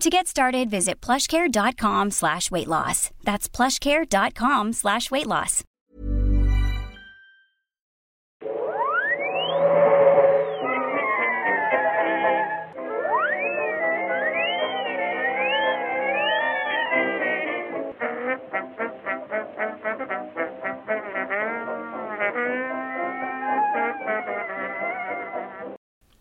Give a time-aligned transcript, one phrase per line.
[0.00, 3.10] To get started, visit plushcare.com slash weight loss.
[3.22, 5.62] That's plushcare.com slash weight loss.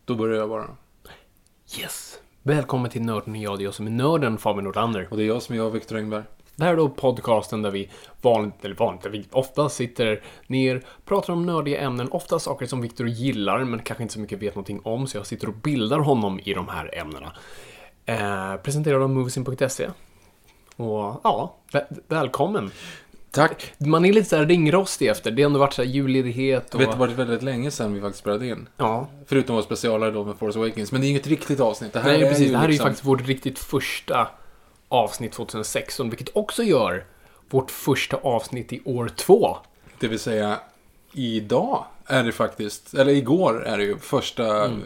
[0.05, 0.75] Då börjar jag bara.
[1.77, 2.19] Yes!
[2.43, 5.07] Välkommen till Nörden och jag, det är jag som är nörden, Fabian Nordlander.
[5.11, 6.23] Och det är jag som är jag, Viktor Engberg.
[6.55, 7.89] Det här är då podcasten där vi
[8.21, 12.81] vanligt, eller vanligt, där vi ofta sitter ner, pratar om nördiga ämnen, ofta saker som
[12.81, 15.99] Viktor gillar, men kanske inte så mycket vet någonting om, så jag sitter och bildar
[15.99, 17.33] honom i de här ämnena.
[18.05, 19.89] Eh, presenterad av Moviesin.se.
[20.75, 22.71] Och ja, väl välkommen!
[23.31, 23.73] Tack!
[23.77, 26.79] Man är lite såhär ringrostig efter, det har ändå varit såhär julledighet och...
[26.79, 28.67] Det har varit väldigt länge sedan vi faktiskt spelade in.
[28.77, 30.91] Ja, Förutom vår specialare då med Force Awakens.
[30.91, 31.93] Men det är inget riktigt avsnitt.
[31.93, 32.47] Det här Nej, är precis.
[32.47, 34.27] ju Det här är ju liksom- faktiskt vårt riktigt första
[34.89, 37.05] avsnitt 2016, vilket också gör
[37.49, 39.57] vårt första avsnitt i år två.
[39.99, 40.59] Det vill säga,
[41.13, 44.81] idag är det faktiskt, eller igår är det ju första, Mm.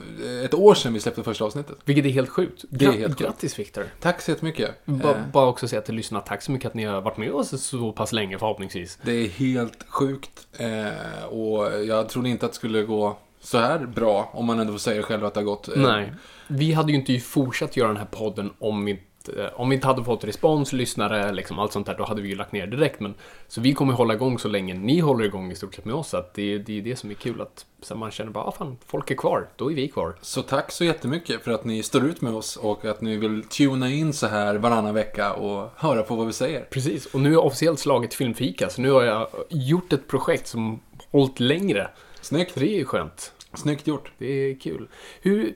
[0.46, 1.76] ett år sedan vi släppte första avsnittet.
[1.86, 2.66] Vilket är helt sjukt.
[2.70, 3.22] Det är helt sjukt.
[3.22, 3.86] Grattis Viktor.
[4.00, 4.86] Tack så jättemycket.
[4.86, 7.32] Ba- Eh, Bara också säga till lyssnarna, tack så mycket att ni har varit med
[7.32, 9.00] oss så pass länge förhoppningsvis.
[9.02, 10.48] Det är helt sjukt.
[10.58, 14.74] Eh, och jag trodde inte att det skulle gå så här bra, om man ändå
[14.74, 15.68] får säga själv att det har gått.
[15.68, 16.14] Eh, Nej.
[16.48, 19.88] Vi hade ju inte fortsatt göra den här podden om vi inte om vi inte
[19.88, 23.00] hade fått respons, lyssnare, liksom allt sånt där, då hade vi ju lagt ner direkt.
[23.00, 23.14] Men,
[23.48, 26.10] så vi kommer hålla igång så länge ni håller igång i stort sett med oss.
[26.10, 28.52] Så att det, det är det som är kul, att så man känner bara, ah,
[28.52, 30.16] fan, folk är kvar, då är vi kvar.
[30.22, 33.44] Så tack så jättemycket för att ni står ut med oss och att ni vill
[33.44, 36.62] tuna in så här varannan vecka och höra på vad vi säger.
[36.62, 40.80] Precis, och nu är officiellt slaget filmfika, så nu har jag gjort ett projekt som
[41.12, 41.90] hållit längre.
[42.22, 42.56] Snyggt!
[42.56, 43.34] Det är ju skönt.
[43.54, 44.12] Snyggt gjort.
[44.18, 44.88] Det är kul.
[45.22, 45.54] Hur,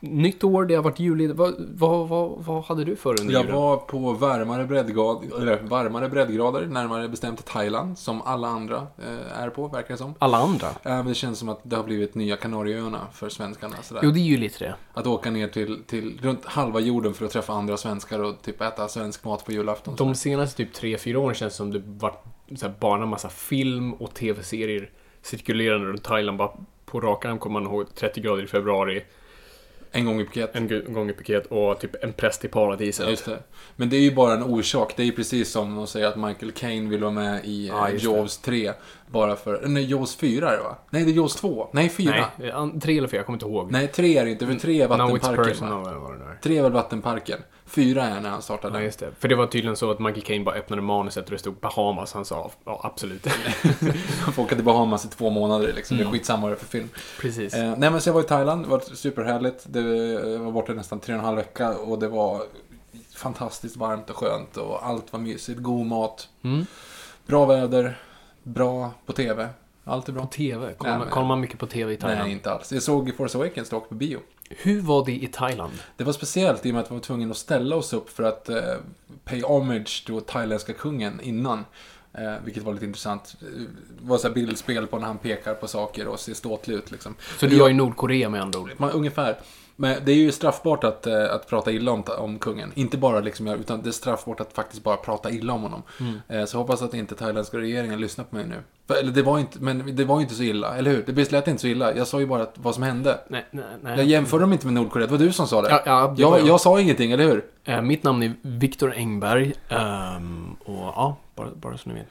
[0.00, 1.26] nytt år, det har varit juli.
[1.26, 3.56] Vad, vad, vad, vad hade du för under Jag julen?
[3.56, 9.50] var på varmare breddgrader, eller varmare breddgrader, närmare bestämt Thailand, som alla andra eh, är
[9.50, 10.14] på, verkar det som.
[10.18, 10.66] Alla andra?
[10.68, 13.74] Eh, men det känns som att det har blivit nya Kanarieöarna för svenskarna.
[13.82, 14.00] Sådär.
[14.04, 14.74] Jo, det är ju lite det.
[14.94, 18.60] Att åka ner till, till runt halva jorden för att träffa andra svenskar och typ
[18.60, 19.94] äta svensk mat på julafton.
[19.96, 22.24] De senaste typ 3-4 åren känns det som det varit
[22.56, 24.90] så här, bara en massa film och tv-serier
[25.22, 26.38] cirkulerande runt Thailand.
[26.38, 26.50] Bara
[26.84, 29.04] på rak arm kommer man ihåg 30 grader i februari,
[29.92, 30.50] En gång i Phuket.
[30.56, 33.08] en gång i Phuket och typ en präst i paradiset.
[33.10, 33.38] Just det.
[33.76, 34.92] Men det är ju bara en orsak.
[34.96, 37.84] Det är ju precis som de säger att Michael Caine vill vara med i eh,
[37.84, 37.96] det.
[38.04, 38.72] Jaws 3.
[39.06, 39.62] Bara för...
[39.66, 40.76] Nej, Jaws 4 är det va?
[40.90, 41.68] Nej, det är Jaws 2.
[41.72, 42.10] Nej, 4.
[42.10, 43.92] Nej, Nej, an- tre eller fyra, jag kommer inte ihåg.
[43.92, 44.46] 3 är det inte.
[44.46, 45.90] För 3 är Now it's vattenparken personal, va?
[45.90, 46.38] eller vad det är.
[46.42, 47.38] 3 är väl vattenparken.
[47.68, 48.78] 4 är när han startade.
[48.78, 49.10] Ja, just det.
[49.18, 52.12] För det var tydligen så att Michael Caine bara öppnade manuset och det stod Bahamas.
[52.12, 53.26] Han sa ja, absolut.
[54.20, 55.96] Han åka till Bahamas i två månader liksom.
[55.96, 56.88] Det är skitsamma vad det är för film.
[57.20, 57.54] Precis.
[57.54, 58.64] Eh, nej, men så jag var i Thailand.
[58.64, 59.64] Det var superhärligt.
[59.66, 59.82] Det
[60.38, 62.42] var borta nästan tre och en halv vecka och det var
[63.14, 65.60] fantastiskt varmt och skönt och allt var mysigt.
[65.60, 66.28] God mat.
[66.42, 66.66] Mm.
[67.26, 68.00] Bra väder.
[68.42, 69.48] Bra på TV.
[69.88, 70.22] Allt är bra.
[70.22, 70.74] På TV?
[70.74, 72.22] Kollar, man, kollar man mycket på TV i Thailand?
[72.22, 72.72] Nej, inte alls.
[72.72, 74.20] Jag såg Force Awakens dock på bio.
[74.50, 75.72] Hur var det i Thailand?
[75.96, 78.22] Det var speciellt i och med att vi var tvungna att ställa oss upp för
[78.22, 78.62] att eh,
[79.24, 81.64] pay homage till thailändska kungen innan.
[82.12, 83.36] Eh, vilket var lite intressant.
[83.40, 83.66] Det
[84.00, 87.14] var så här bildspel på när han pekar på saker och ser ståtlig ut liksom.
[87.38, 88.72] Så du var i Nordkorea med andra ord?
[88.76, 89.36] Man, ungefär.
[89.80, 92.72] Men det är ju straffbart att, eh, att prata illa om, om kungen.
[92.74, 95.82] Inte bara liksom, utan det är straffbart att faktiskt bara prata illa om honom.
[96.28, 98.94] Eh, Så hoppas att inte thailändska regeringen lyssnar på mig nu.
[99.00, 101.04] Eller det var inte, men det var inte så illa, eller hur?
[101.06, 101.94] Det lät inte så illa.
[101.94, 103.20] Jag sa ju bara att, vad som hände.
[103.28, 103.96] Nej, nej, nej.
[103.96, 105.70] Jag jämför dem inte med Nordkorea, det var du som sa det.
[105.70, 106.46] Ja, ja, det jag, jag.
[106.48, 107.44] jag sa ingenting, eller hur?
[107.64, 109.52] Eh, mitt namn är Viktor Engberg.
[109.68, 112.06] ehm, och ja, bara, bara så ni vet.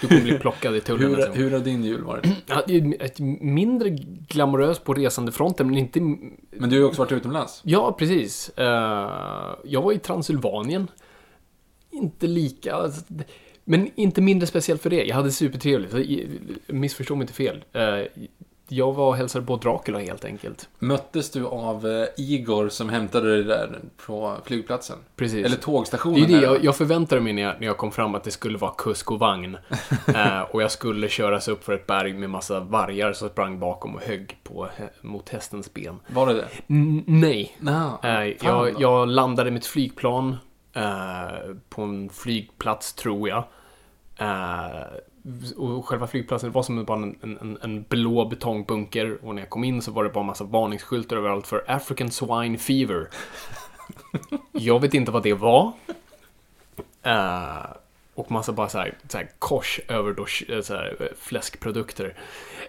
[0.00, 1.02] Du kommer bli plockad i tullen.
[1.02, 1.36] Hur, nästa gång.
[1.38, 2.26] hur har din jul varit?
[2.46, 2.62] Ja,
[3.00, 3.90] ett mindre
[4.28, 6.00] glamoröst på resandefronten, men inte...
[6.00, 7.60] Men du har ju också varit utomlands.
[7.64, 8.48] Ja, precis.
[8.48, 8.66] Eh,
[9.64, 10.90] jag var i Transylvanien.
[11.90, 12.74] Inte lika...
[12.74, 13.04] alltså,
[13.64, 15.04] Men inte mindre speciellt för det.
[15.04, 15.92] Jag hade supertrevligt.
[15.92, 16.02] Så,
[16.72, 17.64] Missförstå mig inte fel.
[18.72, 20.68] Eh, Jag var och hälsade på Dracula helt enkelt.
[20.78, 24.96] Möttes du av eh, Igor som hämtade dig där på flygplatsen?
[25.16, 25.46] Precis.
[25.46, 26.22] Eller Det tågstationen?
[26.22, 28.58] är det jag, jag förväntade mig när jag, när jag kom fram att det skulle
[28.58, 29.56] vara kusk och vagn.
[30.14, 33.94] eh, och jag skulle köras upp för ett berg med massa vargar som sprang bakom
[33.94, 36.00] och högg på, hä- mot hästens ben.
[36.06, 36.48] Var det det?
[36.68, 37.56] N- nej.
[37.58, 40.36] Nå, Eh, jag, jag landade med ett flygplan
[40.74, 43.44] eh, på en flygplats, tror jag.
[45.56, 49.18] Och själva flygplatsen var som bara en, en, en blå betongbunker.
[49.26, 52.58] Och när jag kom in så var det bara massa varningsskyltar överallt för African Swine
[52.58, 53.08] Fever.
[54.52, 55.72] jag vet inte vad det var.
[57.02, 57.66] Eh,
[58.14, 62.14] och massa bara så här, så här kors över då, eh, så här, eh, fläskprodukter.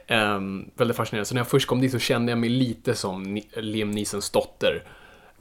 [0.07, 1.25] Um, väldigt fascinerande.
[1.25, 4.83] Så när jag först kom dit så kände jag mig lite som Liam Neesons dotter.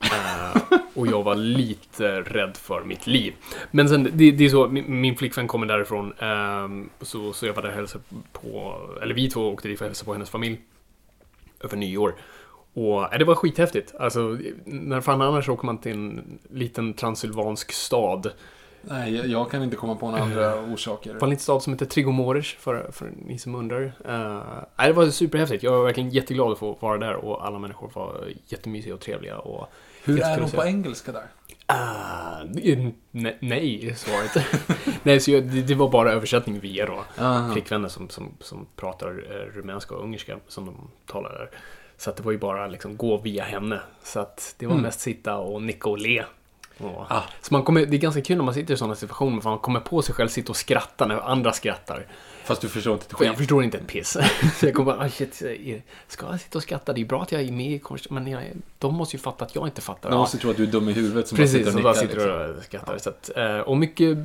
[0.03, 0.63] Eh,
[0.95, 3.35] och jag var lite rädd för mitt liv.
[3.71, 6.13] Men sen, det, det är så, min, min flickvän kommer därifrån.
[6.19, 9.85] ehm, så, så jag var där och hälsade på, eller vi två åkte dit för
[9.85, 10.61] att hälsa på hennes familj.
[11.61, 12.15] Över nyår.
[12.75, 13.95] Och äh, det var skithäftigt.
[13.99, 18.31] Alltså, när fan annars åker man till en liten transylvansk stad.
[18.85, 21.13] Nej, jag- jag kan inte komma på några andra orsaker.
[21.13, 23.83] Det var en liten stad som heter Trigomores, för, för ni som undrar.
[23.83, 24.43] Uh,
[24.77, 25.63] nej, det var superhäftigt.
[25.63, 29.39] Jag var verkligen jätteglad att få vara där och alla människor var jättemysiga och trevliga.
[29.39, 29.69] Och,
[30.05, 30.57] Hur är se.
[30.57, 31.27] på engelska där?
[31.67, 34.47] Ah, ne- nej, är svaret.
[35.03, 37.05] nej, så jag, det, det var bara översättning via då.
[37.19, 37.53] Aha.
[37.53, 41.51] Flickvänner som, som, som pratar eh, rumänska och ungerska som de talar där.
[41.97, 43.81] Så att det var ju bara liksom gå via henne.
[44.03, 44.83] Så att det var Mm.
[44.83, 46.25] mest sitta och nicka och le.
[46.79, 47.23] Och, Ah.
[47.43, 49.59] Så man kommer, det är ganska kul när man sitter i sådana situationer för man
[49.59, 52.07] kommer på sig själv sitta och skratta när andra skrattar.
[52.45, 53.39] Fast du förstår inte ett För jag skit.
[53.39, 54.17] förstår inte ett piss.
[54.59, 55.43] så jag kommer bara, ah, shit,
[56.09, 56.93] ska jag sitta och skratta?
[56.93, 58.43] Det är bra att jag är med i konst, men jag,
[58.79, 60.11] de måste ju fatta att jag inte fattar.
[60.11, 62.17] De Ja, måste tro att du är dum i huvudet som Precis, bara som sitter
[62.27, 62.55] bara och nickar.
[62.55, 62.59] sitter Liksom.
[62.59, 62.99] och skrattar.
[62.99, 64.19] Så att, eh, och mycket,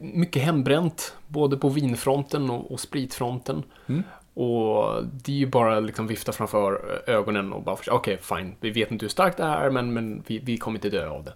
[0.00, 3.62] mycket hembränt, både på vinfronten och, och spritfronten.
[3.86, 4.02] Mm.
[4.34, 8.90] Och det är ju bara liksom vifta framför ögonen och bara, okej, fine, vi vet
[8.90, 11.34] inte hur starkt det är, men, men vi, vi kommer inte dö av det.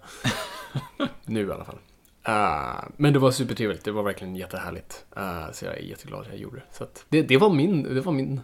[1.25, 1.77] nu i alla fall.
[2.23, 5.05] Eh, men det var supertrevligt, det var verkligen jättehärligt.
[5.17, 6.63] Eh, så jag är jätteglad att jag gjorde det.
[6.71, 8.41] Så att det, det var min, det var min,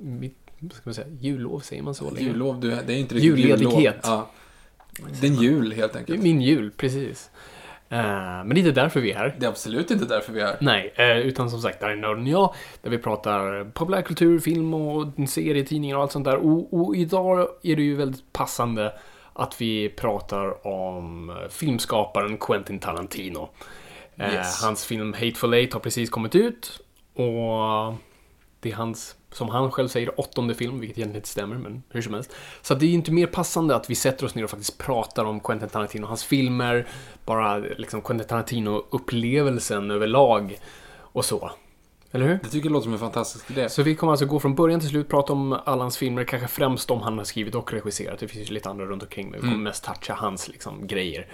[0.00, 0.38] mitt,
[0.72, 2.10] ska man säga, jullov, säger man så?
[2.10, 2.30] längre?
[2.30, 3.74] Jullov, du, det är inte riktigt Julledighet.
[3.74, 3.92] jullov.
[4.02, 4.30] Ja.
[5.20, 6.22] Det är en jul helt enkelt.
[6.22, 7.30] min jul, precis.
[7.88, 9.36] Eh, men det är inte därför vi är här.
[9.38, 10.56] Det är absolut inte därför vi är här.
[10.60, 15.06] Nej, eh, utan som sagt, där är Nörden jag, där vi pratar populärkultur, film och
[15.28, 16.36] serietidningar och allt sånt där.
[16.36, 18.92] Och, och idag är det ju väldigt passande
[19.32, 23.48] att vi pratar om filmskaparen Quentin Tarantino.
[24.16, 24.62] Eh, Yes.
[24.62, 26.80] Hans film Hateful Eight har precis kommit ut
[27.14, 27.94] och
[28.60, 32.02] det är hans, som han själv säger, åttonde film, vilket egentligen inte stämmer, men hur
[32.02, 32.32] som helst.
[32.62, 35.24] Så det är ju inte mer passande att vi sätter oss ner och faktiskt pratar
[35.24, 36.86] om Quentin Tarantino, hans filmer,
[37.24, 40.58] bara liksom Quentin Tarantino-upplevelsen överlag
[40.96, 41.50] och så.
[42.12, 42.38] Eller hur?
[42.42, 43.68] Det tycker jag låter som en fantastisk idé.
[43.68, 46.48] Så vi kommer alltså gå från början till slut, prata om alla hans filmer, kanske
[46.48, 48.18] främst om han har skrivit och regisserat.
[48.18, 51.26] Det finns ju lite andra runt omkring, men vi kommer mest toucha hans liksom, grejer.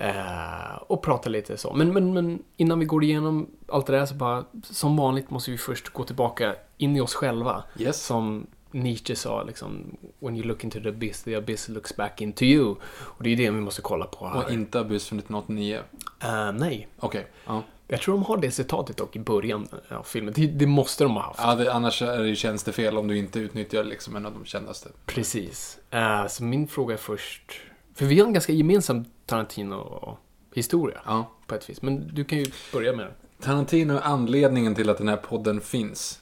[0.00, 1.72] Eh, och prata lite så.
[1.74, 5.50] Men, men, men innan vi går igenom allt det där så bara, som vanligt måste
[5.50, 7.64] vi först gå tillbaka in i oss själva.
[7.78, 8.02] Yes.
[8.02, 12.44] Som Nietzsche sa, liksom, when you look into the abyss, the abyss looks back into
[12.44, 12.76] you.
[13.00, 14.44] Och det är det vi måste kolla på här.
[14.44, 15.80] Och inte Abyss från 1989.
[16.22, 17.26] Eh, nej, Okej.
[17.46, 17.62] Ja.
[17.88, 20.34] jag tror de har det citatet dock i början av filmen.
[20.36, 21.40] Det, det måste de ha haft.
[21.42, 24.44] Ja, det, annars är det ju tjänstefel om du inte utnyttjar liksom en av de
[24.44, 24.88] kändaste.
[25.06, 25.78] Precis.
[25.90, 27.60] Eh, så min fråga är först...
[27.98, 31.30] För vi har en ganska gemensam Tarantino-historia Ja.
[31.46, 31.82] på ett vis.
[31.82, 33.44] Men du kan ju börja med det.
[33.44, 36.20] Tarantino är anledningen till att den här podden finns.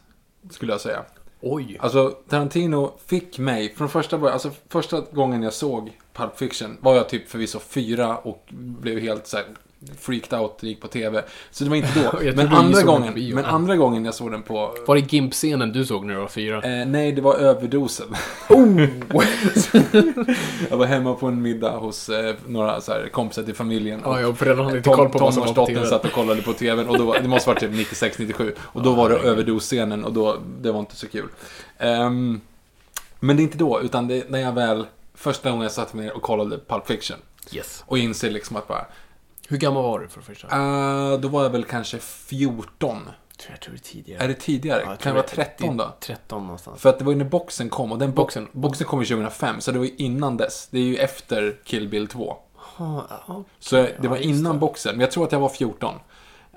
[0.51, 1.05] Skulle jag säga.
[1.41, 1.77] Oj!
[1.81, 6.95] Alltså, Tarantino fick mig, från första början, alltså första gången jag såg Pulp Fiction var
[6.95, 9.47] jag typ förvisso fyra och blev helt så här
[10.01, 11.23] freaked out, gick på TV.
[11.51, 12.33] Så det var inte då.
[12.35, 13.35] Men andra gången, bio.
[13.35, 14.75] men andra gången jag såg den på...
[14.87, 16.63] Var det Gimp-scenen du såg när du var fyra?
[16.63, 18.07] Eh, nej, det var överdosen.
[18.49, 18.81] Oh!
[20.71, 24.01] jag var hemma på en middag hos eh, några så här, kompisar till familjen.
[24.05, 25.87] ja, och jag föräldrarna hade inte koll på vad som var på TV.
[25.87, 28.53] satt och kollade på TVn och då, det måste vara typ 96-97.
[28.61, 31.29] Och då var det överdosscenen och då, det var inte så kul.
[31.79, 32.41] Ehm,
[33.21, 35.97] men det är inte då, utan det är när jag väl, första gången jag satte
[35.97, 37.17] mig ner och kollade Pulp Fiction.
[37.53, 37.85] Yes.
[37.87, 38.87] Och inser liksom att bara,
[39.49, 40.47] Hur gammal var du för det första?
[40.47, 43.09] eh, då var jag väl kanske 14.
[43.51, 44.25] jag tror det är tidigare.
[44.25, 44.83] Är det tidigare?
[44.87, 45.95] Ja, kan det vara 13 då?
[46.01, 46.81] 13 någonstans.
[46.81, 48.87] För att det var ju när boxen kom och den boxen, Boxen.
[48.87, 50.69] kom ju 2005, så det var ju innan dess.
[50.71, 52.37] Det är ju efter Kill Bill 2.
[52.79, 53.45] Ja, ja.
[53.59, 55.95] Så det var innan boxen, men jag tror att jag var 14.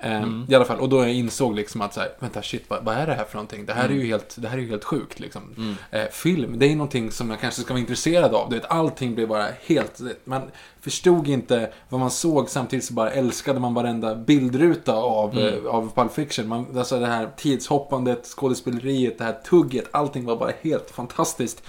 [0.02, 0.46] Eh, Mm.
[0.48, 2.94] I alla fall, och då jag insåg liksom att så här, vänta shit, vad, vad
[2.94, 3.66] är det här för någonting?
[3.66, 3.96] Det här Mm.
[3.98, 5.76] är ju helt, det här är ju helt sjukt liksom.
[5.90, 8.50] Eh, film, det är någonting som jag kanske ska vara intresserad av.
[8.50, 10.42] Du vet, allting blev bara helt, man
[10.80, 15.66] förstod inte vad man såg samtidigt så bara älskade man varenda bildruta av, Mm.
[15.66, 16.48] eh, av Pulp Fiction.
[16.48, 21.62] Man, alltså det här tidshoppandet, skådespeleriet, det här tugget, allting var bara helt fantastiskt.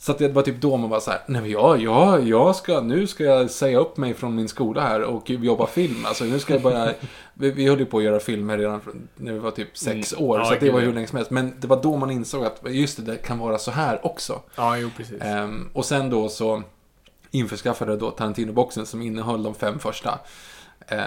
[0.00, 2.80] Så det var typ då man var så här, nej men ja, ja, jag ska,
[2.80, 6.04] nu ska jag säga upp mig från min skola här och jobba film.
[6.06, 6.92] Alltså nu ska jag börja,
[7.38, 8.80] vi, vi höll ju på att göra filmer redan
[9.16, 10.24] när vi var typ sex Mm.
[10.24, 11.30] år, Ja, så det var hur länge som helst.
[11.30, 14.42] Men det var då man insåg att, just det, det kan vara så här också.
[14.56, 15.22] Ja, jo precis.
[15.22, 16.62] Ehm, och sen då så
[17.30, 20.18] införskaffade jag då Tarantino-boxen som innehöll de fem första.
[20.86, 20.98] Eh,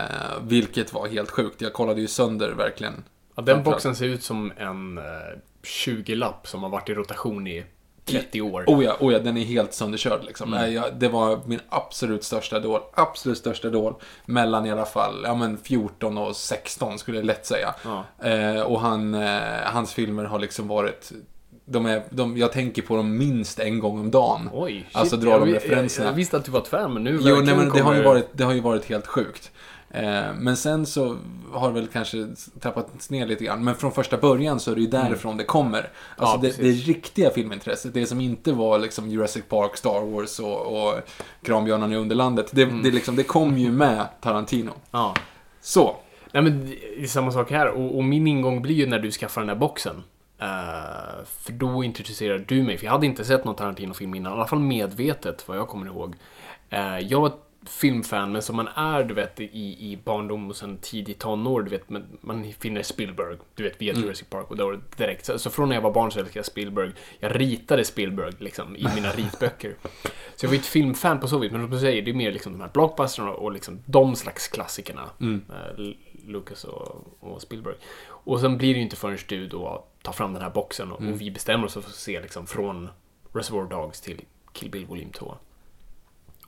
[0.47, 1.61] vilket var helt sjukt.
[1.61, 3.03] Jag kollade ju sönder verkligen.
[3.35, 5.03] Ja, den boxen ser ut som en eh,
[5.63, 7.65] 20-lapp som har varit i rotation i
[8.11, 8.63] 30 år.
[8.67, 10.53] Oh ja, oh ja, den är helt sönderkörd liksom.
[10.53, 10.73] Mm.
[10.73, 12.79] Jag, det var min absolut största idol.
[12.93, 13.93] Absolut största idol.
[14.25, 17.75] Mellan i alla fall, ja men 14 och 16 skulle jag lätt säga.
[17.83, 18.03] Ja.
[18.29, 21.11] Eh, och han, eh, hans filmer har liksom varit...
[21.65, 24.49] De är, de, jag tänker på dem minst en gång om dagen.
[24.53, 26.05] Oj, shit, Alltså dra jag, de referenserna.
[26.05, 28.01] Jag, jag visste att du var fan, men nu Jo, nej, men det, har ju
[28.01, 29.51] kommer- varit, det har ju varit helt sjukt.
[29.93, 31.17] Eh, men sen så
[31.53, 32.27] har det väl kanske
[32.59, 33.63] trappats ner lite grann.
[33.63, 35.89] Men från första början så är det ju därifrån det kommer.
[36.17, 36.47] Alltså Mm.
[36.47, 40.87] Ja, det, det riktiga filmintresset, det som inte var liksom Jurassic Park, Star Wars och,
[40.87, 40.99] och
[41.43, 42.47] Kranbjörnarna i Underlandet.
[42.51, 42.83] Det, Mm.
[42.83, 44.71] det, liksom, det kom ju med Tarantino.
[44.91, 45.15] Ja.
[45.61, 45.95] Så.
[46.31, 49.11] Nej men det är samma sak här och, och min ingång blir ju när du
[49.11, 50.03] skaffar den där boxen.
[50.39, 54.35] Eh, för då introducerar du mig, för jag hade inte sett någon Tarantino-film innan, i
[54.35, 56.15] alla fall medvetet vad jag kommer ihåg.
[56.69, 57.31] Eh, jag
[57.65, 59.45] filmfan, men som man är, du vet, i,
[59.91, 63.93] i barndom och sen tidigt tonår, du vet, men man finner Spielberg, du vet, via
[63.93, 66.45] Jurassic Park och då direkt, så, så från när jag var barn så älskade jag
[66.45, 66.91] Spielberg.
[67.19, 69.75] Jag ritade Spielberg, liksom, i mina ritböcker.
[70.35, 72.15] Så jag var ju ett filmfan på så vis, men som du säger, det är
[72.15, 75.09] mer liksom de här blockbusterna och liksom de slags klassikerna.
[75.49, 77.75] Eh, L- Lucas och, och Spielberg.
[78.07, 80.97] Och sen blir det ju inte förrän du då tar fram den här boxen och,
[80.97, 82.89] och vi bestämmer oss för att se liksom från
[83.33, 84.21] Reservoir Dogs till
[84.53, 85.35] Kill Bill volym 2.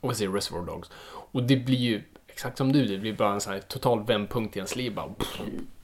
[0.04, 0.92] Och vi ser Reservoir Dogs.
[1.32, 4.56] Och det blir ju exakt som du, det blir bara en sån här total vändpunkt
[4.56, 4.94] i ens liv.
[4.94, 5.10] Bara,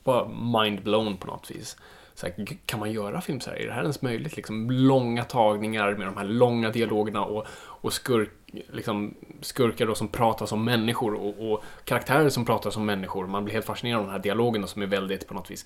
[0.04, 0.28] bara
[0.64, 1.78] mind blown på något vis.
[2.14, 3.58] Så här, kan man göra film så här?
[3.58, 4.36] Är det här ens möjligt?
[4.36, 8.30] Liksom, långa tagningar med de här långa dialogerna och, och skurk,
[8.72, 13.28] liksom, skurkar då som pratar som människor och, och karaktärer som pratar som människor.
[13.28, 15.66] Man blir helt fascinerad av den här dialogen som är väldigt på något vis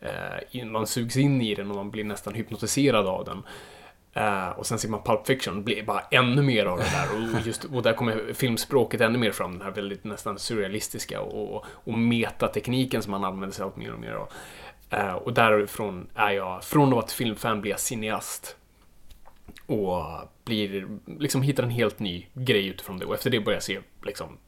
[0.00, 3.42] eh, man sugs in i den och man blir nästan hypnotiserad av den.
[4.16, 7.36] Uh, och sen ser man Pulp Fiction, det blir bara ännu mer av det där.
[7.36, 11.64] Och, just, och där kommer filmspråket ännu mer fram, den här väldigt nästan surrealistiska och,
[11.66, 14.28] och metatekniken som man använder sig av mer och mer av.
[14.92, 18.56] Uh, och därifrån är jag, från att vara ett filmfan blir jag cineast.
[19.66, 20.04] Och
[20.44, 20.88] blir,
[21.18, 23.04] liksom hittar en helt ny grej utifrån det.
[23.04, 24.38] Och efter det börjar jag se liksom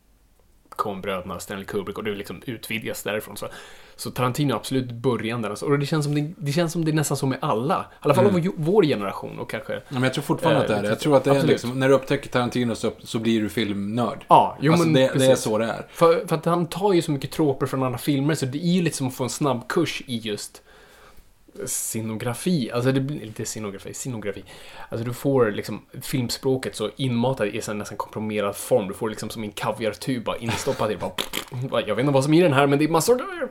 [0.76, 3.36] Coen-bröderna, Stanley Kubrick och det liksom utvidgas därifrån.
[3.36, 3.48] Så,
[3.96, 5.50] så Tarantino är absolut början där.
[5.50, 7.80] Alltså, Och det känns, som det, det känns som det är nästan så med alla.
[7.92, 9.72] I alla fall av vår, generation och kanske...
[9.72, 10.88] Ja, Men jag tror fortfarande att det är det.
[10.88, 14.24] Jag tror att det är liksom, när du upptäcker Tarantino så, så blir du filmnörd.
[14.28, 15.86] Ja, jo alltså men det, det är så det är.
[15.90, 18.72] För, för att han tar ju så mycket troper från andra filmer så det är
[18.72, 20.62] ju lite som att få en snabb kurs i just
[21.66, 22.70] scenografi.
[22.70, 24.44] Alltså det blir lite scenografi, scenografi.
[24.88, 28.88] Alltså du får liksom filmspråket så inmatat i en nästan komprimerad form.
[28.88, 31.12] Du får liksom som en kaviartuba instoppat i bara,
[31.86, 33.48] Jag vet inte vad som är i den här men det är massor där.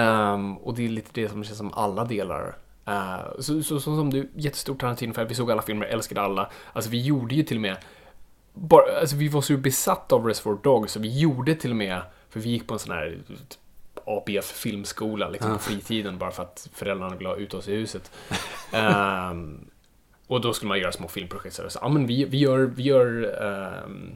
[0.00, 2.56] Ehm, och det är lite det som känns som alla delar.
[2.88, 6.50] Uh, så, så, så som du, Jättestort Tarantino för vi såg alla filmer, älskade alla.
[6.72, 7.76] Alltså vi gjorde ju till och med
[8.54, 12.02] bara, alltså vi var så besatta av Reservoir Dogs så vi gjorde till och med,
[12.30, 13.18] för vi gick på en sån här
[14.06, 18.10] ABF filmskola liksom, på fritiden bara för att föräldrarna ville ha ut oss i huset.
[18.72, 19.64] Ehm,
[20.26, 21.56] och då skulle man göra små filmprojekt.
[21.56, 24.10] Så ja, men vi, vi gör, vi gör ehm,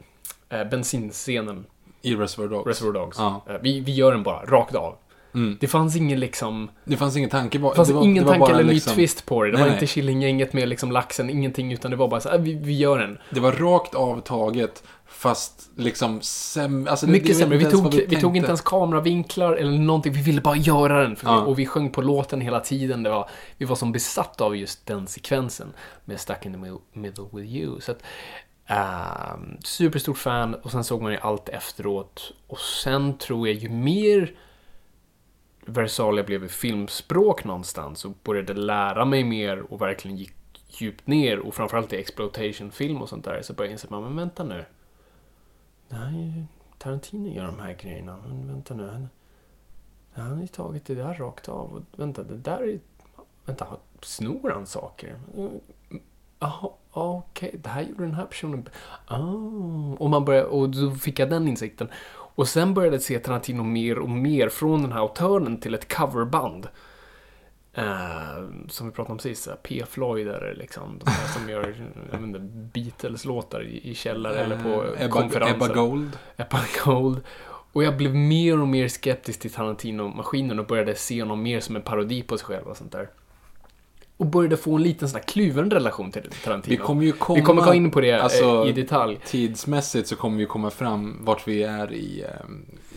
[0.49, 1.65] eh, bensinscenen,
[2.01, 2.67] I Reservoir Dogs.
[2.67, 3.17] Reservoir Dogs.
[3.19, 3.45] Ja.
[3.49, 4.95] Eh, vi, vi gör den bara, rakt av.
[5.33, 5.57] Mm.
[5.59, 6.69] Det fanns ingen liksom...
[6.83, 8.73] Det fanns ingen tanke på Det fanns det var, ingen det tanke bara eller ny
[8.73, 9.51] liksom- twist på det.
[9.51, 9.75] Det Nej, var nej.
[9.75, 12.99] inte Killinggänget med liksom laxen, ingenting, utan det var bara så här, vi, vi gör
[12.99, 13.17] den.
[13.29, 14.83] Det var rakt avtaget
[15.17, 16.91] fast liksom sämre.
[16.91, 17.57] Alltså, det- Mycket vet sämre.
[17.57, 20.13] Vi tog, vad vi tog inte ens kameravinklar eller någonting.
[20.13, 21.15] Vi ville bara göra den.
[21.23, 21.41] Ja.
[21.45, 23.03] vi, och vi sjöng på låten hela tiden.
[23.03, 25.73] Det var, vi var som besatta av just den sekvensen
[26.05, 27.81] med Stuck in the mid- middle with you.
[27.81, 28.03] Så att,
[28.67, 32.31] ehm, superstort fan och sen såg man ju allt efteråt.
[32.47, 34.35] Och sen tror jag ju mer
[35.65, 40.33] Versalia blev i filmspråk någonstans och började lära mig mer och verkligen gick
[40.69, 44.43] djupt ner och framförallt i exploitation-film och sånt där så började jag inse, men vänta
[44.43, 44.65] nu.
[45.89, 46.45] Nej,
[46.77, 48.87] Tarantino gör de här grejerna, men vänta nu.
[48.87, 49.09] Han,
[50.13, 52.79] han har ju tagit det där rakt av och vänta, det där är...
[53.45, 53.67] Vänta,
[54.01, 55.19] snor han saker?
[56.39, 58.69] Jaha, okej, det här gjorde den här personen.
[59.09, 59.93] Oh.
[59.93, 61.87] Och, man började, och då fick jag den insikten.
[62.37, 65.95] Och sen började jag se Tarantino mer och mer från den här autören till ett
[65.95, 66.67] coverband.
[67.77, 69.83] Eh, som vi pratade om sist, P.
[69.89, 70.99] Floyd liksom.
[71.03, 71.75] De här som gör
[72.73, 75.55] Beatles-låtar i, i källare eller på Eh, Ebba, konferenser.
[75.55, 76.17] Ebba Gold.
[76.37, 77.21] Ebba Gold.
[77.73, 81.75] Och jag blev mer och mer skeptisk till Tarantino-maskinen och började se honom mer som
[81.75, 83.09] en parodi på sig själv och sånt där.
[84.17, 86.71] Och började få en liten sån här kluven relation till Tarantino.
[86.71, 87.39] Vi kommer ju komma...
[87.39, 89.19] Vi kommer gå in på det eh, alltså, i detalj.
[89.25, 92.25] Tidsmässigt så kommer vi komma fram vart vi är i,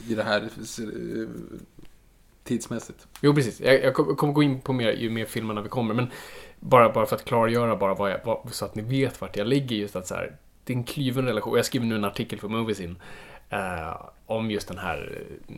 [0.08, 0.48] i det här
[2.44, 3.06] tidsmässigt.
[3.20, 3.60] Jo, precis.
[3.60, 6.10] Jag, jag kommer gå in på mer ju mer filmerna vi kommer, men
[6.60, 9.46] bara, bara för att klargöra bara vad jag, vad, så att ni vet vart jag
[9.46, 11.56] ligger just att så här, det är en klyven relation.
[11.56, 12.96] Jag skriver nu en artikel för Moviesin
[13.50, 15.54] eh, om just den här eh,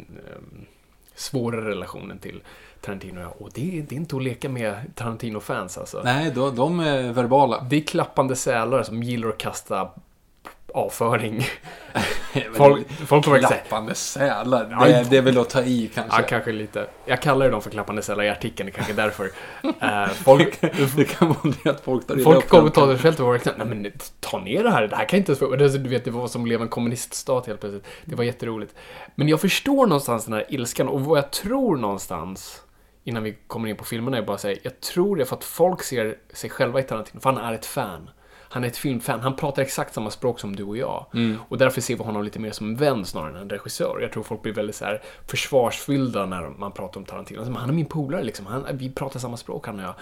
[1.15, 2.43] svåra relationen till
[2.81, 3.21] Tarantino.
[3.39, 6.01] Och det, är- det är inte att leka med Tarantino-fans alltså.
[6.05, 7.67] Nej, de, de är verbala.
[7.71, 9.91] Det är klappande sälar som gillar att kasta
[10.75, 11.47] avföring.
[12.55, 14.87] Folk, folk kommer säga Klappande sälar.
[14.87, 16.21] Det, det är väl att ta i kanske.
[16.21, 16.87] Ja, kanske lite.
[17.05, 19.31] Jag kallar dem för klappande sälar i artikeln, det är kanske är därför.
[19.83, 20.61] Eh, folk,
[20.97, 23.53] det kan vara det att folk tar Folk kommer ta det själv och vara liksom,
[23.57, 25.57] nej men ta ner det här, det här kan inte ens få...
[25.57, 27.87] Du vet, det var som i en kommuniststat helt plötsligt.
[28.05, 28.75] Det var jätteroligt.
[29.15, 32.63] Men jag förstår någonstans den här ilskan och vad jag tror någonstans,
[33.05, 35.45] innan vi kommer in på filmerna, är bara säga, jag tror det är för att
[35.45, 38.11] folk ser sig själva i Tarantino, för han är ett fan.
[38.53, 41.07] Han är ett filmfan, han pratar exakt samma språk som du och jag.
[41.49, 43.99] Och därför ser vi honom lite mer som en vän snarare än en regissör.
[44.01, 47.39] Jag tror folk blir väldigt så här försvarsfyllda när man pratar om Tarantino.
[47.39, 49.95] Alltså, Han är min polare liksom, han, vi pratar samma språk han och jag.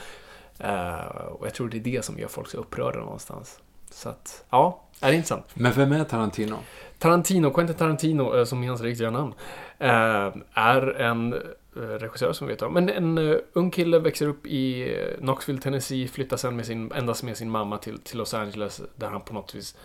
[0.58, 3.58] Eh, och jag tror det är det som gör folk så upprörda någonstans.
[3.90, 5.46] Så att, ja, är det intressant.
[5.54, 6.56] Men vem är Tarantino?
[6.98, 9.34] Tarantino, Quentin Tarantino, eh, som är hans riktiga namn,
[9.78, 11.34] eh, är en
[11.76, 12.72] Eh, regissör som vi vet om.
[12.72, 16.92] Men en eh, ung kille växer upp i eh, Knoxville, Tennessee, flyttar sen med sin,
[16.92, 19.76] endast med sin mamma till, till Los Angeles, där han på något vis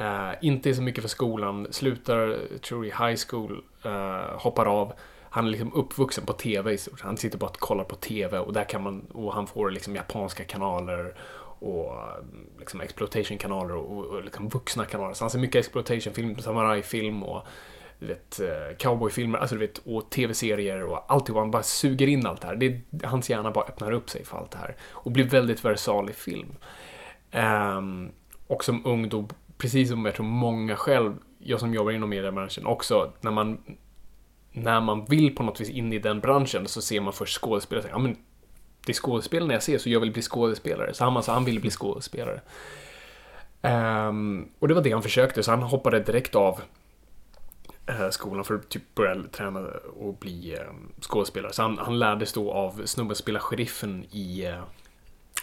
[0.00, 4.92] Uh, inte är så mycket för skolan, slutar, tror i high school, uh, hoppar av.
[5.30, 7.00] Han är liksom uppvuxen på TV i stort.
[7.00, 9.96] Han sitter bara och kollar på TV och där kan man, och han får liksom
[9.96, 11.14] japanska kanaler
[11.58, 11.92] och
[12.58, 15.14] liksom exploitation-kanaler och, och, och liksom vuxna kanaler.
[15.14, 17.46] Så han ser mycket exploitation-film, samurajfilm och
[18.02, 21.38] du vet, eh, cowboyfilmer, alltså du vet, och tv-serier och alltihop.
[21.38, 22.56] Han bara suger in allt det här.
[22.56, 24.76] Det är, hans hjärna bara öppnar upp sig för allt det här.
[24.90, 26.54] Och blir väldigt versal i film.
[27.30, 28.10] Ehm,
[28.46, 32.66] och som ung då, precis som jag tror många själv, jag som jobbar inom mediebranschen
[32.66, 33.58] också, när man
[34.52, 37.78] när man vill på något vis in i den branschen så ser man först skådespelare
[37.78, 38.16] och tänker, ja men
[38.86, 40.94] det är skådespelarna jag ser så jag vill bli skådespelare.
[40.94, 42.40] Så han, alltså, han ville bli skådespelare.
[43.62, 46.60] Ehm, och det var det han försökte, så han hoppade direkt av
[48.10, 49.60] skolan för att typ börja träna
[50.00, 50.66] och bli eh,
[51.00, 51.52] skådespelare.
[51.52, 54.62] Så han, han lärdes då av snubben som spelar sheriffen i eh,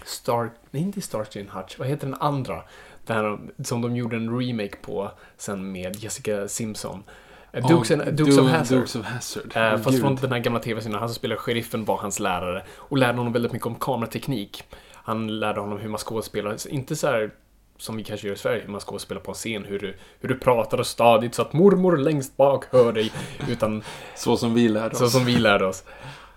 [0.05, 0.51] Star...
[0.71, 1.79] Nej, inte Starsky and Hutch.
[1.79, 2.63] Vad heter den andra?
[3.05, 7.03] Där, de- som de gjorde en remake på sen med Jessica Simpson.
[7.51, 8.77] Eh, Dukes, and, Dukes of Hazzard.
[8.77, 9.51] Dukes of Hazzard.
[9.55, 10.01] Eh, fast gud.
[10.01, 13.33] från den här gamla tv-serien, han som spelar sheriffen var hans lärare och lärde honom
[13.33, 14.63] väldigt mycket om kamerateknik.
[14.93, 17.31] Han lärde honom hur man skådespelar, inte så här
[17.79, 20.29] som vi kanske gör i Sverige, hur man skådespelar på en scen, hur du, hur
[20.29, 23.11] du pratar stadigt så att mormor längst bak hör dig,
[23.49, 23.83] utan
[24.15, 24.99] Så som vi lärde oss.
[24.99, 25.83] så som vi lärde oss.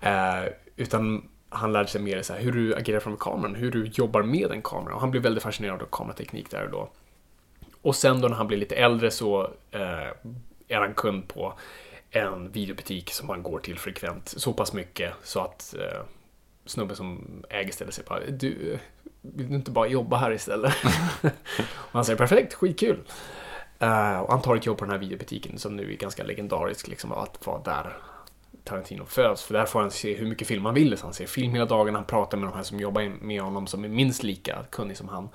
[0.01, 0.43] Eh,
[0.75, 4.23] utan han lärde sig mer så här, hur du agerar framför kameran, hur du jobbar
[4.23, 4.95] med en kamera.
[4.95, 6.89] Och han blev väldigt fascinerad av kamerateknik där och då.
[7.81, 10.07] Och sen då när han blir lite äldre så eh,
[10.67, 11.53] är han kund på
[12.11, 14.33] en videobutik som han går till frekvent.
[14.37, 16.01] Så pass mycket så att eh,
[16.65, 18.79] snubben som äger stället säger bara du,
[19.23, 20.73] vill du inte bara jobba här istället?
[21.65, 22.99] och han säger perfekt, skitkul.
[23.79, 26.87] Eh, och han tar ett jobb på den här videobutiken som nu är ganska legendarisk,
[26.87, 27.97] liksom att vara där
[28.63, 29.43] Tarantino föds.
[29.43, 30.97] För där får han se hur mycket film han vill.
[30.97, 33.67] Så han ser film hela dagen, han pratar med de här som jobbar med honom
[33.67, 35.29] som är minst lika kunnig som han.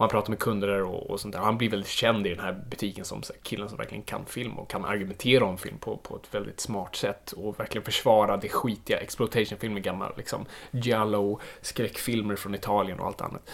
[0.00, 1.40] Han pratar med kunder och, och sånt där.
[1.40, 4.58] Han blir väldigt känd i den här butiken som här, killen som verkligen kan film
[4.58, 8.48] och kan argumentera om film på, på ett väldigt smart sätt och verkligen försvara det
[8.48, 13.50] skitiga exploitation-filmer, gamla liksom giallo, skräckfilmer från Italien och allt annat.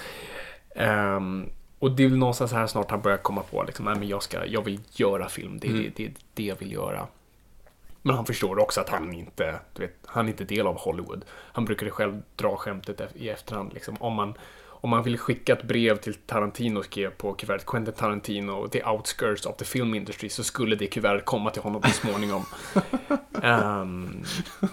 [0.74, 4.08] Ehm, och det är väl någonstans här snart han börjar komma på liksom, nej men
[4.08, 7.06] jag ska, jag vill göra film, det är det, det, är det jag vill göra.
[8.02, 11.24] Men han förstår också att han inte, du vet, han är inte del av Hollywood.
[11.30, 13.74] Han brukade själv dra skämtet i efterhand.
[13.74, 13.96] Liksom.
[14.00, 14.34] Om, man,
[14.80, 18.84] om man vill skicka ett brev till Tarantino och skrev på kuvertet Quentin Tarantino, the
[18.84, 22.44] outskirts of the film industry, så skulle det kuvertet komma till honom så småningom.
[23.42, 24.24] Ehm,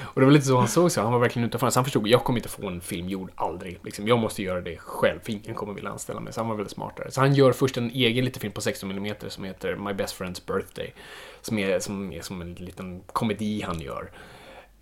[0.00, 1.02] och det var lite så han såg sig.
[1.02, 1.70] Han var verkligen utanför.
[1.70, 3.78] Så han förstod, jag kommer inte få en film gjord, aldrig.
[3.82, 6.32] Liksom, jag måste göra det själv, för ingen kommer vilja anställa mig.
[6.32, 7.10] Så han var väldigt smartare.
[7.10, 10.20] Så han gör först en egen liten film på 16 mm som heter My Best
[10.20, 10.94] Friend's Birthday.
[11.40, 14.10] Som är som, är som en liten komedi han gör.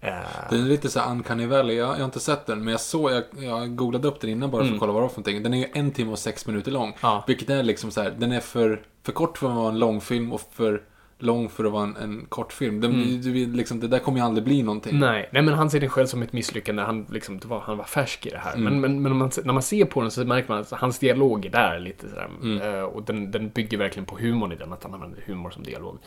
[0.06, 1.76] Eh, Den är lite så här uncanny valley.
[1.76, 4.50] Jag, jag har inte sett den, men jag såg, jag, jag googlade upp den innan
[4.50, 5.42] bara för att kolla vad det var för någonting.
[5.42, 6.88] Den är ju en timme och sex minuter lång.
[6.88, 6.98] Mm.
[7.02, 7.24] Ja.
[7.26, 10.32] Vilket är liksom så här, den är för, för kort för att vara en långfilm
[10.32, 10.82] och för
[11.18, 12.80] lång för att vara en, en kortfilm.
[12.80, 14.98] Den, du, vill liksom, det där kommer ju aldrig bli någonting.
[14.98, 16.82] Nej, nej, men han ser den själv som ett misslyckande.
[16.82, 18.54] Han, liksom, det var, han var färsk i det här.
[18.54, 18.64] Mm.
[18.64, 20.98] Men, men, men om man, när man ser på den så märker man att hans
[20.98, 22.28] dialog är där lite sådär.
[22.42, 22.74] Mm.
[22.74, 25.62] Eh, och den, den bygger verkligen på humorn i den, att han använder humor som
[25.62, 25.98] dialog.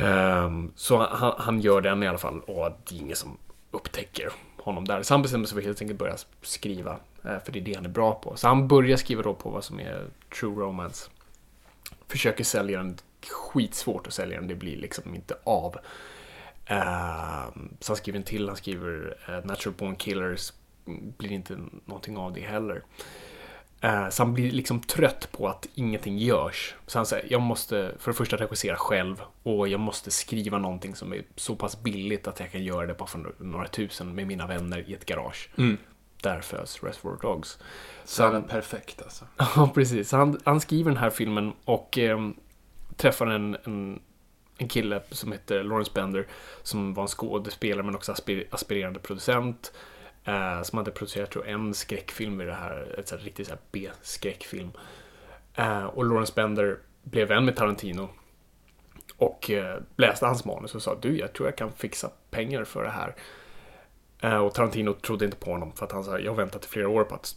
[0.00, 3.38] Ehm, så han, han gör den i alla fall och det är ingen som
[3.70, 5.02] upptäcker honom där.
[5.02, 7.74] Så han bestämmer sig för att helt enkelt börja skriva, eh, för det är det
[7.74, 8.36] han är bra på.
[8.36, 10.04] Så han börjar skriva då på vad som är
[10.40, 11.10] true romance.
[12.08, 12.96] Försöker sälja den,
[13.28, 15.76] skitsvårt att sälja den, det blir liksom inte av.
[16.66, 20.52] Ehm, så han skriver en till, han skriver uh, Natural Born Killers,
[21.18, 22.82] blir inte någonting av det heller.
[23.80, 26.74] Eh, så han blir liksom trött på att ingenting görs.
[26.86, 30.94] Så han säger, jag måste för det första regissera själv och jag måste skriva någonting
[30.94, 34.26] som är så pass billigt att jag kan göra det bara för några tusen med
[34.26, 35.50] mina vänner i ett garage.
[35.56, 35.76] Mm.
[36.22, 37.58] Där föds Reservoir Dogs.
[38.04, 39.24] Så är den perfekt alltså.
[39.56, 40.08] Ja, precis.
[40.08, 42.34] Så han, han skriver den här filmen och ehm,
[42.96, 44.00] träffar en, en,
[44.58, 46.26] en kille som heter Lawrence Bender
[46.62, 49.72] som var en skådespelare men också aspir, aspirerande producent.
[50.30, 53.52] Eh, som hade producerat tror en skräckfilm i det här, ett så här, riktigt så
[53.52, 54.70] här B-skräckfilm.
[55.54, 58.08] Eh, och Lawrence Bender blev vän med Tarantino.
[59.16, 62.82] Och eh, läste hans manus och sa du, jag tror jag kan fixa pengar för
[62.82, 63.14] det här.
[64.20, 66.68] Eh, och Tarantino trodde inte på honom för att han sa, jag har väntat i
[66.68, 67.36] flera år på att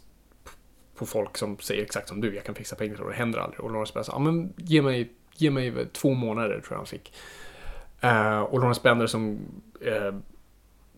[0.96, 3.60] på folk som säger exakt som du, jag kan fixa pengar och det händer aldrig.
[3.60, 6.86] Och Lawrence Bender sa, ja men ge mig, ge mig två månader tror jag han
[6.86, 7.12] fick.
[8.00, 9.38] Eh, och Lawrence Bender som
[9.80, 10.14] eh,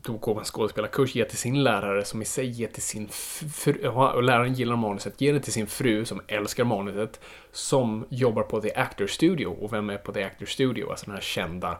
[0.06, 3.88] då går en skådespelarkurs, ger till sin lärare som i sig ger till sin fru,
[3.88, 7.20] och läraren gillar manuset, ger det till sin fru som älskar manuset,
[7.52, 9.46] som jobbar på The Actor Studio.
[9.46, 10.90] Och vem är på The Actor Studio?
[10.90, 11.78] Alltså den här kända,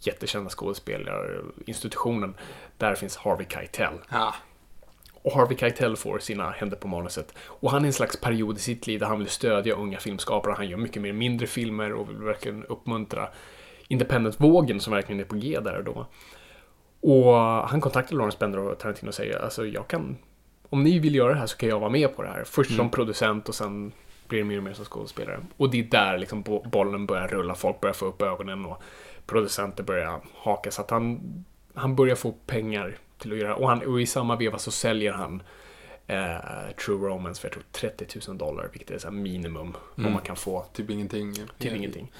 [0.00, 2.34] jättekända skådespelarinstitutionen.
[2.78, 3.94] Där finns Harvey Keitel.
[4.10, 4.34] Ja.
[5.22, 7.34] Och Harvey Keitel får sina händer på manuset.
[7.38, 10.54] Och han är en slags period i sitt liv där han vill stödja unga filmskapare.
[10.56, 13.28] Han gör mycket mer mindre filmer och vill verkligen uppmuntra
[13.88, 16.06] independent-vågen som verkligen är på G där och då.
[17.00, 17.34] Och
[17.68, 20.16] han kontaktar Lawrence Bender och Tarantino och säger alltså jag kan,
[20.68, 22.44] om ni vill göra det här så kan jag vara med på det här.
[22.44, 23.92] Först som producent och sen
[24.28, 25.40] blir det mer och mer som skådespelare.
[25.56, 28.82] Och det är där liksom bo- bollen börjar rulla, folk börjar få upp ögonen och
[29.26, 30.70] producenter börjar haka.
[30.70, 31.20] Så att han,
[31.74, 35.12] han börjar få pengar till att göra, och, han, och i samma veva så säljer
[35.12, 35.42] han
[36.06, 36.36] eh,
[36.84, 40.36] True Romance för jag tror 30 000 dollar, vilket är så minimum om man kan
[40.36, 41.34] få Typ ingenting.
[41.58, 42.12] till ingenting.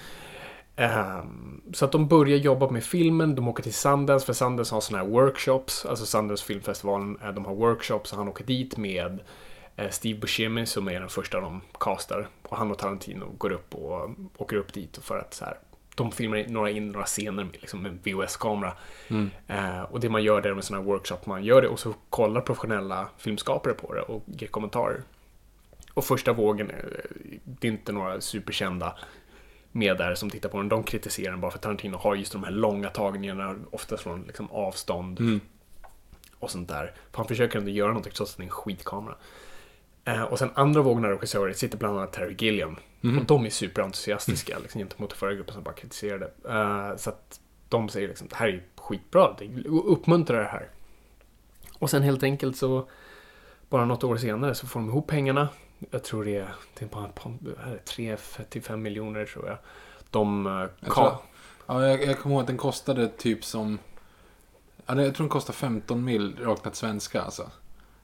[0.76, 4.80] Ehm, så att de börjar jobba med filmen, de åker till Sundance, för Sundance har
[4.80, 9.18] sådana här workshops, alltså Sundance filmfestivalen, eh, de har workshops, och han åker dit med
[9.76, 12.28] eh, Steve Buscemi som är den första de castar.
[12.42, 15.59] Och han och Tarantino går upp och åker upp dit för att så här,
[15.94, 18.72] de filmar in några, in några scener med, liksom, med VHS-kamera.
[19.46, 21.94] Eh, och det man gör där med sådana här workshops, man gör det och så
[22.11, 25.02] kollar professionella filmskapare på det och ger kommentarer.
[25.94, 26.76] Och första vågen, eh,
[27.44, 28.96] det är inte några superkända
[29.72, 30.68] med där som tittar på den.
[30.68, 34.50] De kritiserar den bara för Tarantino har just de här långa tagningarna, oftast från liksom
[34.50, 35.20] avstånd
[36.38, 36.94] och sånt där.
[37.11, 39.14] För han försöker ändå göra någonting trots att det är en skitkamera.
[40.04, 42.76] Eh, och sen andra vågen av regissörer sitter bland annat Terry Gilliam.
[43.18, 46.30] Och de är superentusiastiska liksom, gentemot den förra gruppen som bara kritiserade.
[46.48, 50.68] Eh, så att de säger liksom, det här är skitbra, det uppmuntrar det här.
[51.78, 52.88] Och sen helt enkelt så,
[53.68, 55.48] bara något år senare så får de ihop pengarna.
[55.90, 59.47] Jag tror det är, det är bara ett par- vad är det, 3-5 miljoner tror
[59.49, 59.57] jag.
[60.11, 61.12] De eh, Jag, tror,
[61.66, 63.79] ja, jag, jag kommer ihåg att den kostade typ som...
[64.87, 67.51] Ja, jag tror den kostade 15 mil räknat svenska alltså.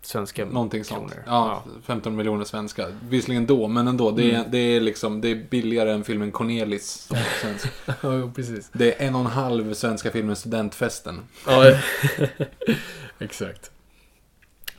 [0.02, 1.10] svenska Någonting sånt.
[1.12, 1.24] kronor.
[1.26, 2.86] Ja, 15 miljoner svenska.
[3.08, 4.10] Visserligen då, men ändå.
[4.10, 7.08] Det är, det är liksom, det är billigare än filmen Cornelis.
[8.02, 8.70] Ja, precis.
[8.72, 11.20] det är en och en halv svenska filmen Studentfesten.
[11.46, 11.72] Ja,
[13.18, 13.70] exakt.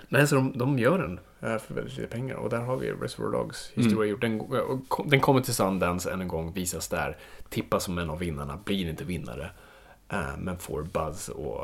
[0.10, 2.36] Nej, så de, de gör den för väldigt lite pengar.
[2.36, 4.22] Och där har vi Reservoir Dogs historia gjort.
[4.22, 4.42] Den,
[5.06, 7.18] den kommer till Sundance än en gång, visas där.
[7.50, 9.50] Tippas som en av vinnarna, blir inte vinnare.
[10.10, 11.62] eh, Men får buzz och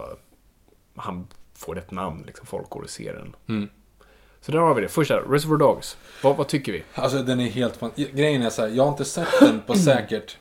[0.96, 3.36] han får ett namn, liksom folk går och ser den.
[3.48, 3.70] Mm.
[4.42, 4.88] Så där har vi det.
[4.88, 5.98] Första, Reservoir Dogs.
[6.24, 6.84] Vad, vad tycker vi?
[6.94, 7.80] Alltså den är helt.
[7.96, 10.38] Grejen är så här, jag har inte sett den på säkert...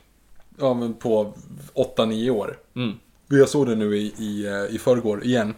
[0.59, 1.33] Ja, men på
[1.73, 2.57] 8-9 år.
[2.75, 2.99] Mm.
[3.27, 5.53] Jag såg den nu i, i, eh, i förrgår igen.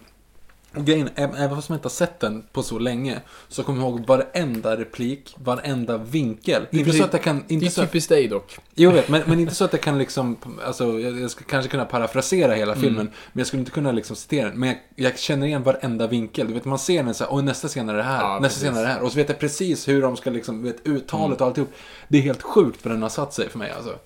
[0.83, 4.05] Grejen, även fast man inte har sett den på så länge, så kommer jag ihåg
[4.07, 6.67] varenda replik, varenda vinkel.
[6.71, 7.43] Inte så att jag kan...
[7.47, 8.57] Det Inte är så, typiskt dig dock.
[8.75, 11.71] Jo, vet, men, men inte så att jag kan liksom, alltså, jag, jag ska kanske
[11.71, 12.83] kunna parafrasera hela Mm.
[12.83, 14.59] filmen, men jag skulle inte kunna liksom citera den.
[14.59, 16.47] Men jag, jag känner igen varenda vinkel.
[16.47, 18.61] Du vet, man ser den så här, och nästa scen är det här, Ja, nästa.
[18.67, 18.73] Mm.
[18.75, 19.01] scen är det här.
[19.03, 21.71] Och så vet jag precis hur de ska liksom, vet, uttalet och alltihop.
[22.07, 23.99] Det är helt sjukt vad den har satt sig för mig alltså.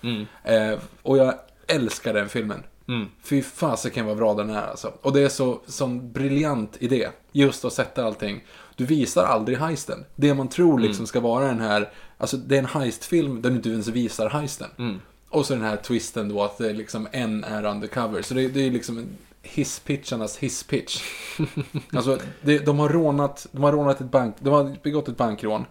[0.44, 1.34] Eh, och jag
[1.68, 2.64] älskar den filmen.
[2.90, 3.08] Mm.
[3.24, 4.94] Fy fasiken vad bra den är alltså.
[5.02, 7.10] Och det är så, sån briljant idé.
[7.32, 8.44] Just att sätta allting.
[8.76, 10.06] Du visar aldrig heisten.
[10.16, 10.84] Det man tror Mm.
[10.84, 14.30] liksom ska vara den här, alltså det är en heistfilm där du inte ens visar
[14.30, 14.70] heisten.
[14.78, 15.00] Mm.
[15.30, 18.22] Och så den här twisten då att det är liksom en är undercover.
[18.22, 21.02] Så det, det är liksom en hisspitcharnas hisspitch.
[21.94, 25.66] alltså, det, de, har rånat, de har rånat ett bank, de har begått ett bankrån.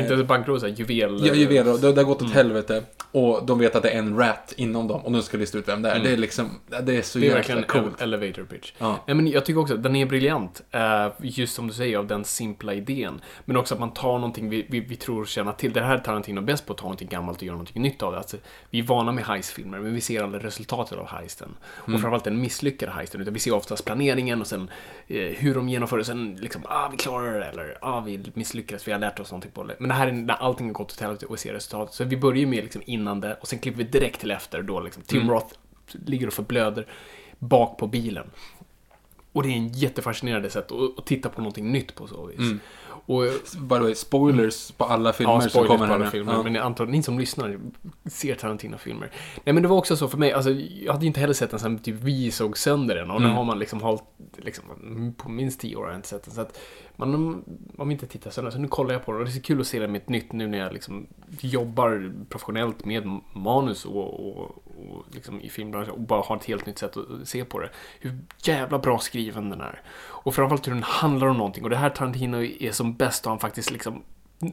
[0.00, 1.26] Inte bankrån, så här, juvel...
[1.26, 1.78] Ja, juveler.
[1.78, 2.82] Det, det har gått åt helvete.
[3.12, 5.00] Och de vet att det är en rat inom dem.
[5.04, 5.98] Och nu ska lista ut vem det är.
[5.98, 6.50] Det är liksom,
[6.82, 8.00] det är så Det är jäkla verkligen coolt.
[8.00, 8.72] elevator pitch.
[8.78, 8.98] Ja.
[9.06, 10.62] Nej, men jag tycker också att den är briljant.
[10.70, 13.20] eh, just som du säger, av den simpla idén.
[13.44, 15.72] Men också att man tar någonting vi, vi, vi tror känna till.
[15.72, 18.12] Det här är Tarantino bäst på, att ta någonting gammalt och göra någonting nytt av
[18.12, 18.18] det.
[18.18, 18.36] Alltså,
[18.70, 21.48] vi är vana med heistfilmer, men vi ser aldrig resultatet av heisten.
[21.48, 21.94] Mm.
[21.94, 23.20] Och framförallt den misslyckade heisten.
[23.20, 24.70] Utan vi ser oftast planeringen och sen
[25.08, 26.04] eh, hur de genomför det.
[26.04, 27.46] Sen liksom, ah, vi klarar det.
[27.46, 29.76] Eller, ah, vi misslyckades, vi har lärt oss någonting på det.
[29.82, 31.94] Men det här är när allting har gått åt helvete och vi ser resultatet.
[31.94, 34.62] Så vi börjar ju med liksom innan det och sen klipper vi direkt till efter.
[34.62, 35.54] Då liksom Tim Roth
[36.06, 36.86] ligger och förblöder
[37.38, 38.30] bak på bilen.
[39.32, 42.38] Och det är en jättefascinerande sätt att, att titta på någonting nytt på så vis.
[43.16, 43.22] Och,
[43.60, 46.42] By the way, spoilers på alla filmer ja, som kommer på alla filmer, Ja.
[46.42, 47.58] men jag antar ni som lyssnar
[48.04, 49.10] ser Tarantino-filmer.
[49.44, 51.50] Nej men det var också så för mig, alltså jag hade ju inte heller sett
[51.50, 53.30] den sen typ vi såg sönder den och Mm.
[53.30, 54.02] nu har man liksom hållit,
[54.36, 54.64] liksom,
[55.16, 56.34] på minst tio år har jag inte sett den.
[56.34, 56.58] Så att
[56.96, 57.44] man,
[57.74, 59.42] man vill inte titta sönder, så nu kollar jag på den och det är så
[59.42, 61.06] kul att se den med ett nytt nu när jag liksom
[61.40, 66.66] jobbar professionellt med manus och, och, och liksom i filmbranschen och bara har ett helt
[66.66, 67.70] nytt sätt att se på det.
[68.00, 69.80] Hur jävla bra skriven den är.
[70.24, 73.30] Och framförallt hur den handlar om någonting och det här Tarantino är som bäst och
[73.30, 74.02] han faktiskt liksom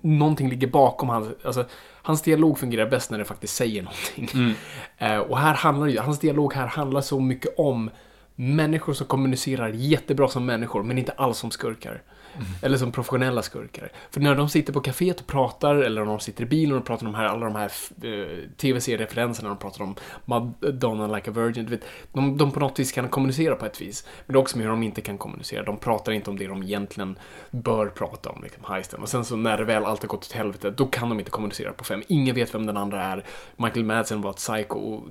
[0.02, 1.66] någonting ligger bakom hans, alltså,
[2.02, 4.56] hans dialog fungerar bäst när det faktiskt säger någonting.
[5.02, 7.90] Eh, och här handlar ju, hans dialog här handlar så mycket om
[8.36, 12.02] människor som kommunicerar jättebra som människor, men inte alls som skurkar.
[12.36, 12.48] Mm.
[12.62, 13.92] Eller som professionella skurkar.
[14.12, 16.86] För när de sitter på kaféet och pratar, eller när de sitter i bilen och
[16.86, 17.72] pratar om de här, alla de här
[18.04, 22.80] eh, tv-seriereferenserna, de pratar om Madonna like a virgin, du vet, de, de på något
[22.80, 24.08] vis kan kommunicera på ett vis.
[24.26, 25.64] Men det är också med hur de inte kan kommunicera.
[25.64, 27.20] De pratar inte om det de egentligen
[27.52, 29.02] bör prata om, liksom heisten.
[29.02, 31.32] Och sen så när det väl allt har gått åt helvete, då kan de inte
[31.32, 32.04] kommunicera på fem.
[32.08, 33.26] Ingen vet vem den andra är.
[33.56, 35.04] Michael Madsen var ett psycho, och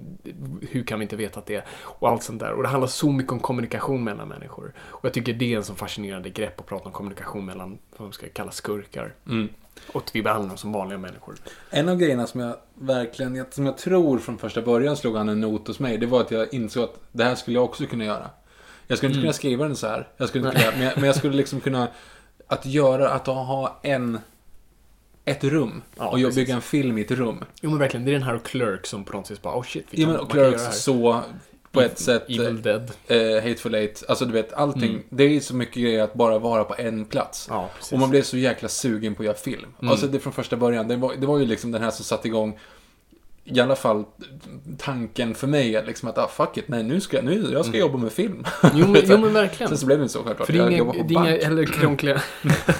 [0.70, 1.64] hur kan vi inte veta att det är?
[1.82, 2.52] Och allt sånt där.
[2.52, 4.72] Och det handlar så mycket om kommunikation mellan människor.
[4.78, 8.00] Och jag tycker det är en så fascinerande grepp att prata om kommunikation mellan, vad
[8.06, 9.14] man ska kalla skurkar.
[9.92, 11.34] Och att vi behandlar dem som vanliga människor.
[11.70, 15.40] En av grejerna som jag verkligen, som jag tror från första början slog an en
[15.40, 18.04] not hos mig, det var att jag insåg att det här skulle jag också kunna
[18.04, 18.30] göra.
[18.86, 20.08] Jag skulle inte kunna skriva den så här.
[20.16, 21.88] Jag skulle inte kunna, men, jag, men jag skulle liksom kunna,
[22.46, 24.18] att göra, att ha en,
[25.24, 25.82] ett rum.
[25.96, 27.44] Ja, och jag bygga en film i ett rum.
[27.60, 29.86] Jo men verkligen, det är den här Clerk som på något vis bara, oh shit,
[29.90, 30.72] vi Ja, kan, men man kan göra det Clerks här.
[30.72, 31.22] så,
[31.78, 32.90] på ett sätt, Evil Dead.
[33.06, 35.02] eh, Hateful Eight, alltså du vet allting.
[35.10, 37.46] Det är så mycket grejer att bara vara på en plats.
[37.50, 37.70] Ja.
[37.92, 39.74] Och man blev så jäkla sugen på att göra film.
[39.82, 40.88] Alltså det från första början.
[40.88, 42.58] Det var, det var ju liksom den här som satte igång
[43.50, 44.04] i alla fall
[44.78, 47.66] tanken för mig att liksom att ah, fuck it, nej nu ska jag, nu, jag
[47.66, 48.44] ska jobba med film.
[48.74, 49.68] Jo men, jo, men verkligen.
[49.68, 50.46] Sen så blev det inte så självklart.
[50.46, 51.42] För det är inga, det är inga bank.
[51.42, 52.22] heller krångliga...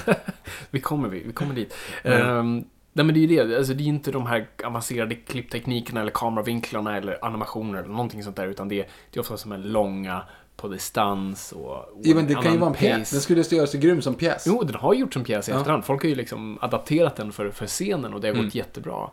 [0.69, 1.73] vi kommer vi, vi kommer dit.
[2.03, 2.63] Ehm,
[2.99, 6.11] nej men det är ju det, alltså det är inte de här avancerade klippteknikerna eller
[6.11, 9.57] kameravinklarna eller animationer eller någonting sånt där utan det är, det är ofta som är
[9.57, 10.21] långa
[10.55, 11.65] på distans och...
[11.71, 13.11] och Ja, men det kan ju vara en pjäs.
[13.11, 14.43] Den skulle göra sig grym som pjäs.
[14.47, 15.57] Jo, den har gjorts som pjäs i Ja.
[15.57, 15.85] efterhand.
[15.85, 18.45] Folk har ju liksom adapterat den för, för scenen och det har Mm.
[18.45, 19.09] gått jättebra.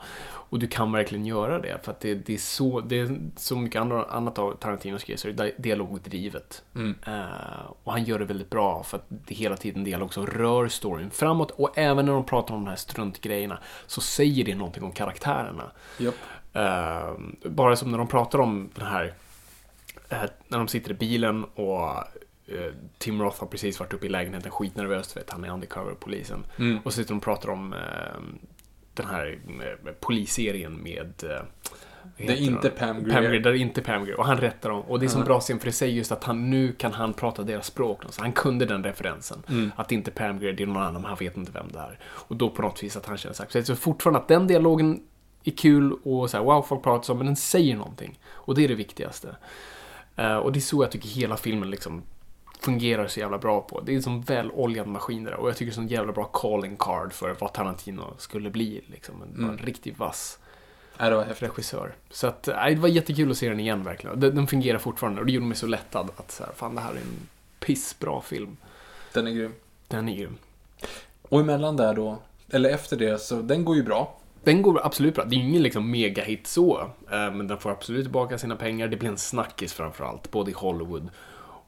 [0.49, 3.57] Och du kan verkligen göra det, för att det, det, är, så, det är så
[3.57, 6.65] mycket andra, annat av Tarantinos grejer, så är det dialogdrivet.
[6.75, 6.95] Mm.
[7.07, 10.69] Eh, och han gör det väldigt bra, för att det hela tiden dialog som rör
[10.69, 11.51] storyn framåt.
[11.51, 15.71] Och även när de pratar om de här struntgrejerna, så säger det någonting om karaktärerna.
[15.99, 16.15] Japp.
[16.53, 17.13] Eh,
[17.45, 19.15] bara som när de pratar om den här,
[20.09, 21.91] eh, när de sitter i bilen och
[22.99, 26.47] Tim Roth har precis varit uppe i lägenheten skitnervös, vet han är undercover-polisen.
[26.59, 26.79] Mm.
[26.85, 27.75] Och så sitter de och pratar om
[28.97, 29.39] den här
[29.87, 31.43] eh, polisserien med eh,
[32.17, 32.71] Det är inte?
[32.71, 33.15] Pam Grier.
[33.15, 34.19] Pam Grier, där är inte Pam Grier.
[34.21, 34.81] Och han rättar dem.
[34.83, 35.25] Och det är så Ja.
[35.25, 38.03] bra scen för det säger just att han nu kan han prata deras språk.
[38.11, 39.43] Så han kunde den referensen.
[39.49, 39.73] Mm.
[39.77, 41.79] Att det inte är Pam Grier, det är någon annan, han vet inte vem det
[41.79, 41.99] är.
[42.05, 45.01] Och då på något vis att han känner sig Så fortfarande att den dialogen
[45.45, 48.19] är kul och så här, wow, folk pratar så, men den säger någonting.
[48.29, 49.37] Och det är det viktigaste.
[50.17, 52.03] Eh, och det är så jag tycker hela filmen liksom
[52.67, 53.81] fungerar så jävla bra på.
[53.81, 56.25] Det är en sån väloljad maskin där och jag tycker det är en jävla bra
[56.25, 58.81] calling card för vad Tarantino skulle bli.
[58.87, 59.15] Liksom.
[59.23, 60.39] En, en riktigt vass
[60.99, 61.49] Nej, det var häftigt.
[61.49, 61.95] regissör.
[62.11, 64.21] Så att, nej, det var jättekul att se den igen verkligen.
[64.21, 66.81] Den, den fungerar fortfarande och det gjorde mig så lättad att så här, fan det
[66.81, 67.29] här är en
[67.61, 68.57] pissbra film.
[69.13, 69.53] Den är grym.
[69.89, 70.37] Den är grym.
[71.23, 72.19] Och emellan där då,
[72.51, 74.17] eller efter det, så den går ju bra.
[74.45, 75.25] Den går absolut bra.
[75.25, 76.81] Det är ingen liksom megahit så.
[77.11, 78.89] eh, Men den får absolut tillbaka sina pengar.
[78.89, 80.31] Det blir en snackis framförallt.
[80.31, 81.09] Både i Hollywood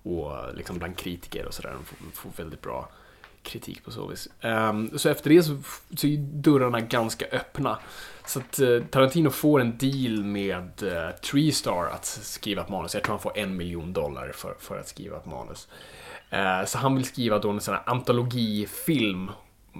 [0.02, 1.70] och liksom bland kritiker och sådär.
[1.70, 2.88] Den får, väldigt bra
[3.42, 4.28] kritik på så vis.
[4.40, 5.58] Ehm, Så efter det så,
[5.96, 7.78] så är dörrarna ganska öppna.
[8.26, 12.94] Så att eh, Tarantino får en deal med uh, Tree Star att skriva ett manus.
[12.94, 15.68] Jag tror han får en miljon dollar för, för att skriva ett manus.
[16.30, 19.30] Eh, Så han vill skriva då en sån här antologifilm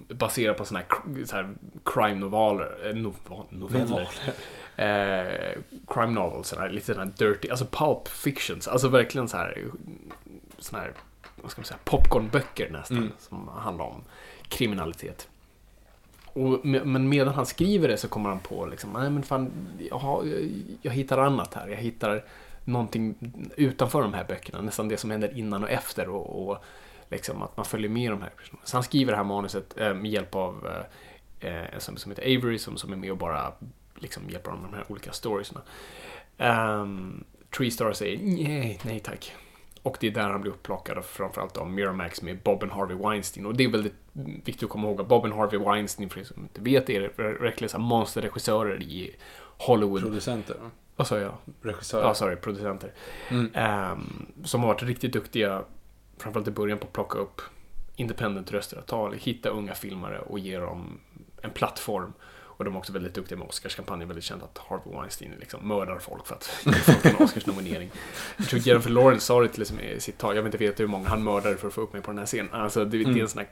[0.09, 1.55] baserad på såna här, så här
[1.85, 4.09] crime noveller, eh, novel, noveller.
[4.79, 9.65] Eh, crime novels, lite sådana dirty, alltså pulp fictions, alltså verkligen så här,
[10.59, 10.93] såna här
[11.43, 13.13] vad ska man säga, popcornböcker nästan, Mm.
[13.19, 14.03] som handlar om
[14.49, 15.29] kriminalitet.
[16.25, 19.51] Och, me- men medan han skriver det så kommer han på liksom, nej men fan,
[19.91, 20.25] jag, har,
[20.83, 21.69] jag, hittar annat här.
[21.69, 22.25] Jag hittar
[22.65, 23.15] någonting
[23.57, 26.59] utanför de här böckerna, nästan det som händer innan och efter och, och
[27.11, 28.67] liksom att man följer med de här personerna.
[28.67, 30.67] Så han skriver det här manuset eh, med hjälp av
[31.41, 33.53] eh, eh, en som, som heter Avery som, som är med och bara
[34.01, 35.61] liksom hjälper honom med de här olika storiesna.
[36.39, 37.25] Um,
[37.57, 39.35] Tree Star säger nej, nej tack.
[39.83, 43.47] Och det är där han blir upplockad framförallt av Miramax med Bob and Harvey Weinstein.
[43.47, 43.95] Och det är väldigt
[44.45, 47.13] viktigt att komma ihåg att Bob and Harvey Weinstein, för er som inte vet, är
[47.41, 49.17] verkligen monsterregissörer i
[49.59, 50.03] Hollywood.
[50.03, 50.57] Producenter,
[50.97, 51.35] Vad sa jag?
[51.63, 52.03] regissörer.
[52.05, 52.93] Ja, sorry, producenter.
[53.29, 53.51] Mm.
[53.55, 55.63] Ehm, som har varit riktigt duktiga,
[56.19, 57.41] framförallt i början, på att plocka upp
[57.97, 58.77] independent-röster.
[58.79, 61.01] Att ta, hitta unga filmare och ge dem
[61.43, 62.13] en plattform.
[62.59, 64.09] Och de är också väldigt duktiga med Oscarskampanjen.
[64.09, 67.91] Väldigt känt att Harvey Weinstein liksom mördar folk för att ge folk en Oscarsnominering.
[68.37, 70.37] Jag tror Jennifer Lawrence sa det till liksom i sitt tal.
[70.37, 72.19] Jag vet inte vet hur många han mördade för att få upp mig på den
[72.19, 72.53] här scenen.
[72.55, 73.49] Alltså, det, det är en sån här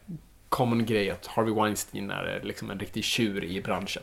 [0.48, 4.02] common grej att Harvey Weinstein är liksom en riktig tjur i branschen.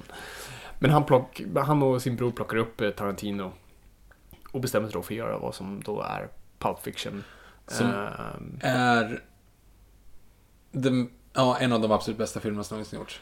[0.80, 3.52] Men han, plock, han och sin bror plockar upp eh, Tarantino
[4.52, 6.28] och bestämmer sig då för att göra vad som då är
[6.60, 7.24] Pulp Fiction.
[7.68, 9.22] Som- Ehm, Är
[10.72, 13.22] den, ja, en av de absolut bästa filmerna som någonsin gjorts.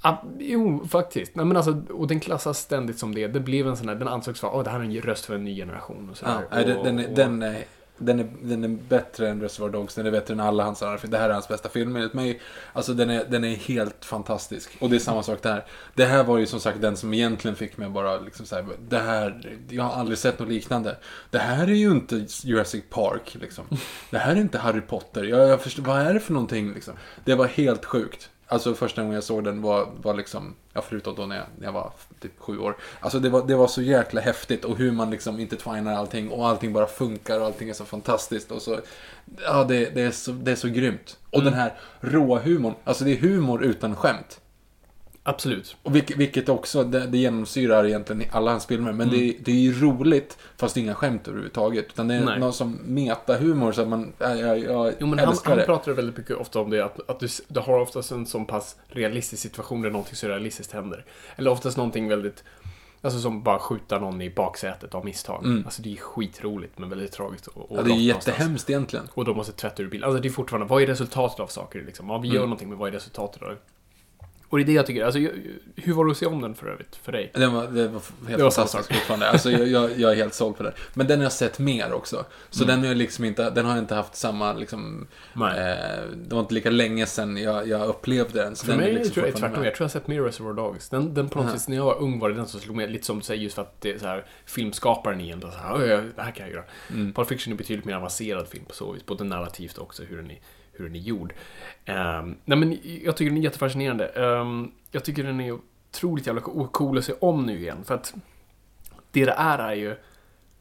[0.00, 1.34] Ah, jo, faktiskt.
[1.36, 3.26] Nej, men alltså, och den klassas ständigt som det.
[3.28, 5.34] Det blev en sån här, den ansågs vara, åh, det här är en röst för
[5.34, 6.08] en ny generation.
[6.10, 7.64] Och så Ja, den, är, och- den, är,
[7.98, 10.98] den, är, den är bättre än Reservoir Dogs, den är bättre än alla hans andra.
[11.08, 12.40] Det här är hans bästa film enligt mig.
[12.72, 14.76] Alltså den är, den är helt fantastisk.
[14.80, 15.64] Och det är samma sak där.
[15.94, 18.64] Det här var ju som sagt den som egentligen fick mig bara liksom så här,
[18.88, 20.96] det här, jag har aldrig sett något liknande.
[21.30, 23.64] Det här är ju inte Jurassic Park liksom.
[24.10, 25.24] Det här är inte Harry Potter.
[25.24, 26.94] Jag, jag förstår, vad är det för någonting liksom?
[27.24, 28.30] Det var helt sjukt.
[28.52, 31.66] Alltså första gången jag såg den var, var liksom, ja förutom då när jag, när
[31.66, 32.76] jag var typ sju år.
[33.00, 36.30] Alltså det var, det var så jäkla häftigt och hur man liksom inte twinar allting
[36.30, 38.80] och allting bara funkar och allting är så fantastiskt och så,
[39.44, 41.18] ja det, det, är, så, det är så grymt.
[41.30, 44.40] Och den här råa humorn, alltså det är humor utan skämt.
[45.24, 45.76] Absolut.
[45.82, 48.92] Och vilket, vilket också, det, det genomsyrar egentligen alla hans filmer.
[48.92, 51.86] Men det, det är ju roligt, fast det är inga skämt överhuvudtaget.
[51.88, 52.40] Utan det är Nej.
[52.40, 55.64] någon som metahumor så att man, jag, jag, jag Jo, men han, älskar han det.
[55.64, 58.76] pratar väldigt mycket ofta om det, att, att du, du har oftast en så pass
[58.88, 61.04] realistisk situation där någonting så realistiskt händer.
[61.36, 62.44] Eller oftast någonting väldigt,
[63.02, 65.62] alltså som bara skjuta någon i baksätet av misstag.
[65.64, 67.46] Alltså det är skitroligt men väldigt tragiskt.
[67.46, 67.90] Och, och Mm.
[67.90, 68.26] Ja, det är någonstans.
[68.26, 69.08] jättehemskt egentligen.
[69.14, 70.08] Och då måste tvätta ur bilen.
[70.08, 72.08] Alltså det är fortfarande, vad är resultatet av saker liksom?
[72.10, 72.34] Ja, vi Mm.
[72.36, 73.56] gör någonting, men vad är resultatet av det?
[74.52, 75.18] Och det är det jag tycker, alltså
[75.76, 77.30] hur var det att se om den för övrigt, för dig?
[77.34, 79.30] Den var, det var helt Det var samma fantastiskt fortfarande.
[79.30, 80.72] Alltså, jag, jag, jag är helt såld på det.
[80.94, 82.24] Men den har jag sett mer också.
[82.50, 85.40] Så den, är liksom inte, den har inte haft samma, liksom, eh,
[86.14, 88.56] det var inte lika länge sedan jag, jag upplevde den.
[88.56, 89.64] Så För den är mig liksom tror jag tvärtom.
[89.64, 90.88] Jag tror jag har sett mer Reservoir Dogs.
[90.88, 92.88] Den, den på något vis, när jag var ung var det den som slog mig,
[92.88, 95.94] lite som du säger, just för att det är så här, filmskaparen så här, "Oj,
[95.94, 96.64] oj, det här kan jag göra.
[96.90, 97.12] Mm.
[97.12, 100.16] Pulp Fiction är betydligt mer avancerad film på så vis, både narrativt och också hur
[100.16, 100.38] den är,
[100.72, 101.34] hur den är gjord.
[101.84, 104.06] Ehm, nej men jag tycker den är jättefascinerande.
[104.06, 107.94] Ehm, jag tycker den är otroligt jävla co- cool att se om nu igen, för
[107.94, 108.14] att
[109.10, 109.96] det det är är ju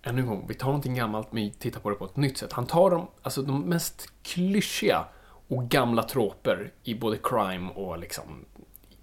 [0.03, 2.53] ännu en gång, vi tar någonting gammalt men tittar på det på ett nytt sätt.
[2.53, 5.05] Han tar de, alltså de mest klyschiga
[5.47, 8.45] och gamla troper i både crime och liksom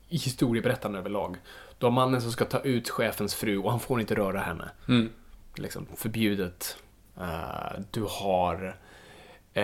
[0.08, 1.36] i historieberättande överlag.
[1.78, 4.70] Du har mannen som ska ta ut chefens fru och han får inte röra henne.
[4.88, 5.08] Mm.
[5.54, 6.76] Liksom förbjudet.
[7.20, 8.76] Eh, du har...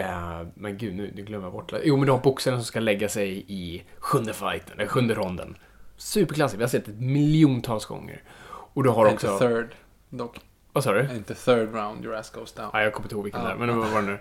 [0.00, 1.72] eh, men gud, nu, nu glömmer jag bort.
[1.84, 5.56] Jo, men du har boxaren som ska lägga sig i sjunde fighten, eller sjunde ronden.
[5.96, 8.22] Superklassiskt, vi har sett det miljontals gånger.
[8.46, 9.38] Och du har Inte också...
[9.48, 9.74] third,
[10.10, 10.40] dock.
[10.72, 11.00] Vad sa du?
[11.16, 12.70] Inte third round, your ass goes down.
[12.72, 13.46] Ja, jag kommer inte ihåg vilken Ja.
[13.48, 14.18] det är, men det var nu.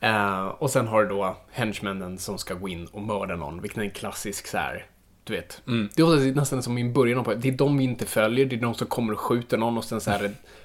[0.00, 3.78] Eh, och sen har du då henchmännen som ska gå in och mörda någon, vilket
[3.78, 4.86] är en klassisk så här,
[5.28, 5.62] du vet.
[5.66, 5.88] Mm.
[5.94, 8.60] Det är nästan som i början på det är de vi inte följer, det är
[8.60, 10.22] de som kommer och skjuter någon och sen så här,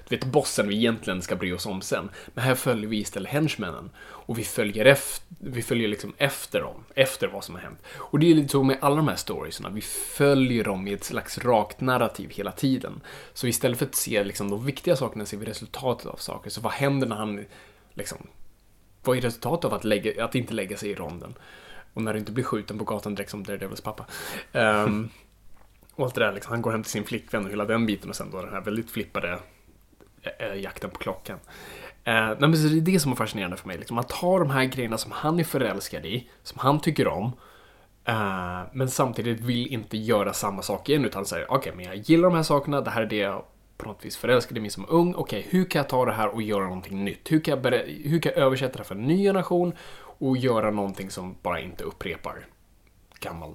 [0.08, 2.10] du vet, bossen vi egentligen ska bry oss om sen.
[2.34, 3.90] Men här följer vi istället henchmännen.
[4.00, 7.78] Och vi följer, efter, vi följer liksom efter dem, efter vad som har hänt.
[7.96, 9.80] Och det är lite så med alla de här storiesna, vi
[10.16, 13.00] följer dem i ett slags rakt narrativ hela tiden.
[13.34, 16.50] Så istället för att se liksom, de viktiga sakerna ser vi resultatet av saker.
[16.50, 17.44] Så vad händer när han
[17.94, 18.18] liksom
[19.04, 21.34] vad är resultatet av att, lägga, att inte lägga sig i ronden?
[21.94, 24.06] Och när du inte blir skjuten på gatan direkt som Daredevils pappa.
[24.52, 25.08] Um,
[25.94, 28.10] och allt det där, liksom, han går hem till sin flickvän och hela den biten
[28.10, 29.38] och sen då den här väldigt flippade
[30.38, 31.36] äh, jakten på klockan.
[31.36, 33.78] Uh, nej, men så det är det som är fascinerande för mig.
[33.78, 37.24] Liksom, att ta de här grejerna som han är förälskad i, som han tycker om,
[38.08, 42.28] uh, men samtidigt vill inte göra samma sak igen, utan säger okej, men jag gillar
[42.28, 43.44] de här sakerna, det här är det jag
[43.76, 45.14] på något vis förälskade mig som ung.
[45.14, 47.32] Okej, hur kan jag ta det här och göra någonting nytt?
[47.32, 47.72] Hur kan jag,
[48.04, 49.72] hur kan jag översätta det för en ny generation
[50.18, 52.46] och göra någonting som bara inte upprepar
[53.20, 53.54] gammal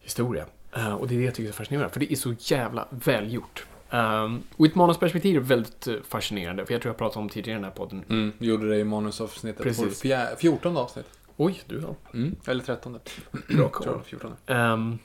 [0.00, 0.46] historia?
[0.76, 2.88] Eh, och det är det jag tycker är så fascinerande, för det är så jävla
[2.90, 3.66] välgjort.
[3.90, 7.58] Um, och ett manusperspektiv är väldigt eh, fascinerande, för jag tror jag pratade om tidigare
[7.58, 8.04] i den här podden.
[8.08, 9.62] Mm, gjorde det i manusavsnittet.
[9.62, 10.02] Precis.
[10.02, 11.06] På fjär- 14 avsnitt.
[11.36, 11.94] Oj, du ja.
[12.18, 12.36] Mm.
[12.46, 12.98] Eller 13.
[13.56, 13.86] Bra koll.
[13.86, 14.30] det var 14.
[14.46, 14.98] Um, nej,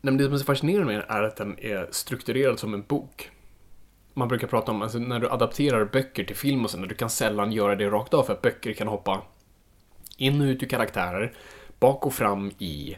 [0.00, 2.82] men det som är så fascinerande med den är att den är strukturerad som en
[2.82, 3.30] bok.
[4.14, 7.10] Man brukar prata om, alltså när du adapterar böcker till film och sånt, du kan
[7.10, 9.22] sällan göra det rakt av för att böcker kan hoppa
[10.16, 11.32] in och ut ur karaktärer,
[11.78, 12.96] bak och fram i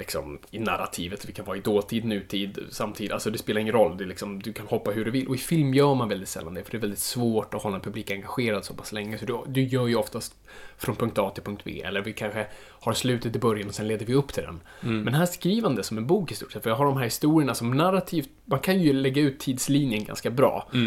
[0.00, 1.26] liksom i narrativet.
[1.26, 3.12] Det kan vara i dåtid, nutid, samtid.
[3.12, 3.96] Alltså det spelar ingen roll.
[3.96, 5.28] Det är liksom, du kan hoppa hur du vill.
[5.28, 7.76] Och i film gör man väldigt sällan det, för det är väldigt svårt att hålla
[7.76, 9.18] en publik engagerad så pass länge.
[9.18, 10.34] Så du, du gör ju oftast
[10.78, 11.82] från punkt A till punkt B.
[11.84, 12.46] Eller vi kanske
[12.80, 14.60] har slutet i början och sen leder vi upp till den.
[15.04, 16.62] Men här skriver det som en bok i stort sett.
[16.62, 20.30] För jag har de här historierna som narrativt, man kan ju lägga ut tidslinjen ganska
[20.30, 20.68] bra.
[20.72, 20.78] Eh,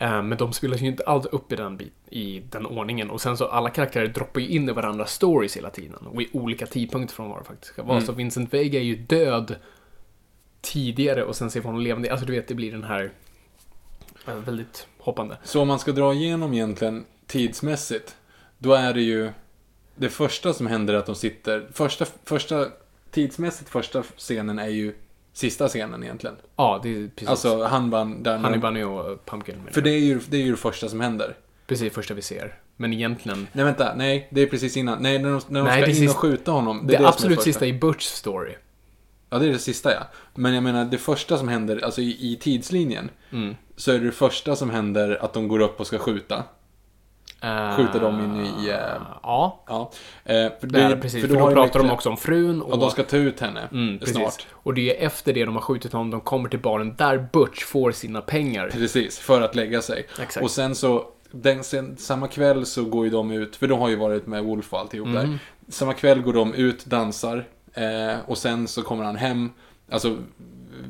[0.00, 3.10] Men de spelas ju inte alls upp i den, bit, i den ordningen.
[3.10, 6.06] Och sen så alla karaktärer droppar ju in i varandras stories hela tiden.
[6.06, 8.00] Och i olika tidpunkter från vad det faktiskt ska vara.
[8.00, 9.56] Så Vincent Vega är ju död
[10.60, 12.10] tidigare och sen ser vi honom levande.
[12.10, 13.10] Alltså du vet, det blir den här
[14.26, 15.38] eh, väldigt hoppande.
[15.44, 18.16] Så om man ska dra igenom egentligen tidsmässigt,
[18.58, 19.32] då är det ju
[19.96, 22.66] det första som händer är att de sitter, första, första
[23.10, 24.94] tidsmässigt första scenen är ju
[25.32, 26.36] sista scenen egentligen.
[26.56, 27.28] Ja, det är precis.
[27.28, 29.56] Alltså han vann där Han är Bunny och Pumpkin.
[29.58, 29.84] menar För jag.
[29.84, 31.36] det är, ju, det är ju det första som händer.
[31.66, 32.54] Precis första vi ser.
[32.76, 35.02] Men egentligen, Nej vänta, nej, det är precis innan.
[35.02, 36.86] Nej, när de, när de Nej, ska det är in och sist- skjuta honom.
[36.86, 37.44] det, är som absolut första.
[37.48, 38.54] sista i Butchs story.
[39.30, 40.00] Ja, det är det sista ja.
[40.34, 43.54] Men jag menar, det första som händer, alltså i, i tidslinjen, Mm.
[43.76, 46.44] så är det det första som händer att de går upp och ska skjuta.
[47.76, 48.76] Skjuta dem in i, eh,
[49.22, 49.90] Ja, Ja.
[50.24, 51.20] Eh, för det det precis.
[51.20, 52.72] För, du då pratar de mycket- också om frun och...
[52.72, 54.16] Och de ska ta ut henne Mm, precis.
[54.16, 54.46] snart.
[54.52, 57.64] Och det är efter det de har skjutit honom, de kommer till baren där Butch
[57.64, 58.68] får sina pengar.
[58.72, 60.06] Precis, för att lägga sig.
[60.22, 60.44] Exakt.
[60.44, 63.88] Och sen så, den, sen, samma kväll så går ju de ut, för de har
[63.88, 65.30] ju varit med Wolf och alltihop Mm.
[65.30, 65.38] där.
[65.68, 69.50] Samma kväll går de ut, dansar, eh, och sen så kommer han hem.
[69.90, 70.16] Alltså,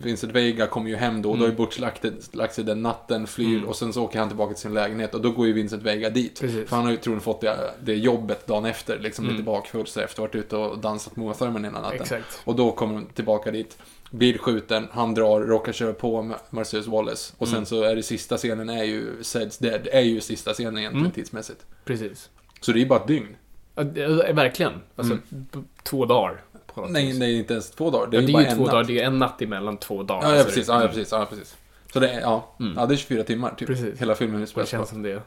[0.03, 1.57] Vincent Vega kommer ju hem då, och då Mm.
[1.57, 4.55] har ju Butch lagt, lagt sig den natten, flyr, och sen så åker han tillbaka
[4.55, 6.41] till sin lägenhet, och då går ju Vincent Vega dit.
[6.41, 6.69] Precis.
[6.69, 9.37] För han har ju troligen fått det, det jobbet dagen efter, liksom Mm.
[9.37, 12.01] lite bakfull, efter varit ute och dansat med Uma Thurman innan natten.
[12.03, 12.41] Exakt.
[12.45, 13.79] Och då kommer de tillbaka dit,
[14.11, 17.35] blir skjuten, han drar, råkar köra på Marcellus Wallace.
[17.39, 17.67] Och sen Mm.
[17.67, 21.13] så är det sista scenen är ju Sed's Dead, är ju sista scenen egentligen Mm.
[21.15, 21.67] tidsmässigt.
[21.85, 22.29] Precis.
[22.61, 23.37] Så det är ju bara ett dygn.
[23.75, 24.73] Ja, det- Verkligen.
[24.97, 26.43] Alltså, b- två dagar.
[26.75, 26.91] På något.
[26.91, 28.07] Nej, nej, inte ens två dagar.
[28.11, 28.73] Det är ja, ju det bara är ju en två natt.
[28.73, 30.29] dagar, det är en natt emellan två dagar.
[30.29, 31.57] Ja, ja, Så precis, ja, ja, precis, ja, precis.
[31.93, 32.75] Så det är, ja, Mm.
[32.77, 33.69] ja det är 24 timmar typ.
[33.69, 34.01] Precis.
[34.01, 34.95] Hela filmen Det utspelas känns på.
[34.95, 35.23] som det är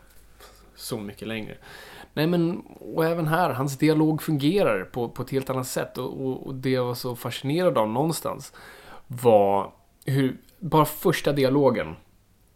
[0.76, 1.58] så mycket längre.
[2.14, 2.60] Nej men,
[2.96, 5.98] och även här, hans dialog fungerar på, på ett helt annat sätt.
[5.98, 8.54] Och, och, och det jag var så fascinerad av någonstans
[9.08, 9.72] var
[10.06, 11.96] hur, bara första dialogen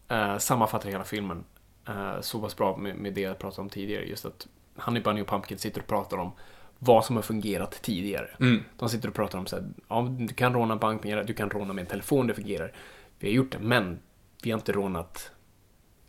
[0.08, 1.44] eh, sammanfattar hela filmen
[1.88, 4.04] eh, så pass bra med, med det jag pratade om tidigare.
[4.04, 6.32] Just att Honey Bunny och Pumpkin sitter och pratar om
[6.78, 8.28] vad som har fungerat tidigare.
[8.40, 8.64] Mm.
[8.76, 11.50] De sitter och pratar om så här, ja, du kan råna en bank du kan
[11.50, 12.72] råna med en telefon, det fungerar.
[13.18, 13.98] Vi har gjort det, men
[14.42, 15.30] vi har inte rånat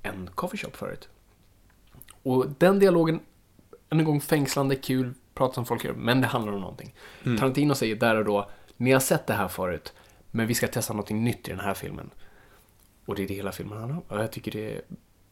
[0.02, 1.10] en coffeeshop förut.
[2.24, 3.20] Och den dialogen,
[3.90, 6.96] en gång fängslande, kul, prata som folk gör, men det handlar om någonting.
[7.24, 9.94] Tarantino säger där och då, ni har sett det här förut,
[10.32, 12.10] men vi ska testa någonting nytt i den här filmen.
[13.06, 14.04] Och det är det hela filmen handlar om.
[14.08, 14.82] Och jag tycker det är,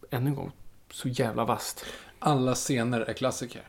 [0.09, 0.51] än en gång,
[0.91, 1.85] så jävla vasst.
[2.19, 3.61] Alla scener är klassiker.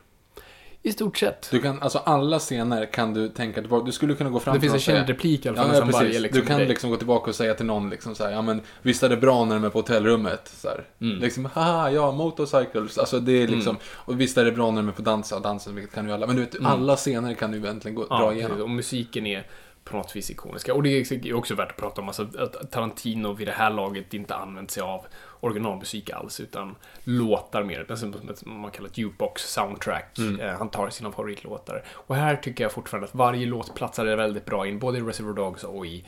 [0.89, 1.49] I stort sett.
[1.51, 3.84] Du kan, alltså alla scener kan du tänka tillbaka.
[3.86, 5.80] Du skulle kunna gå fram Det finns en känd replik i alla fall, Ja, ja
[5.80, 5.95] precis.
[6.01, 6.68] varje liksom, du kan grej.
[6.68, 9.16] liksom gå tillbaka och säga till någon liksom så här, ja men visst är det
[9.16, 10.49] bra när de är på hotellrummet?
[10.55, 10.84] Så här.
[11.01, 11.18] Mm.
[11.18, 12.99] Liksom, haha, ja, motorcycles.
[12.99, 15.74] Alltså det är liksom, och visst är det bra när de är på dansa, dansen,
[15.74, 16.26] vilket kan ju alla.
[16.26, 18.16] Men du vet, alla scener kan du egentligen gå, Mm.
[18.20, 18.62] Ja, dra igenom.
[18.62, 19.47] och musiken är
[19.84, 20.74] på något vis ikoniska.
[20.74, 24.14] Och det är också värt att prata om, alltså, att Tarantino vid det här laget
[24.14, 25.07] inte använt sig av
[25.41, 26.74] originalmusik alls, utan
[27.05, 27.95] låtar mer,
[28.34, 30.18] som man kallar ett jukebox soundtrack.
[30.18, 30.41] Mm.
[30.41, 31.84] Eh, Han tar sina favoritlåtar.
[31.89, 35.34] Och här tycker jag fortfarande att varje låt platsar väldigt bra in, både i Reservoir
[35.34, 36.05] Dogs och i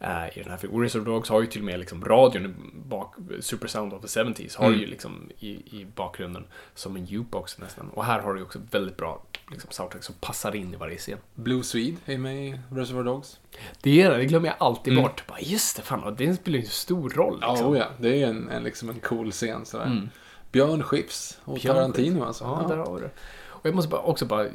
[0.00, 0.80] eh, i den här filmen.
[0.82, 2.54] Reservoir Dogs har ju till och med liksom radion
[2.86, 4.80] bak, Super Sound of the 70s har Mm.
[4.80, 7.88] ju liksom i, i bakgrunden som en jukebox nästan.
[7.90, 11.18] Och här har du också väldigt bra liksom, soundtrack som passar in i varje scen.
[11.34, 13.40] Blue Swede är med i Reservoir Dogs.
[13.82, 15.26] Det är det, det glömmer jag alltid bort.
[15.26, 17.38] Bara, just det, fan, det spelar ju en stor roll.
[17.40, 17.68] Ja, Liksom.
[17.68, 19.86] oh ja, det är en, en, liksom en cool scen sådär.
[19.86, 20.08] Mm.
[20.52, 22.44] Björn Skifs och Björn Tarantino alltså.
[22.44, 22.68] Ja, Ja.
[22.68, 23.10] där har vi det.
[23.46, 24.46] Och jag måste bara, också bara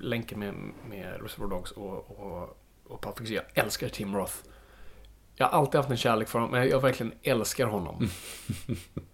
[0.00, 0.54] länka med,
[0.88, 3.34] med Reservoir Dogs och, och, och Pulp Fiction.
[3.54, 4.34] Jag älskar Tim Roth.
[5.34, 8.08] Jag har alltid haft en kärlek för honom, men jag verkligen älskar honom.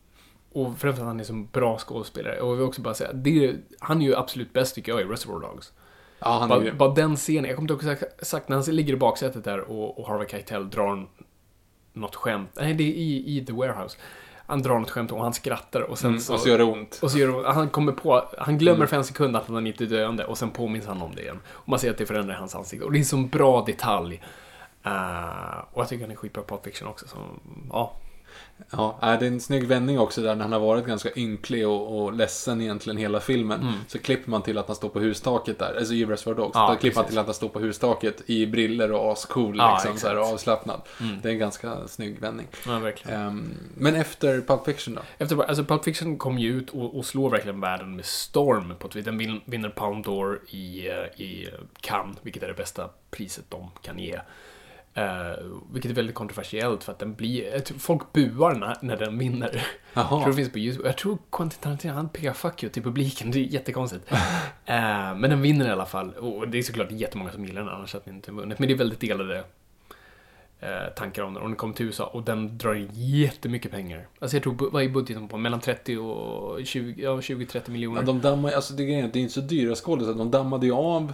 [0.66, 2.40] och framför att han är så bra skådespelare.
[2.40, 5.00] Och jag vill också bara säga, det är, han är ju absolut bäst tycker jag
[5.00, 5.72] i Reservoir Dogs.
[6.18, 6.72] ja, han är Bara, ju...
[6.72, 9.98] bara den scenen, jag kommer inte ihåg exakt- när han ligger i baksätet där och,
[9.98, 11.06] och Harvey Keitel drar
[11.92, 12.50] något skämt.
[12.56, 13.98] Nej, det är i, i The Warehouse.
[14.46, 16.34] Han drar något skämt och han skrattar och sen Mm, så...
[16.34, 16.98] och så gör det ont.
[17.02, 18.88] och så gör det- han kommer på, han glömmer Mm.
[18.88, 21.40] för en sekund att han inte är döende och sen påminns han om det igen.
[21.48, 22.84] Och man ser att det förändrar hans ansikte.
[22.86, 24.22] Och det är en sån bra detalj.
[24.84, 27.08] Eh, och jag tycker han är skitbra på Pulp Fiction också.
[27.08, 27.16] Så,
[27.70, 27.92] ja,
[28.70, 31.68] Ja, äh, det är en snygg vändning också där när han har varit ganska ynklig
[31.68, 33.60] och, och ledsen egentligen hela filmen.
[33.60, 33.74] Mm.
[33.88, 36.50] Så klipper man till att han står på hustaket där, alltså i Reservoir Dogs.
[36.54, 39.74] Ja, då klipper man till att han står på hustaket i briller och ascool Ja,
[39.74, 40.34] liksom, så här, och exakt.
[40.34, 40.80] avslappnad.
[41.00, 41.16] Mm.
[41.22, 42.46] Det är en ganska snygg vändning.
[42.66, 43.20] ja verkligen.
[43.20, 45.00] Ehm, men efter Pulp Fiction då?
[45.18, 48.74] Efter, alltså Pulp Fiction kom ju ut och, och slår verkligen världen med storm.
[48.78, 49.04] På vis.
[49.04, 51.48] Den vin- vinner Pound d'Or i, eh, i
[51.80, 54.18] Cannes, vilket är det bästa priset de kan ge.
[54.98, 57.78] Eh, vilket är väldigt kontroversiellt för att den blir...
[57.78, 59.66] Folk buar när, när den vinner.
[59.94, 60.88] Jag tror det finns på YouTube.
[60.88, 63.30] Jag tror Quentin Tarantino, han pekar fuck you till publiken.
[63.30, 64.04] Det är jättekonstigt.
[64.64, 66.12] Eh, men den vinner i alla fall.
[66.12, 68.58] Och det är såklart jättemånga som gillar den, annars hade den inte vunnit.
[68.58, 69.44] Men det är väldigt delade
[70.60, 71.42] eh, tankar om den.
[71.42, 74.06] Och den kom till USA och den drar in jättemycket pengar.
[74.18, 75.36] Alltså jag tror, vad är budgeten på?
[75.36, 78.00] Mellan 30 och 20, ja 20-30 miljoner.
[78.00, 80.14] Ja, de dammar, alltså det, är det är inte så dyra skådisar.
[80.14, 81.12] De dammade ju av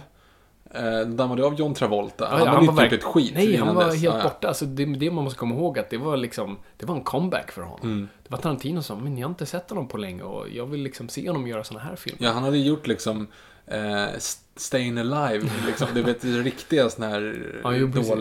[0.75, 2.27] eh, de dammade av John Travolta.
[2.27, 4.01] Han ja, hade var inte gjort ett skit Nej, han var dess.
[4.01, 4.23] helt ja.
[4.23, 4.47] borta.
[4.47, 7.51] Alltså, det, det man måste komma ihåg att det var liksom, det var en comeback
[7.51, 7.79] för honom.
[7.83, 8.09] Mm.
[8.23, 10.81] Det var Tarantino som, men jag har inte sett honom på länge och jag vill
[10.81, 12.27] liksom se honom göra såna här filmer.
[12.27, 13.27] Ja, han hade gjort liksom
[13.67, 14.07] eh,
[14.55, 15.87] Stayin' Alive, liksom.
[15.93, 18.13] Du vet, riktiga såna här Ja, jo, precis.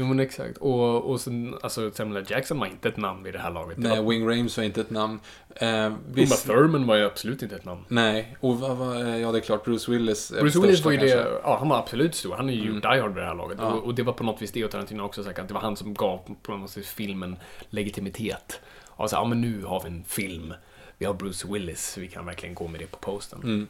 [0.00, 0.56] Jo, men exakt.
[0.58, 2.24] Och, och sen, alltså Samuel.
[2.28, 3.78] Jackson var inte ett namn vid det här laget.
[3.78, 5.20] Nej, Wing Rames var inte ett namn.
[5.56, 7.84] Eh, Uma visst, Thurman var ju absolut inte ett namn.
[7.88, 10.30] nej, och vad var, eh, ja det är klart, Bruce Willis.
[10.30, 11.16] Bruce största Willis var ju kanske.
[11.16, 12.34] det, ja han var absolut stor.
[12.36, 12.80] Han är ju Mm.
[12.80, 13.58] Die Hard vid det här laget.
[13.60, 13.66] Ja.
[13.72, 15.60] Och, och det var på något vis det och Tarantino också sagt att det var
[15.60, 17.36] han som gav på något vis filmen
[17.70, 18.60] legitimitet.
[18.86, 20.54] Och så, ja men nu har vi en film.
[21.00, 23.40] Vi har Bruce Willis, vi kan verkligen gå med det på posten.
[23.42, 23.66] Mm.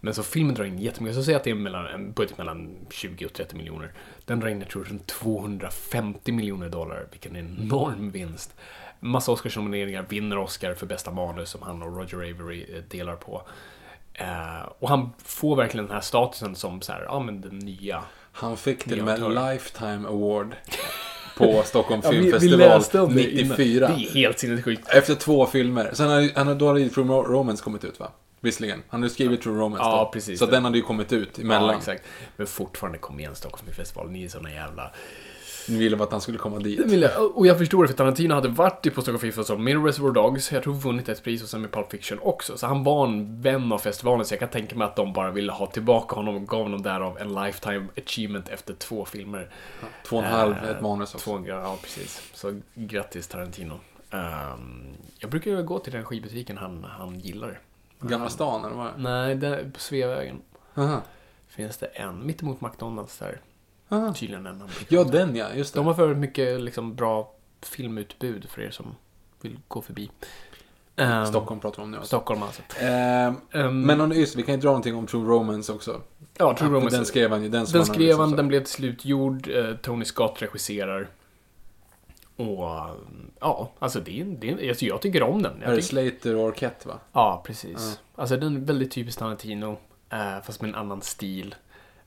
[0.00, 1.16] Men så filmen drar in jättemycket.
[1.16, 3.92] Så säg att det är mellan, en budget mellan 20 och 30 miljoner.
[4.24, 7.06] Den drar in, jag tror, runt 250 miljoner dollar.
[7.10, 8.54] Vilken enorm vinst.
[9.00, 13.42] Massa Oscarsnomineringar, vinner Oscar för bästa manus som han och Roger Avery eh, delar på.
[14.14, 18.04] Eh, och han får verkligen den här statusen som så här, ja men den nya.
[18.32, 19.20] Han fick till och med.
[19.20, 20.56] Lifetime Award
[21.36, 23.48] på Stockholm Ja, vi, vi Filmfestival läste om det innan.
[23.56, 23.88] 94.
[23.88, 24.88] Det är helt sinnessjukt.
[24.88, 25.90] Efter två filmer.
[25.92, 28.10] Sen hade, han då hade ju True Ro- Romance kommit ut va?
[28.40, 28.82] Visserligen.
[28.88, 30.10] Han hade ju skrivit True Romance Ja, då.
[30.12, 30.38] precis.
[30.38, 31.68] Så den hade ju kommit ut emellan.
[31.70, 32.02] Ja, exakt.
[32.36, 34.90] Men fortfarande, kom igen Stockholm Filmfestival, ni är såna jävla...
[35.68, 36.92] Ni ville att han skulle komma dit.
[36.92, 39.84] Jag, och jag förstår det, för Tarantino hade varit i på Stockholm Film Festival med
[39.84, 42.58] Reservoir Dogs, jag tror vunnit ett pris och sen med Pulp Fiction också.
[42.58, 45.30] Så han var en vän av festivalen, så jag kan tänka mig att de bara
[45.30, 49.50] ville ha tillbaka honom och gav honom därav en lifetime achievement efter två filmer.
[50.06, 51.30] Två och en halv, Eh, ett manus också.
[51.30, 52.30] Två, ja, precis.
[52.34, 53.80] Så grattis Tarantino.
[54.10, 57.60] Ehm, jag brukar ju gå till den skivbutiken han, han gillar.
[58.00, 59.00] Gamla stan, eller vad?
[59.00, 60.42] Nej, där på Sveavägen
[60.74, 61.02] Aha.
[61.48, 63.40] finns det en, mittemot McDonalds där.
[63.88, 64.14] Aha.
[64.14, 64.62] Tydligen en.
[64.88, 65.80] Ja, den ja, just det.
[65.80, 67.32] De har för mycket liksom, bra
[67.62, 68.94] filmutbud för er som
[69.40, 70.10] vill gå förbi.
[70.96, 72.08] Ehm, Stockholm pratar vi om nu alltså.
[72.08, 72.62] Stockholm alltså.
[72.80, 76.00] Ehm, men om- just vi kan ju dra någonting om True Romance också.
[76.38, 76.96] ja, True Romance.
[76.96, 77.48] Den skrev han ju.
[77.48, 79.48] Den, Den skrev han, den blev till slut gjord.
[79.48, 81.08] Eh, Tony Scott regisserar.
[82.36, 82.68] Och
[83.40, 85.62] ja, alltså det är, det är, alltså jag tycker om den.
[85.62, 86.98] Är det Jag Slater och Arquette va?
[87.12, 88.00] ja, precis.
[88.14, 89.76] Alltså den är väldigt typisk Tarantino,
[90.10, 91.54] eh, fast med en annan stil.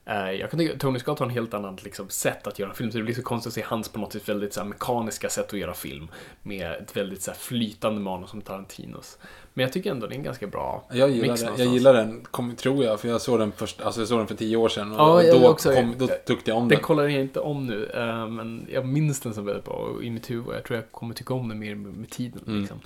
[0.08, 2.90] Eh, jag kan tycka Tony Scott har en helt annat liksom, sätt att göra film,
[2.92, 5.28] så det blir så konstigt att se hans på något sätt väldigt så här, mekaniska
[5.28, 6.08] sätt att göra film.
[6.42, 9.18] Med ett väldigt så här, flytande manus som Tarantinos.
[9.54, 11.94] Men jag tycker ändå det är en ganska bra Jag gillar mix den, jag gillar
[11.94, 14.56] den kom, tror jag, för jag såg den först, alltså jag såg den för tio
[14.56, 14.92] år sedan.
[14.92, 15.74] Och, Ja, och då, också.
[15.74, 16.84] kom, då tyckte jag om Den den.
[16.84, 20.10] kollar jag inte om nu, eh, men jag minns den som väldigt bra och i
[20.10, 20.54] mitt huvud.
[20.56, 22.42] Jag tror jag kommer tycka om den mer med, tiden.
[22.46, 22.60] Mm.
[22.60, 22.80] Liksom.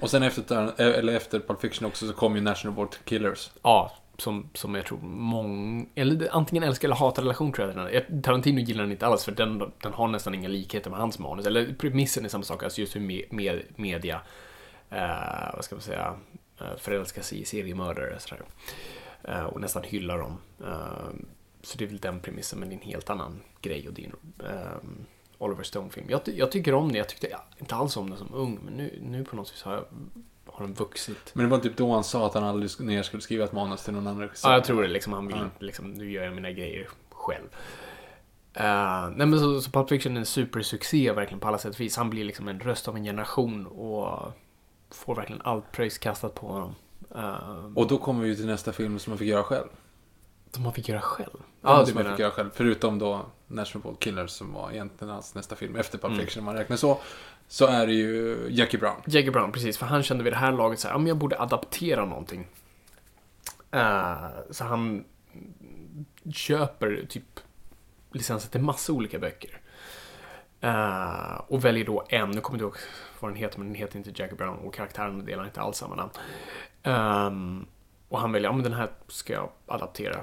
[0.00, 3.50] Och sen efter, Tar- eller efter Pulp Fiction också så kom ju National Board Killers.
[3.62, 5.86] Ja, som, som jag tror många...
[5.94, 8.04] Eller antingen älskar eller hatar relation tror jag.
[8.08, 11.18] den Tarantino gillar den inte alls för den, den har nästan inga likheter med hans
[11.18, 11.46] manus.
[11.46, 14.20] Eller premissen är samma sak, alltså just hur me, med, media,
[14.90, 16.14] eh, vad ska man säga,
[16.60, 18.42] eh, förälskar sig i seriemördare och sådär.
[19.22, 20.38] Eh, och nästan hyllar dem.
[20.60, 21.10] Eh,
[21.62, 24.04] så det är väl den premissen, men det är en helt annan grej och det
[24.04, 24.78] är en eh,
[25.38, 26.06] Oliver Stone-film.
[26.10, 28.74] Jag, jag tycker om den, jag tyckte ja, inte alls om den som ung, men
[28.74, 29.84] nu, nu på något vis har, jag,
[30.56, 31.30] har den vuxit.
[31.32, 33.84] Men det var typ då han sa att han aldrig ner skulle skriva ett manus
[33.84, 34.48] till någon annan regissör.
[34.48, 34.88] Ja, jag tror det.
[34.88, 37.44] Liksom, han vill inte, liksom, nu gör jag mina grejer själv.
[38.60, 41.80] Uh, nej men så, så Pulp Fiction är en supersuccé verkligen på alla sätt och
[41.80, 41.96] vis.
[41.96, 44.32] Han blir liksom en röst av en generation och
[44.90, 46.74] får verkligen allt pröjs kastat på honom.
[47.16, 49.68] Uh, Och då kommer vi till nästa film som han fick göra själv.
[50.56, 51.36] Som han fick göra själv.
[51.62, 52.50] Ja, du som menar- fick göra själv.
[52.54, 56.24] Förutom då National Board Killers som var egentligen hans nästa film efter Pulp Mm.
[56.24, 56.98] Fiction om man räknar så.
[57.48, 58.96] Så är det ju Jackie Brown.
[59.06, 59.78] Jackie Brown, precis.
[59.78, 62.46] För han kände vid det här laget så här, ja, men jag borde adaptera någonting.
[63.70, 64.16] Eh,
[64.50, 65.04] så han
[66.32, 67.40] köper typ
[68.12, 69.60] licenser till massa olika böcker.
[70.60, 72.88] Eh, och väljer då en, nu kommer jag inte ihåg
[73.20, 75.94] vad den heter, men den heter inte Jackie Brown och karaktären delar inte alls samma
[75.94, 76.10] namn.
[76.82, 77.66] Ehm,
[78.08, 80.20] och han väljer, ja men den här ska jag adaptera.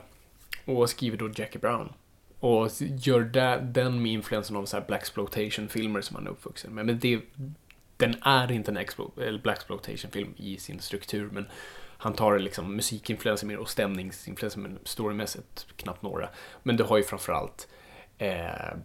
[0.66, 1.94] Och skriver då Jackie Brown.
[2.40, 5.06] Och gör det, den med influensen av så här Black
[5.70, 6.86] filmer som han är uppvuxen med.
[6.86, 7.22] Men det,
[7.98, 9.68] den är inte en explo, eller Black
[10.12, 11.46] film i sin struktur, men
[11.98, 16.30] han tar liksom musikinfluenser mer och stämningsinfluenser, men storymässigt knappt några.
[16.64, 17.68] Men du har ju framförallt
[18.18, 18.76] Eh,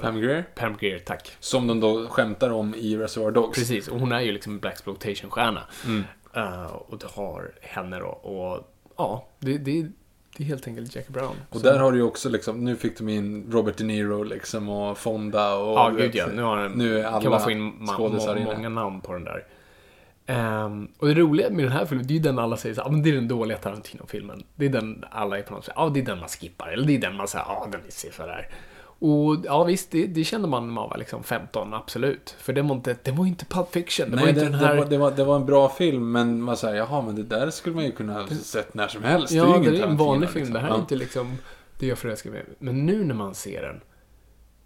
[0.00, 0.44] Pam Grier?
[0.54, 1.36] Pam Grier, tack.
[1.40, 3.58] Som de då skämtar om i Reservoir Dogs.
[3.58, 4.78] Precis, och hon är ju liksom en Black
[5.30, 6.04] stjärna mm.
[6.36, 9.90] uh, Och du har henne då, och ja, det, det,
[10.36, 11.36] det är helt enkelt Jackie Brown.
[11.50, 11.66] Och så.
[11.66, 14.98] där har du ju också liksom, nu fick de in Robert De Niro liksom och
[14.98, 15.78] Fonda och...
[15.78, 16.26] Ja, gud ja.
[16.34, 19.44] Nu, har, nu är alla kan man få in ma- många namn på den där.
[20.26, 22.82] Um, och det roliga med den här filmen, det är ju den alla säger så,
[22.82, 24.44] ah, men det är den dåliga Tarantino-filmen.
[24.54, 26.68] Det är den alla är på något sätt, ja ah, det är den man skippar.
[26.68, 28.48] Eller det är den man säger, ja ah, den är sådär.
[29.04, 32.36] Och ja visst, det, det, kände man när man var liksom 15, absolut.
[32.38, 34.10] För det var inte, det var inte Pulp Fiction.
[34.10, 34.74] Det Nej, var inte det, den här...
[34.74, 37.22] det, var, det, var, det var en bra film, men man säger, jaha, men det
[37.22, 39.32] där skulle man ju kunna ha sett när som helst.
[39.32, 40.44] Ja, det är, det är en vanlig film.
[40.44, 40.54] Liksom.
[40.54, 41.38] Det här är inte liksom
[41.78, 43.80] det jag förälskar mig Men nu när man ser den,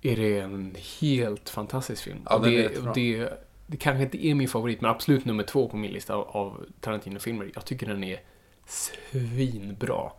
[0.03, 2.19] är det en helt fantastisk film.
[2.25, 3.29] Ja, och det, det,
[3.67, 6.65] det kanske inte är min favorit, men absolut nummer två på min lista av, av
[6.81, 7.51] Tarantino-filmer.
[7.55, 8.21] Jag tycker den är
[8.67, 10.11] svinbra.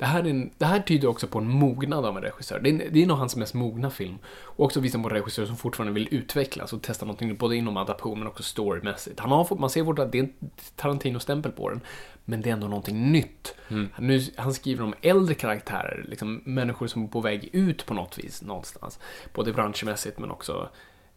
[0.00, 2.60] Det här, är en, det här tyder också på en mognad av en regissör.
[2.60, 4.18] Det är, det är nog hans mest mogna film.
[4.26, 7.76] Och också visar på en regissör som fortfarande vill utvecklas och testa någonting både inom
[7.76, 9.20] adaption men också storymässigt.
[9.20, 10.32] Han har, man ser fort att det är en
[10.76, 11.80] Tarantino-stämpel på den,
[12.24, 13.54] men det är ändå någonting nytt.
[13.68, 13.88] Mm.
[13.98, 18.18] Nu, han skriver om äldre karaktärer, liksom människor som är på väg ut på något
[18.18, 18.98] vis någonstans.
[19.34, 20.68] Både branschmässigt men också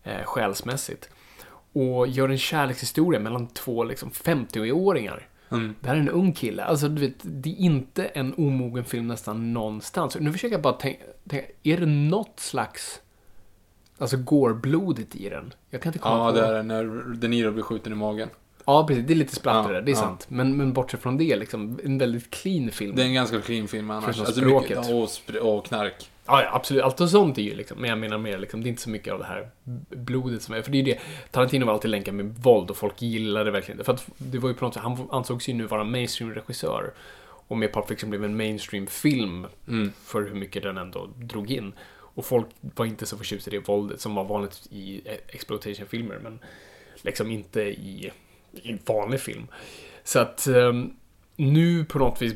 [0.04, 1.10] eh, själsmässigt.
[1.74, 5.76] Och gör en kärlekshistoria mellan två liksom 50-åringar Mm.
[5.82, 6.64] Det här är en ung kille.
[6.64, 10.18] Alltså, du vet, det är inte en omogen film nästan någonstans.
[10.20, 13.00] Nu försöker jag bara tänka, tänka är det något slags
[13.98, 15.54] Alltså gårblodigt i den?
[15.70, 18.30] Jag kan inte komma Ja, det är när De Niro blir skjuten i magen.
[18.66, 19.08] Ja, precis.
[19.08, 20.00] Det är lite splatter ja, det är ja.
[20.00, 20.26] sant.
[20.30, 22.96] Men, men bortsett från det, liksom, en väldigt clean film.
[22.96, 24.20] Det är en ganska clean film annars.
[24.20, 24.78] Alltså, språket.
[24.78, 26.10] Mycket, och, och knark.
[26.26, 26.84] Ja, ja, absolut.
[26.84, 28.90] Allt och sånt är ju liksom, men jag menar mer liksom, det är inte så
[28.90, 29.50] mycket av det här
[29.90, 31.00] blodet som är, för det är ju det,
[31.32, 34.50] Tarantino var alltid länkad med våld och folk gillade det verkligen För att det var
[34.50, 36.94] ju på något sätt, han ansågs ju nu vara mainstream-regissör.
[37.48, 39.92] Och med Pulp Fiction blev en mainstream-film mm.
[40.04, 41.74] för hur mycket den ändå drog in.
[42.16, 46.40] Och folk var inte så förtjusta i det våldet som var vanligt i exploitation-filmer, men
[47.02, 48.12] liksom inte i,
[48.54, 49.48] i vanlig film.
[50.04, 50.96] Så att um,
[51.36, 52.34] nu på något vis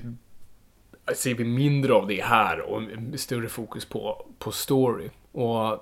[1.15, 2.81] ser vi mindre av det här och
[3.15, 5.09] större fokus på, på story.
[5.31, 5.73] Och,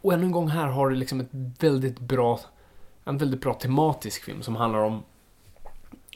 [0.00, 1.30] och ännu en gång här har du liksom ett
[1.60, 2.40] väldigt bra,
[3.04, 5.02] en väldigt bra tematisk film som handlar om,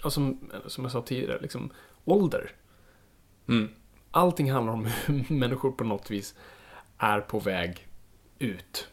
[0.05, 1.71] och som, som jag sa tidigare, liksom
[2.05, 2.51] ålder.
[3.49, 3.69] Mm.
[4.11, 6.35] Allting handlar om hur människor på något vis
[6.99, 7.89] är på väg
[8.39, 8.89] ut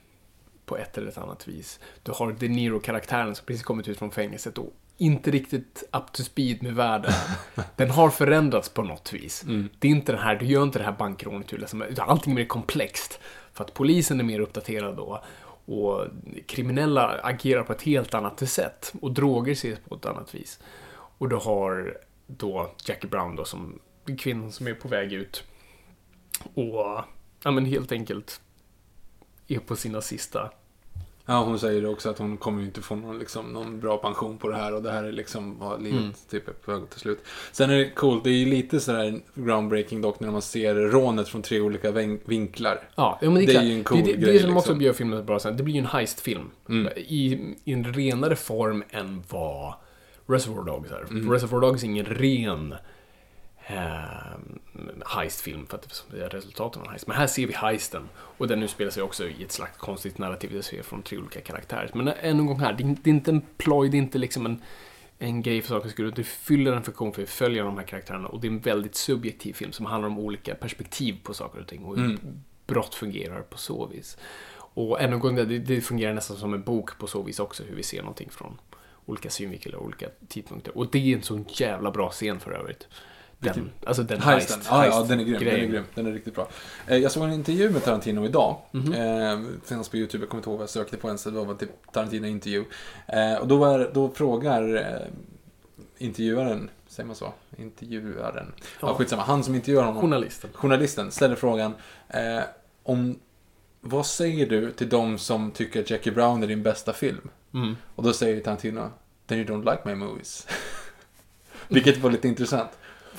[0.65, 1.79] på ett eller ett annat vis.
[2.03, 6.23] Du har De Niro-karaktären som precis kommit ut från fängelset och inte riktigt up to
[6.23, 7.13] speed med världen.
[7.75, 9.43] Den har förändrats på något vis.
[9.43, 9.69] Mm.
[9.79, 12.45] Det är inte den här, du gör inte det här bankrånet utan allting är mer
[12.45, 13.19] komplext.
[13.53, 15.23] För att polisen är mer uppdaterad då.
[15.65, 16.07] Och
[16.47, 18.93] kriminella agerar på ett helt annat sätt.
[19.01, 20.59] Och droger ses på ett annat vis.
[21.17, 21.97] Och du har
[22.27, 23.79] då Jackie Brown då som
[24.17, 25.43] kvinnan som är på väg ut.
[26.53, 27.03] Och,
[27.43, 28.41] ja men helt enkelt
[29.47, 30.51] är på sina sista
[31.25, 34.37] Ja, hon säger också att hon kommer ju inte få någon, liksom, någon bra pension
[34.37, 36.13] på det här och det här är liksom vad livet mm.
[36.29, 37.19] typ är på väg till slut.
[37.51, 41.27] Sen är det coolt, det är ju lite sådär groundbreaking dock när man ser rånet
[41.27, 41.91] från tre olika
[42.25, 42.79] vinklar.
[42.95, 44.19] Ja, men det är, det är ju en cool det, det, grej.
[44.21, 44.73] Det är som liksom.
[44.73, 46.39] också gör filmen bra sen, det blir ju en heistfil.
[46.69, 46.93] Mm.
[46.95, 49.73] I, I en renare form än vad
[50.27, 51.05] Reservoir Dogs är.
[51.09, 51.31] Mm.
[51.31, 52.75] Reservoir Dogs är ingen ren
[53.67, 54.37] eh,
[55.05, 57.07] heistfilm för att det är resultatet av en heist.
[57.07, 60.49] Men här ser vi heisten och den utspelar sig också i ett slags konstigt narrativ
[60.53, 61.91] det ser från tre olika karaktärer.
[61.93, 64.61] Men än en gång här, det är inte en ploj, det är inte liksom en,
[65.19, 66.13] en grej för sakens skull.
[66.15, 68.95] Det fyller en funktion för att följa de här karaktärerna och det är en väldigt
[68.95, 72.43] subjektiv film som handlar om olika perspektiv på saker och ting och hur mm.
[72.67, 74.17] brott fungerar på så vis.
[74.73, 77.63] Och ännu en gång, det, det fungerar nästan som en bok på så vis också,
[77.63, 78.57] hur vi ser någonting från
[79.05, 80.77] olika synvinklar och olika tidpunkter.
[80.77, 82.87] Och det är en sån jävla bra scen för övrigt.
[83.43, 85.39] Den, alltså den heist, heist, ah, ja, den är grym.
[85.39, 85.83] Den är grym.
[85.95, 86.47] Den är riktigt bra.
[86.87, 88.57] Eh, jag såg en intervju med Tarantino idag.
[88.73, 89.49] Mm -hmm.
[89.49, 91.23] eh, finns på YouTube, jag kommer inte ihåg vad jag sökte på ens.
[91.23, 92.65] Det var typ Tarantino-intervju.
[93.07, 95.07] Eh, och då, var, då frågar eh,
[95.97, 97.33] intervjuaren, säger man så?
[97.57, 98.53] Intervjuaren.
[98.57, 98.87] Ja.
[98.87, 99.23] ja, skitsamma.
[99.23, 100.01] Han som intervjuar honom.
[100.01, 100.49] Journalisten.
[100.53, 101.73] Journalisten ställer frågan
[102.09, 102.41] eh,
[102.83, 103.19] om
[103.81, 107.29] vad säger du till de som tycker att Jackie Brown är din bästa film?
[107.53, 107.75] Mm.
[107.95, 108.89] Och då säger Tarantino,
[109.27, 110.47] then you don't like my movies.
[111.67, 112.69] Vilket var lite intressant.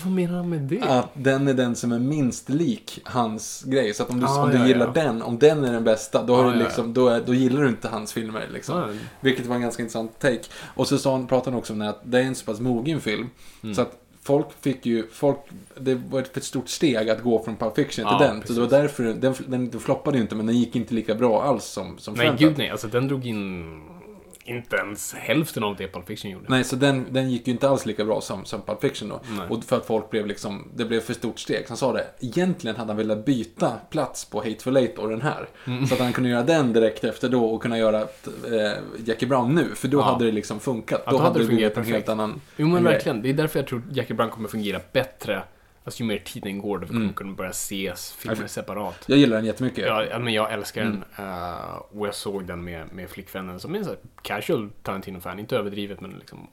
[0.03, 0.83] Vad menar han med det?
[0.83, 3.95] Att den är den som är minst lik hans grej.
[3.95, 5.03] Så att om du, ah, om du ja, gillar ja.
[5.03, 7.35] den, om den är den bästa, då, har ah, du liksom, ja, då, är, då
[7.35, 8.49] gillar du inte hans filmer.
[8.53, 8.77] Liksom.
[8.77, 8.89] Ah,
[9.21, 10.43] Vilket var en ganska intressant take.
[10.75, 13.01] Och så sa han, pratade han också om att det är en så pass mogen
[13.01, 13.31] film.
[13.63, 13.75] Mm.
[13.75, 15.39] Så att folk fick ju, folk,
[15.81, 18.43] det var ett stort steg att gå från Pulp Fiction till den.
[18.47, 18.97] Så det var precis.
[18.97, 21.99] därför, den, den, den floppade ju inte, men den gick inte lika bra alls som,
[21.99, 22.71] som Nej, gud nej.
[22.71, 23.83] Alltså den drog in
[24.45, 26.45] inte ens hälften av det Pulp Fiction gjorde.
[26.49, 29.21] Nej, så den, den gick ju inte alls lika bra som, som Pulp Fiction då.
[29.39, 29.47] Nej.
[29.51, 31.65] Och för att folk blev liksom, det blev för stort steg.
[31.69, 35.49] Han sa det, egentligen hade han velat byta plats på Hateful Eight och den här.
[35.67, 35.87] Mm.
[35.87, 38.73] Så att han kunde göra den direkt efter då och kunna göra eh,
[39.05, 39.75] Jackie Brown nu.
[39.75, 40.03] För då Ja.
[40.03, 41.03] hade det liksom funkat.
[41.07, 43.23] Ja, då, då hade det fungerat en helt annan Jo men verkligen.
[43.23, 45.43] Det är därför jag tror Jackie Brown kommer fungera bättre.
[45.85, 49.05] Alltså ju mer tiden går, då kommer kunna börja se filmer separat.
[49.07, 49.87] Jag gillar den jättemycket.
[49.87, 51.03] Ja, men jag älskar Mm.
[51.17, 51.27] den.
[51.29, 55.39] eh, och jag såg den med, med flickvännen som är en casual Tarantino-fan.
[55.39, 56.49] Inte överdrivet, men liksom,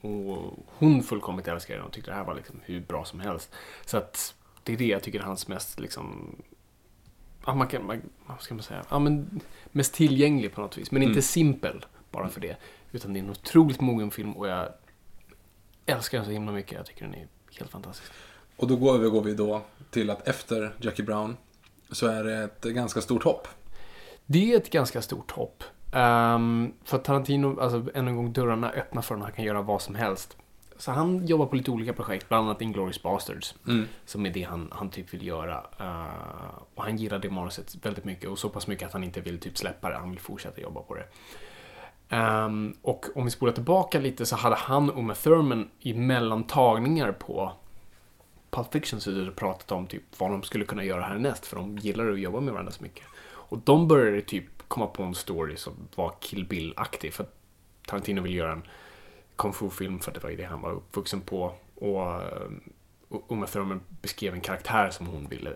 [0.68, 3.54] hon fullkomligt älskar den och tyckte det här var liksom hur bra som helst.
[3.86, 6.36] Så att det är det jag tycker är hans mest liksom...
[7.46, 8.84] Ja, man kan, man, vad ska man säga?
[8.90, 9.40] Ja, men
[9.72, 10.92] mest tillgänglig på något vis.
[10.92, 11.22] Men inte Mm.
[11.22, 12.56] simpel bara för det.
[12.92, 14.68] Utan det är en otroligt mogen film och jag
[15.86, 16.72] älskar den så himla mycket.
[16.72, 17.28] Jag tycker den är
[17.60, 18.12] helt fantastisk.
[18.60, 21.38] Och då går övergår vi då till att efter Jackie Brown
[21.91, 23.47] så är det ett ganska stort hopp.
[24.26, 25.64] Det är ett ganska stort hopp.
[25.93, 29.26] Um, för Tarantino, alltså än en gång, dörrarna öppna för honom.
[29.26, 30.38] Han kan göra vad som helst.
[30.78, 33.55] Så han jobbar på lite olika projekt, bland annat Inglourious Basterds.
[33.68, 33.86] Mm.
[34.05, 35.57] Som är det han, han typ vill göra.
[35.82, 38.30] Uh, och han gillar det manuset väldigt mycket.
[38.30, 39.97] Och så pass mycket att han inte vill typ släppa det.
[39.97, 41.05] Han vill fortsätta jobba på det.
[42.10, 47.12] Ehm, och om vi spolar tillbaka lite så hade han och Uma Thurman i mellantagningar
[47.12, 47.53] på
[48.52, 51.45] Pulp Fiction så hade pratat om typ vad de skulle kunna göra härnäst.
[51.45, 53.04] För de gillar att jobba med varandra så mycket.
[53.28, 57.14] Och de började typ komma på en story som var Kill Bill-aktig.
[57.14, 57.36] För att
[57.88, 58.64] Tarantino vill göra en
[59.36, 61.54] kung fu-film för att det var ju det han var uppvuxen på.
[61.76, 62.50] Och eh,
[63.28, 65.54] Uma Thurman beskrev en karaktär som hon ville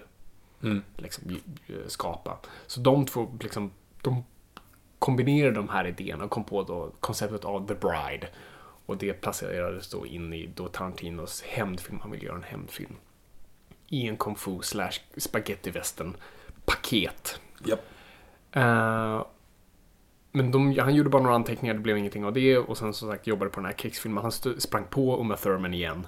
[0.63, 0.81] Mm.
[0.97, 2.37] liksom, ju- skapa.
[2.67, 3.71] Så de två liksom,
[4.01, 4.23] de
[4.99, 8.27] kombinerade de här idéerna och kom på då konceptet av The Bride.
[8.85, 11.99] Och det placerades då in i då Tarantinos hämndfilm.
[11.99, 12.95] Han vill göra en hämndfilm.
[13.87, 16.17] I en kung fu slash spaghetti western
[16.65, 17.39] paket.
[17.65, 17.79] Japp.
[18.51, 19.25] Eh,
[20.31, 22.57] men de, han gjorde bara några anteckningar, det blev ingenting av det.
[22.57, 24.21] Och sen som sagt jobbade på den här krigsfilmen.
[24.21, 26.07] Han sprang på Uma Thurman igen.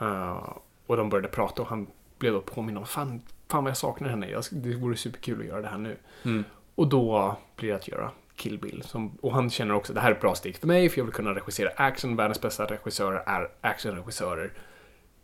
[0.00, 0.52] Eh,
[0.86, 1.86] och de började prata och han
[2.18, 4.30] blev då påminn om fan, fan vad jag saknar henne.
[4.30, 5.96] Jag, det vore superkul att göra det här nu.
[6.24, 6.44] Mm.
[6.74, 8.82] Och då blir det att göra Kill Bill.
[8.86, 10.98] Som, och han känner också att det här är ett bra steg för mig för
[10.98, 12.16] jag vill kunna regissera action.
[12.16, 14.52] Världens bästa regissörer är actionregissörer.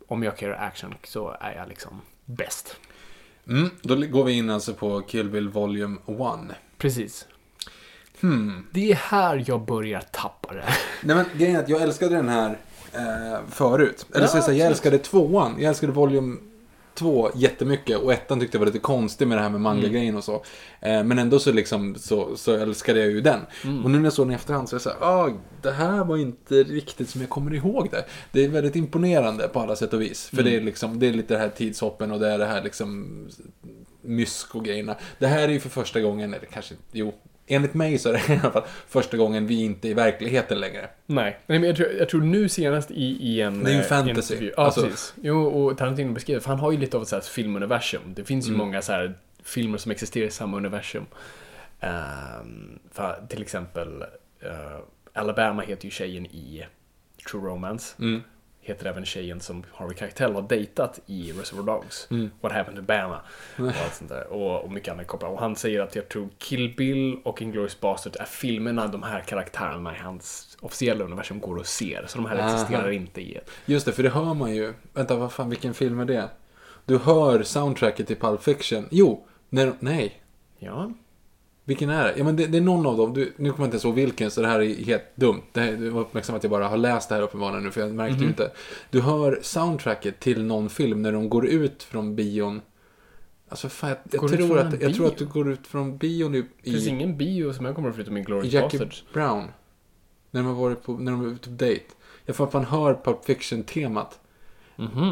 [0.07, 2.75] Om jag kan göra action så är jag liksom bäst.
[3.47, 3.69] Mm.
[3.81, 5.97] Då går vi in alltså på Kill Bill Volume
[6.49, 6.55] 1.
[6.77, 7.27] Precis.
[8.21, 8.67] Hmm.
[8.71, 10.63] Det är här jag börjar tappa det.
[11.03, 12.57] Nej men grejen är att jag älskade den här
[12.93, 14.05] eh, förut.
[14.11, 15.55] Eller Ja, så jag, säga, jag älskade tvåan.
[15.57, 16.37] Jag älskade Volume
[16.93, 17.97] 2 jättemycket.
[17.97, 20.43] Och ettan tyckte jag var lite konstig med det här med manga-grejen och så.
[20.81, 23.39] Eh, men ändå så liksom så, så älskade jag ju den.
[23.83, 25.29] Och nu när jag såg den i efterhand så är jag såhär, ah,
[25.61, 28.05] det här var inte riktigt som jag kommer ihåg det.
[28.31, 30.29] Det är väldigt imponerande på alla sätt och vis.
[30.29, 32.63] För det är liksom, det är lite det här tidshoppen och det är det här
[32.63, 33.07] liksom
[34.01, 34.95] mysk och grejerna.
[35.19, 37.13] Det här är ju för första gången, eller kanske, jo.
[37.47, 40.59] Enligt mig så är det i alla fall första gången vi inte är i verkligheten
[40.59, 40.89] längre.
[41.05, 43.63] Nej, men jag tror, jag tror nu senast i, i en...
[43.63, 44.35] Det är ju fantasy.
[44.37, 45.13] en Ja, Alltså- precis.
[45.21, 48.01] Jo, och Tarantino beskriver, för han har ju lite av ett så här filmuniversum.
[48.05, 49.13] Det finns ju många så här
[49.43, 51.05] filmer som existerar i samma universum.
[51.79, 54.01] Ehm, för, till exempel,
[54.41, 54.79] eh,
[55.13, 56.65] Alabama heter ju tjejen i
[57.31, 57.95] True Romance.
[57.99, 58.21] Mm.
[58.63, 62.07] Heter även tjejen som Harvey Keitel har dejtat i Reservoir Dogs.
[62.11, 62.31] Mm.
[62.41, 63.21] What happened to Bama?
[63.57, 64.27] Och, allt sånt där.
[64.27, 65.31] Och, och mycket annat kopplat.
[65.31, 69.19] Och han säger att jag tror Kill Bill och Inglourious Basterds är filmerna de här
[69.19, 72.05] karaktärerna i hans officiella universum går och ser.
[72.07, 72.53] Så de här Aha.
[72.53, 73.49] existerar inte i ett.
[73.65, 74.73] Just det, för det hör man ju.
[74.93, 76.29] Vänta, vad fan, vilken film är det?
[76.85, 78.87] Du hör soundtracket till Pulp Fiction.
[78.91, 80.21] Jo, när, nej.
[80.59, 80.91] Ja.
[81.63, 82.13] Vilken är det?
[82.17, 83.13] Ja, men det, det är någon av dem.
[83.13, 85.41] Du, nu kommer jag inte ihåg vilken, så det här är helt dumt.
[85.51, 87.81] Det här, du var uppmärksam att jag bara har läst det här uppenbarligen nu, för
[87.81, 88.51] jag märkte ju inte.
[88.89, 92.61] Du hör soundtracket till någon film när de går ut från bion.
[93.49, 96.41] Alltså fan, jag, jag, tror, att, jag tror att du går ut från bion i,
[96.41, 99.03] Det finns i ingen bio som jag kommer ihåg förutom Inglourious Jackie Basterds.
[99.13, 99.43] Brown.
[100.31, 101.85] När de har varit på, när de är ute på dejt.
[102.25, 104.19] Jag får att man hör Pulp Fiction-temat.
[104.75, 105.11] Mhm.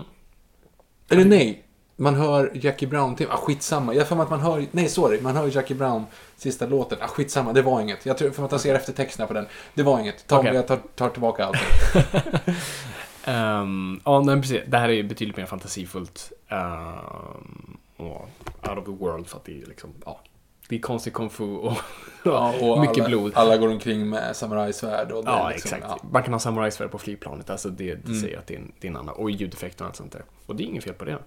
[1.09, 1.63] Eller nej,
[1.99, 3.33] man hör Jackie Brown-temat.
[3.33, 3.93] Ah, skitsamma.
[3.93, 6.05] Jag mig att man hör, nej sorry, man hör Jackie Brown
[6.37, 6.97] sista låten.
[7.01, 8.05] Ah, skitsamma, det var inget.
[8.05, 9.45] Jag tror, för att jag ser efter texterna på den.
[9.73, 10.27] Det var inget.
[10.27, 10.53] Ta, Okej.
[10.53, 11.57] Jag tar, tar tillbaka allt.
[13.23, 14.61] Ehm, ja, nej, precis.
[14.67, 16.31] Det här är ju betydligt mer fantasifullt.
[16.49, 18.29] ehm, och
[18.69, 20.19] out of the world för att det är liksom, ja.
[20.69, 21.77] Det är konstig kung fu och,
[22.23, 23.31] Ja, och mycket alla, blod.
[23.35, 25.11] Alla går omkring med samurajsvärd.
[25.11, 25.85] Och det Ja, liksom, exakt.
[26.03, 26.09] ja.
[26.11, 27.49] Man kan ha samurajsvärd på flygplanet.
[27.49, 28.19] Alltså det, det Mm.
[28.21, 29.15] säger att det är, en, det är en annan.
[29.15, 30.21] Och ljudeffekter och allt sånt där.
[30.45, 31.17] Och det är inget fel på det.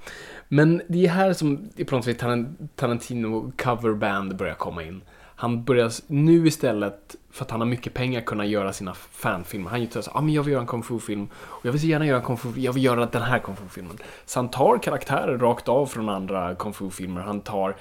[0.48, 5.02] Men det är här som det på något sätt Taran- Tarantino coverband börjar komma in.
[5.36, 9.70] Han börjar nu istället, för att han har mycket pengar, kunna göra sina fanfilmer.
[9.70, 11.28] Han gör så ah, men jag vill göra en kung fu-film.
[11.34, 13.56] Och jag vill så gärna göra en kung fu jag vill göra den här kung
[13.56, 13.98] fu-filmen.
[14.24, 17.20] Så han tar karaktärer rakt av från andra kung fu-filmer.
[17.20, 17.76] Han tar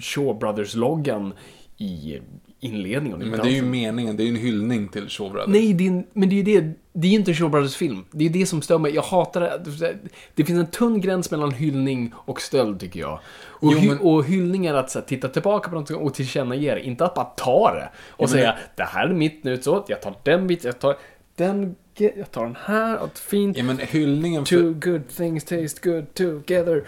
[0.00, 1.32] Shaw Brothers-loggan
[1.76, 2.20] i
[2.60, 3.18] inledningen.
[3.18, 5.52] Men det är ju meningen, det är ju en hyllning till Shaw Brothers.
[5.52, 6.72] Nej, det är, en- men det är ju det.
[6.92, 8.04] Det är inte Shaw Brothers-film.
[8.10, 8.94] Det är ju det som stör mig.
[8.94, 9.94] Jag hatar det.
[10.34, 13.12] Det finns en tunn gräns mellan hyllning och stöld, tycker jag.
[13.44, 16.14] Och, Jo, hy- men- och hyllning är att så här, titta tillbaka på något och
[16.14, 16.80] tillkännage det.
[16.86, 20.02] Inte att bara ta det och men säga det här är mitt nu, så jag
[20.02, 20.96] tar den biten, jag tar
[21.36, 23.56] den, jag tar den här, och fint.
[23.58, 24.56] Ja, men hyllningen för...
[24.56, 26.84] Two good things taste good together.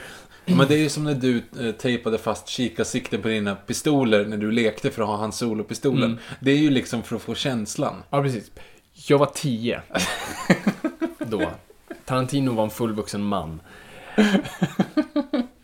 [0.47, 4.37] Men det är ju som när du eh, tejpade fast kikarsikten på dina pistoler när
[4.37, 6.05] du lekte för att ha hans solopistolen.
[6.05, 6.19] Mm.
[6.41, 8.03] Det är ju liksom för att få känslan.
[8.11, 8.51] Ja, precis.
[9.09, 9.83] Jag var tio.
[11.19, 11.51] Då.
[12.05, 13.61] Tarantino var en fullvuxen man.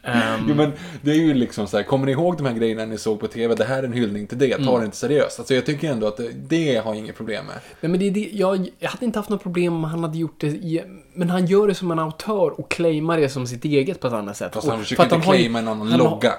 [0.05, 0.73] Ehm, Jo, men
[1.03, 3.27] det är ju liksom så här, kommer ni ihåg de här grejerna ni såg på
[3.29, 3.55] TV?
[3.55, 4.79] Det här är en hyllning till det, ta Mm.
[4.81, 5.39] det inte seriöst.
[5.39, 7.55] Alltså jag tycker ändå att det, det har jag inget problem med.
[7.81, 10.41] Nej, men det det, jag, jag hade inte haft något problem om han hade gjort
[10.41, 10.83] det i,
[11.15, 14.13] Men han gör det som en autör och claimar det som sitt eget på ett
[14.13, 14.55] annat sätt.
[14.55, 16.33] Fast Och- han för försöker inte ju- claima en annan han har- logga.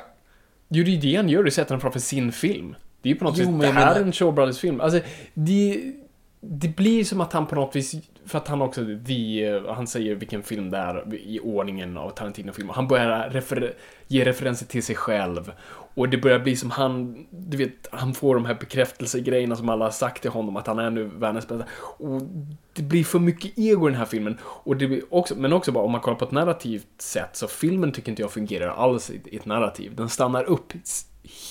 [0.70, 1.44] Jo, det är det han gör.
[1.44, 2.76] Du sätter den framför sin film.
[3.02, 4.82] Det är ju på något Jo, sätt, det här menar- är en Shaw Brothers-film.
[4.82, 5.00] Alltså,
[5.34, 5.82] det,
[6.42, 7.96] det blir som att han på något vis,
[8.26, 12.74] för att han också, the, han säger vilken film det är i ordningen av Tarantino-filmer.
[12.74, 13.74] Han börjar refer,
[14.08, 15.52] ge referenser till sig själv.
[15.96, 19.86] Och det börjar bli som han, du vet, han får de här bekräftelsegrejerna som alla
[19.86, 21.66] har sagt till honom att han är nu världens bästa.
[21.98, 22.22] Och
[22.74, 24.38] det blir för mycket ego i den här filmen.
[24.44, 27.48] Och det blir också, men också bara om man kollar på ett narrativt sätt så
[27.48, 29.96] filmen tycker inte jag fungerar alls i ett narrativ.
[29.96, 30.74] Den stannar upp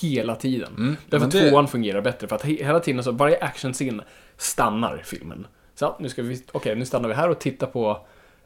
[0.01, 0.97] hela tiden.
[1.09, 4.01] Därför men det- tvåan fungerar bättre för att he- hela tiden så varje actionscen
[4.37, 5.47] stannar filmen.
[5.83, 7.99] Så nu ska vi, okej nu stannar vi här och tittar på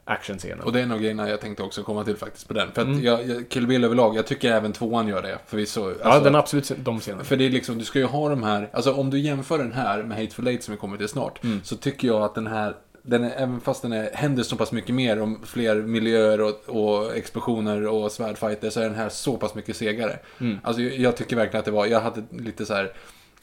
[0.04, 0.60] actionscenen.
[0.60, 2.72] Och det är nog grejerna jag tänkte också komma till faktiskt på den.
[2.72, 3.04] För att Mm.
[3.04, 5.38] jag, Kill Bill överlag, jag tycker även tvåan gör det.
[5.46, 5.80] Förvisso.
[5.90, 7.24] ja, Alltså, den är absolut de scenerna.
[7.24, 9.72] För det är liksom, du ska ju ha de här, alltså om du jämför den
[9.72, 11.60] här med Hateful Eight som vi kommer till snart, Mm.
[11.64, 14.72] så tycker jag att den här, den är, även fast den är, händer så pass
[14.72, 19.36] mycket mer om fler miljöer och, och explosioner och svärdfighter, så är den här så
[19.36, 20.18] pass mycket segare.
[20.40, 20.58] Mm.
[20.62, 22.92] Alltså jag, jag tycker verkligen att det var, jag hade lite så här.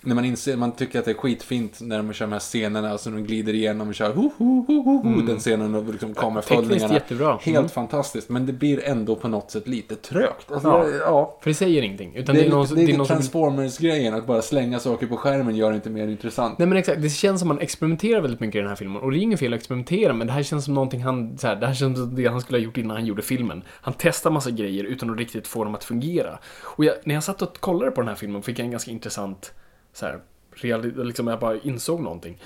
[0.05, 2.89] När man inser, man tycker att det är skitfint när de kör de här scenerna,
[2.91, 6.13] alltså de glider igenom och kör ho, ho, ho, ho, ho, den scenen och liksom
[6.13, 6.75] kameraföljningarna.
[6.75, 6.79] Mm.
[6.79, 7.39] Tekniskt jättebra.
[7.41, 7.69] Helt Mm.
[7.69, 10.51] fantastiskt, men det blir ändå på något sätt lite trögt.
[10.51, 10.87] Alltså, Ja.
[10.99, 11.37] ja.
[11.41, 12.15] För det säger ingenting.
[12.15, 13.15] Utan Det det, är, är någon, det är någon som...
[13.15, 16.59] Transformers-grejen, att bara slänga saker på skärmen gör det inte mer intressant.
[16.59, 19.01] Nej men exakt, det känns som man experimenterar väldigt mycket i den här filmen.
[19.01, 21.47] Och det är inget fel att experimentera, men det här känns som någonting han, så
[21.47, 23.61] här, det här känns som det han skulle ha gjort innan han gjorde filmen.
[23.69, 26.39] Han testar massa grejer utan att riktigt få dem att fungera.
[26.63, 28.91] Och jag, när jag satt och kollade på den här filmen fick jag en ganska
[28.91, 29.53] intressant,
[29.95, 30.19] så här,
[30.55, 32.41] reali- liksom jag bara insåg någonting.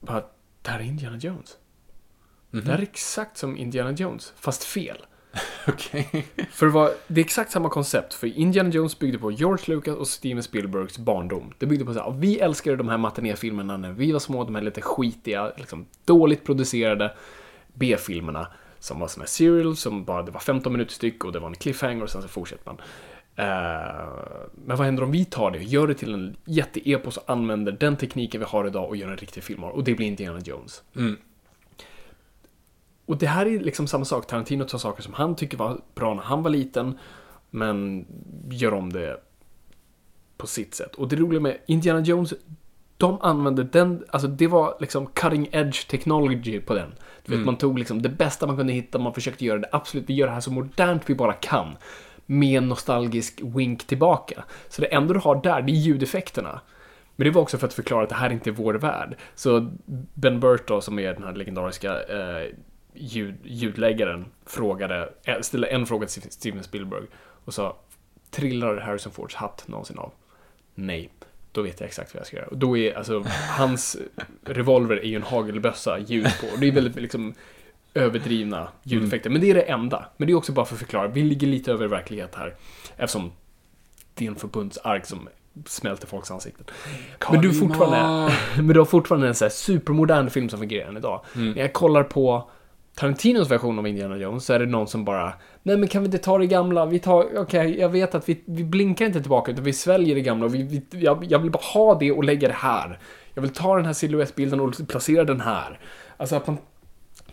[0.00, 0.24] Bara,
[0.62, 1.56] det här är Indiana Jones.
[2.50, 2.64] Mhm.
[2.64, 4.96] Det här är exakt som Indiana Jones, fast fel.
[5.68, 6.26] Okej.
[6.50, 9.96] För det, var, det är exakt samma koncept, för Indiana Jones byggde på George Lucas
[9.96, 11.52] och Steven Spielbergs barndom.
[11.58, 14.54] Det byggde på så här, vi älskade de här matinéfilmerna när vi var små, de
[14.54, 17.16] här lite skitiga, liksom, dåligt producerade
[17.74, 18.46] B-filmerna.
[18.78, 21.48] Som var såna här serial, som bara, det var 15 minuter styck och det var
[21.48, 22.80] en cliffhanger och sen så fortsätter man.
[23.40, 24.08] Eh,
[24.54, 27.96] men vad händer om vi tar det, gör det till en jätteepos och använder den
[27.96, 29.70] tekniken vi har idag och gör en riktig film av?
[29.70, 30.82] Och det blir Indiana Jones.
[30.96, 31.16] Mm.
[33.06, 34.26] Och det här är liksom samma sak.
[34.26, 36.98] Tarantino tar saker som han tycker var bra när han var liten,
[37.50, 38.06] men
[38.50, 39.20] gör om det
[40.36, 40.94] på sitt sätt.
[40.94, 42.34] Och det roliga med Indiana Jones,
[42.96, 46.94] de använde den, alltså det var liksom cutting edge technology på den.
[47.24, 50.04] Du vet, man tog liksom det bästa man kunde hitta, man försökte göra det absolut,
[50.10, 51.76] vi gör det här så modernt vi bara kan.
[52.30, 54.44] Med en nostalgisk wink tillbaka.
[54.68, 56.60] Så det enda du har där, det är ljudeffekterna.
[57.16, 59.16] Men det var också för att förklara att det här inte är vår värld.
[59.34, 59.70] Så
[60.14, 62.54] Ben Burt då, som är den här legendariska eh,
[62.94, 67.04] ljud, ljudläggaren, frågade, eh, ställde en fråga till Steven Spielberg
[67.44, 67.76] och sa
[68.30, 70.12] Trillar Harrison Fords hatt någonsin av?
[70.74, 71.10] Nej.
[71.52, 72.46] Då vet jag exakt vad jag ska göra.
[72.46, 73.24] Och då är, alltså,
[73.58, 73.96] hans
[74.44, 76.46] revolver är ju en hagelbössa ljud på.
[76.46, 77.34] Och det är väldigt, liksom,
[77.94, 79.30] överdrivna ljudeffekter.
[79.30, 80.04] Men det är det enda.
[80.16, 82.54] Men det är också bara för att förklara, vi ligger lite över verklighet här.
[82.96, 83.32] Eftersom
[84.14, 85.28] det är en förbundsark som
[85.66, 86.64] smälter folks ansikten.
[87.30, 90.96] Men du, fortfarande, men du har fortfarande en så här supermodern film som fungerar än
[90.96, 91.24] idag.
[91.34, 92.50] När jag kollar på
[92.94, 95.32] Tarantinos version av Indiana Jones så är det någon som bara
[95.62, 96.86] Nej men kan vi inte ta det gamla?
[96.86, 100.20] Vi tar, okej, jag vet att vi, vi blinkar inte tillbaka utan vi sväljer det
[100.20, 102.98] gamla och vi, vi, jag, jag vill bara ha det och lägga det här.
[103.34, 105.80] Jag vill ta den här silhuettbilden och placera den här.
[106.16, 106.58] Alltså att man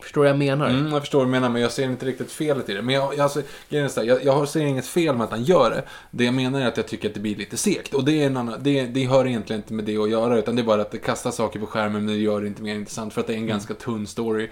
[0.01, 0.69] Förstår vad jag menar?
[0.69, 2.81] Mm, jag förstår vad du menar, men jag ser inte riktigt felet i det.
[2.81, 5.83] Men jag, jag, alltså, jag, jag ser inget fel med att han gör det.
[6.11, 7.93] Det jag menar är att jag tycker att det blir lite segt.
[7.93, 10.55] Och det, är en annan, det, det hör egentligen inte med det att göra, utan
[10.55, 12.75] det är bara att det kastar saker på skärmen, men det gör det inte mer
[12.75, 14.49] intressant, för att det är en ganska tunn story.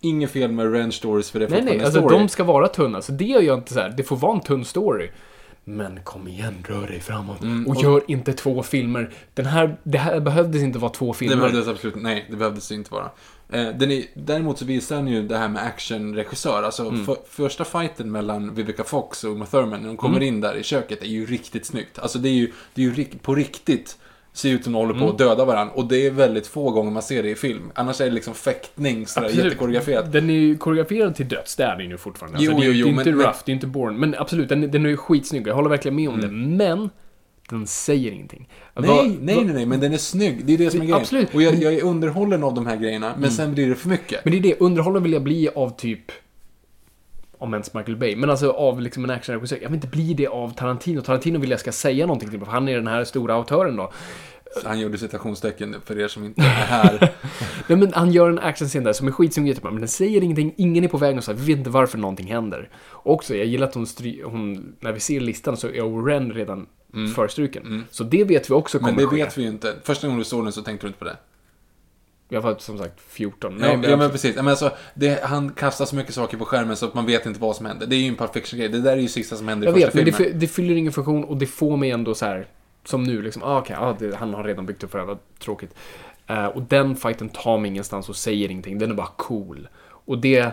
[0.00, 2.18] Inget fel med Revenge Stories, för det är Nej, nej, alltså story.
[2.18, 3.02] de ska vara tunna.
[3.02, 3.94] Så det gör jag inte så här.
[3.96, 5.10] det får vara en tunn story.
[5.64, 7.38] Men kom igen, rör dig framåt.
[7.66, 9.10] och, gör inte två filmer.
[9.34, 11.36] Den här, det här behövdes inte vara två filmer.
[11.36, 13.10] Det behövdes absolut, nej, det behövdes det inte vara.
[13.52, 16.62] Eh, den är, däremot så visar den ju det här med actionregissör.
[16.62, 17.04] Alltså Mm.
[17.06, 20.28] för, första fighten mellan Vivica Fox och Uma Thurman när de kommer Mm.
[20.28, 21.98] in där i köket är ju riktigt snyggt.
[21.98, 23.98] Alltså det är ju, det är ju rik- på riktigt
[24.32, 25.06] ser ut som de håller Mm.
[25.06, 25.74] på att döda varandra.
[25.74, 27.70] Och det är väldigt få gånger man ser det i film.
[27.74, 29.44] Annars är det liksom fäktning, sådär Absolut.
[29.44, 30.12] jättekoreograferat.
[30.12, 32.38] Den är ju koreograferad till döds, det är den ju fortfarande.
[32.40, 33.96] Jo, alltså, det, är- jo, det är inte men- men- rough, det är inte born.
[33.96, 35.46] Men absolut, den, den är ju skitsnygg.
[35.46, 36.28] Jag håller verkligen med om det.
[36.28, 36.90] Men,
[37.50, 38.48] den säger ingenting.
[38.74, 40.44] Nej, Vad- nej, nej, nej, men den är snygg.
[40.46, 41.00] Det är det som är grejen.
[41.00, 41.34] Absolut.
[41.34, 44.24] Och jag, jag är underhållen av de här grejerna, men sen blir det för mycket.
[44.24, 46.00] Men det är det, underhållande vill jag bli av typ
[47.40, 49.58] om ens Michael Bay, men alltså av liksom en actionregissör.
[49.62, 51.00] Jag vill inte bli det av Tarantino.
[51.00, 53.92] Tarantino vill jag ska säga någonting till, för han är den här stora autören då.
[54.64, 56.98] Han gjorde citationstecken för er som inte är här.
[57.66, 60.84] Nej men han gör en actionscen där som är skitsnygg men den säger ingenting, ingen
[60.84, 62.68] är på väg någonstans, vi vet inte varför någonting händer.
[62.88, 66.32] Och också, jag gillar att hon, stry, hon när vi ser listan så är Oren
[66.32, 66.66] redan
[67.16, 67.84] förstruken.
[67.90, 68.96] Så det vet vi också kommer Mm.
[68.96, 69.24] Men det ske.
[69.24, 69.74] vet vi ju inte.
[69.84, 71.16] Första gången du såg den så tänkte du inte på det.
[72.32, 73.56] Jag var som sagt 14.
[73.56, 74.36] Nej, men ja, men precis.
[74.36, 77.40] Men alltså, det, han kastar så mycket saker på skärmen så att man vet inte
[77.40, 77.86] vad som händer.
[77.86, 78.68] Det är ju en Pulp Fiction-grej.
[78.68, 80.92] Det där är ju sista som händer i Jag första vet, men det, fyller ingen
[80.92, 82.46] funktion och det får mig ändå så här
[82.84, 85.18] som nu liksom, ah, okej, ah, det, han har redan byggt upp för det, vad
[85.38, 85.74] tråkigt.
[86.26, 89.68] Eh, och den fighten tar mig ingenstans och säger ingenting, den är bara cool.
[89.82, 90.52] Och det,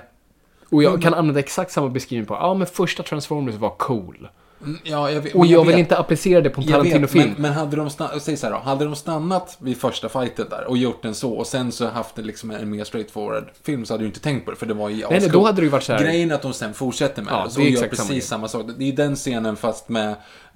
[0.69, 4.28] och jag kan använda exakt samma beskrivning på, ja ah, men första Transformers var cool.
[4.68, 7.30] Mm, Ja, jag vet, Och men jag vill inte applicera det på en Jag Tarantino-film.
[7.34, 7.89] men, men hade de
[8.20, 11.47] säg så då, hade de stannat vid första fighten där och gjort den så och
[11.47, 14.51] sen så haft en, liksom en mer straightforward film så hade du inte tänkt på
[14.51, 15.34] det för det var ju nej, ascoolt.
[15.34, 17.51] då hade det ju varit så här- Grejen att de sen fortsätter med Ja, det
[17.51, 18.65] så det är gör precis samma sak.
[18.78, 20.15] Det är den scenen fast med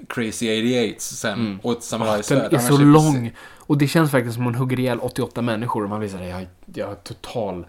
[0.09, 0.47] Crazy
[0.89, 2.39] 88 sen och ett samurajsvärd.
[2.39, 2.49] Mm.
[2.51, 3.31] Den är så det lång.
[3.57, 6.25] Och det känns verkligen som att man hugger ihjäl 88 människor och man blir såhär,
[6.29, 7.65] jag, jag har total...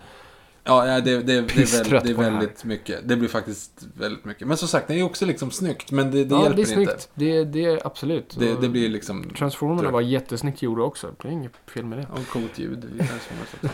[0.64, 3.08] Ja, det, det, det, är väldigt, det är väldigt mycket.
[3.08, 4.48] Det blir faktiskt väldigt mycket.
[4.48, 5.90] Men som sagt, det är också liksom snyggt.
[5.90, 6.92] Men det, det ja, hjälper det är inte.
[6.92, 7.10] snyggt.
[7.14, 8.36] Det, det är absolut.
[8.38, 9.30] Det, det blir liksom...
[9.38, 11.14] Transformerna var jättesnyggt gjorda också.
[11.22, 12.06] Det är inget fel med det.
[12.14, 13.68] Ja, coolt ljud i Transformers också.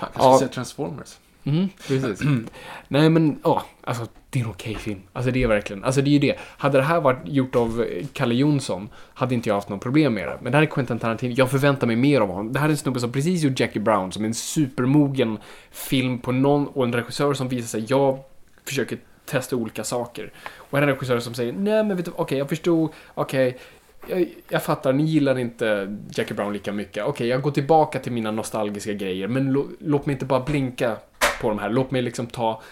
[0.00, 0.48] Fan, kanske Ja.
[0.48, 1.18] Transformers.
[1.44, 2.20] Mm, precis.
[2.88, 5.00] Nej men, ja, alltså det är en okej film.
[5.12, 6.38] Alltså det är verkligen, alltså det är ju det.
[6.40, 10.14] Hade det här varit gjort av eh, Kalle Jonsson hade inte jag haft något problem
[10.14, 10.38] med det.
[10.42, 12.52] Men det här är Quentin Tarantino, jag förväntar mig mer av honom.
[12.52, 15.38] Det här är en snubbe som precis gjort Jackie Brown, som är en supermogen
[15.70, 18.18] film på någon, och en regissör som visar sig, jag
[18.64, 20.32] försöker testa olika saker.
[20.56, 23.58] Och här är en regissör som säger, nej men vet du, okej jag förstod, okej,
[24.06, 27.04] jag, jag fattar, ni gillar inte Jackie Brown lika mycket.
[27.04, 30.96] Okej, jag går tillbaka till mina nostalgiska grejer, men lo, låt mig inte bara blinka
[31.42, 31.70] på de här.
[31.70, 32.62] Låt mig liksom ta,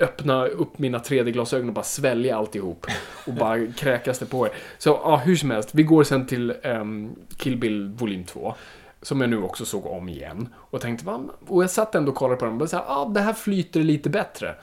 [0.00, 2.86] öppna upp mina 3D-glasögon och bara svälja alltihop.
[3.26, 4.52] Och bara kräkas det på er.
[4.78, 8.54] Så ja, hur som helst, vi går sen till um, Kill Bill volym 2.
[9.02, 10.48] Som jag nu också såg om igen.
[10.56, 11.20] Och tänkte, va?
[11.46, 13.32] Och jag satt ändå och kollade på den och bara så här, ah, det här
[13.32, 14.54] flyter lite bättre.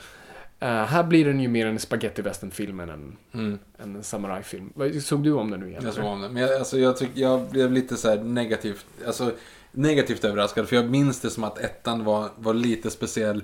[0.59, 3.59] Eh, här blir den ju mer en spaghetti western-film än en, Mm.
[3.77, 4.73] en samurajfilm.
[5.01, 5.81] Såg du om den nu igen?
[5.85, 6.29] Jag såg om det.
[6.29, 9.31] Men jag, alltså, jag, tyck, jag blev lite så här negativt, alltså,
[9.75, 10.69] negativt överraskad.
[10.69, 13.43] För jag minns det som att ettan var, var lite speciell.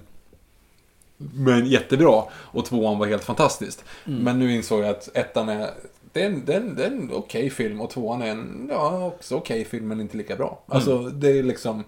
[1.17, 2.23] Men jättebra.
[2.33, 3.85] Och tvåan var helt fantastiskt.
[4.05, 5.69] Men nu insåg jag att ettan är...
[6.13, 8.67] Det är en, det är en, det är en okej film och tvåan är en,
[8.71, 10.63] ja, också okej film men inte lika bra.
[10.67, 11.83] Alltså, det är liksom...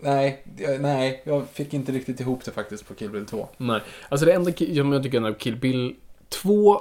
[0.00, 0.44] Nej,
[0.80, 3.48] nej, jag fick inte riktigt ihop det faktiskt på Kill Bill 2.
[3.56, 3.80] Nej.
[4.08, 5.96] Alltså det enda som jag tycker är Kill Bill
[6.28, 6.80] 2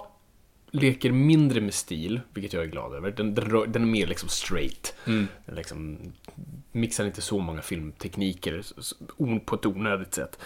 [0.71, 3.11] leker mindre med stil, vilket jag är glad över.
[3.11, 4.95] Den, den, är mer liksom straight.
[5.45, 5.97] Den liksom
[6.71, 8.63] mixar inte så många filmtekniker
[9.45, 10.39] på ett onödigt sätt.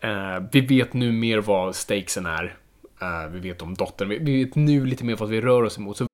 [0.00, 2.56] Eh, vi vet nu mer vad stakesen är.
[3.02, 4.08] Eh, vi vet om dottern.
[4.08, 5.96] Vi, vi vet nu lite mer vad vi rör oss emot.
[5.96, 6.06] Så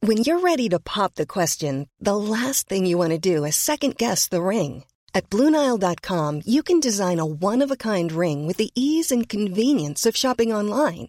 [0.00, 3.56] When you're ready to pop the question, the last thing you want to do is
[3.56, 4.84] second guess the ring.
[5.12, 9.28] At Bluenile.com, you can design a one of a kind ring with the ease and
[9.28, 11.08] convenience of shopping online.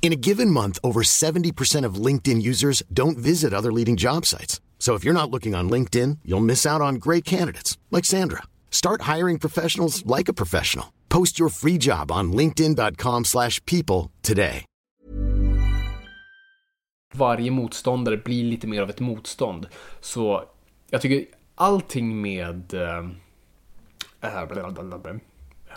[0.00, 4.62] In a given month, over 70% of LinkedIn users don't visit other leading job sites.
[4.78, 8.44] So if you're not looking on LinkedIn, you'll miss out on great candidates like Sandra.
[8.70, 10.94] Start hiring professionals like a professional.
[11.10, 14.64] Post your free job on linkedin.com/people today.
[17.18, 19.66] varje motståndare blir lite mer av ett motstånd.
[20.00, 20.44] Så
[20.90, 22.74] jag tycker allting med...
[22.74, 25.20] eh, blablabla.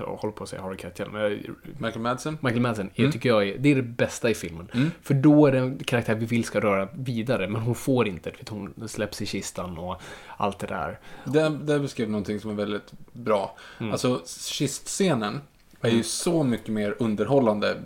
[0.02, 1.44] Jag håller på att säga Harry Keitel, men
[1.78, 2.38] Michael Madsen?
[2.42, 4.92] Michael Madsen, jag tycker jag är, det är det bästa i filmen.
[5.02, 8.30] För då är det en karaktär vi vill ska röra vidare, men hon får inte.
[8.30, 10.02] du vet, Hon släpps i kistan och
[10.38, 11.00] allt det där.
[11.26, 13.58] Där, där beskrev någonting som är väldigt bra.
[13.80, 13.92] Mm.
[13.92, 15.42] Alltså, kistscenen
[15.82, 17.78] är ju så mycket mer underhållande.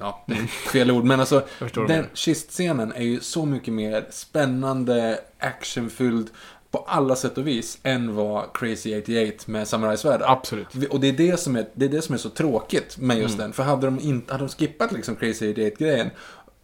[0.00, 0.26] Ja,
[0.72, 1.70] fel ord, men alltså Mm.
[1.74, 6.30] du den kistscenen är ju så mycket mer spännande, actionfylld
[6.70, 10.30] på alla sätt och vis än vad Crazy 88 med samurajsvärd är.
[10.32, 10.66] Absolut.
[10.90, 13.34] Och det är det som är, det är, det som är så tråkigt med just
[13.34, 13.38] Mm.
[13.44, 13.52] den.
[13.52, 16.10] För hade de, inte, hade de skippat liksom Crazy 88-grejen,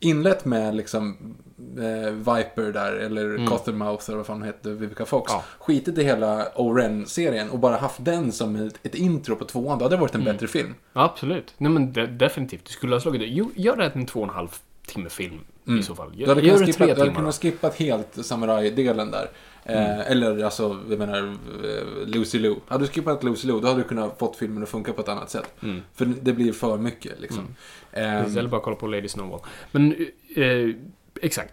[0.00, 1.16] inlett med liksom
[1.78, 5.32] eh, Viper där, eller Cottonmouth eller vad fan hette, Vivica Fox.
[5.32, 5.42] Mm.
[5.59, 5.64] Ja.
[5.64, 9.84] Skitit i hela Oren-serien och bara haft den som ett, ett intro på tvåan, då
[9.84, 10.32] hade det varit en Mm.
[10.34, 10.74] bättre film.
[10.92, 11.54] Absolut.
[11.59, 12.64] Nej men de, definitivt.
[12.64, 13.26] Du skulle ha slagit det.
[13.26, 14.48] Jo, gör det en två och en halv
[14.86, 15.40] timme film
[15.80, 16.11] i så fall.
[16.14, 19.30] Gör, du hade kunnat skippa helt samuraj-delen där.
[19.68, 20.00] Eh, Mm.
[20.06, 22.56] Eller alltså, jag menar, eh, Lucy Lou.
[22.68, 25.08] Hade du skippat Lucy Lou, då hade du kunnat fått filmen att funka på ett
[25.08, 25.52] annat sätt.
[25.62, 25.80] Mm.
[25.94, 27.44] För det blir för mycket liksom.
[27.92, 29.40] Ehm, Precis, eller bara kolla på Lady Snowball.
[29.72, 29.92] Men,
[30.36, 30.74] eh,
[31.22, 31.52] exakt.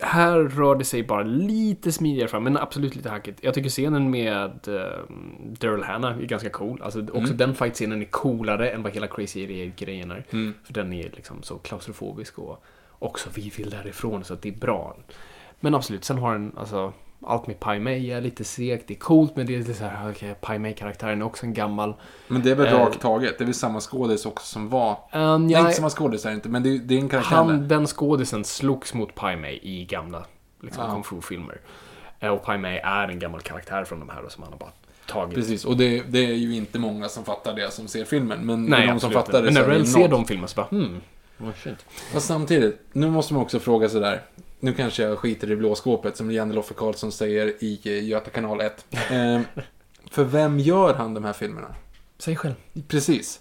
[0.00, 3.38] Här rör det sig bara lite smidigare fram, men absolut lite hackigt.
[3.42, 4.98] Jag tycker scenen med eh,
[5.58, 6.82] Daryl Hannah är ganska cool.
[6.82, 7.36] Alltså, också Mm.
[7.36, 10.24] den fight-scenen är coolare än vad hela Crazy 88-grejen är.
[10.30, 10.54] Mm.
[10.64, 12.64] För den är liksom så klaustrofobisk och
[12.98, 14.96] också vi vill därifrån, så att det är bra.
[15.60, 16.92] Men absolut, sen har den, alltså,
[17.26, 19.84] allt med Pai Mei är lite segt, det är coolt, men det är lite så
[19.84, 21.94] här, okej, Pai Mei-karaktären är också en gammal...
[22.28, 23.38] Men det är väl Eh, rakt taget.
[23.38, 24.98] Det är väl samma skådis också som var.
[25.12, 27.36] Um, Nej, inte samma skådis är det inte, men det det är en karaktär.
[27.36, 30.24] Han, den skådisen slogs mot Pai Mei i gamla
[30.62, 30.92] liksom, Ja.
[30.94, 31.60] kung fu-filmer.
[32.20, 34.58] Eh, Och Pai Mei är en gammal karaktär från de här och som han har
[34.58, 34.70] bara
[35.06, 35.34] tagit.
[35.34, 38.46] Precis, och det, det är ju inte många som fattar det som ser filmen.
[38.46, 40.10] Men Nej, de som fattar det Men när väl ser något.
[40.10, 41.00] de filmerna så bara hmm,
[41.36, 41.84] vad fint.
[42.12, 44.22] Fast samtidigt, nu måste man också fråga sig där.
[44.64, 48.60] Nu kanske jag skiter i blåskåpet som Janne Loffe Karlsson säger i eh, Göta kanal
[48.60, 48.86] 1.
[48.90, 49.40] Eh,
[50.10, 51.74] för vem gör han de här filmerna?
[52.18, 52.54] Säg själv.
[52.88, 53.40] Precis.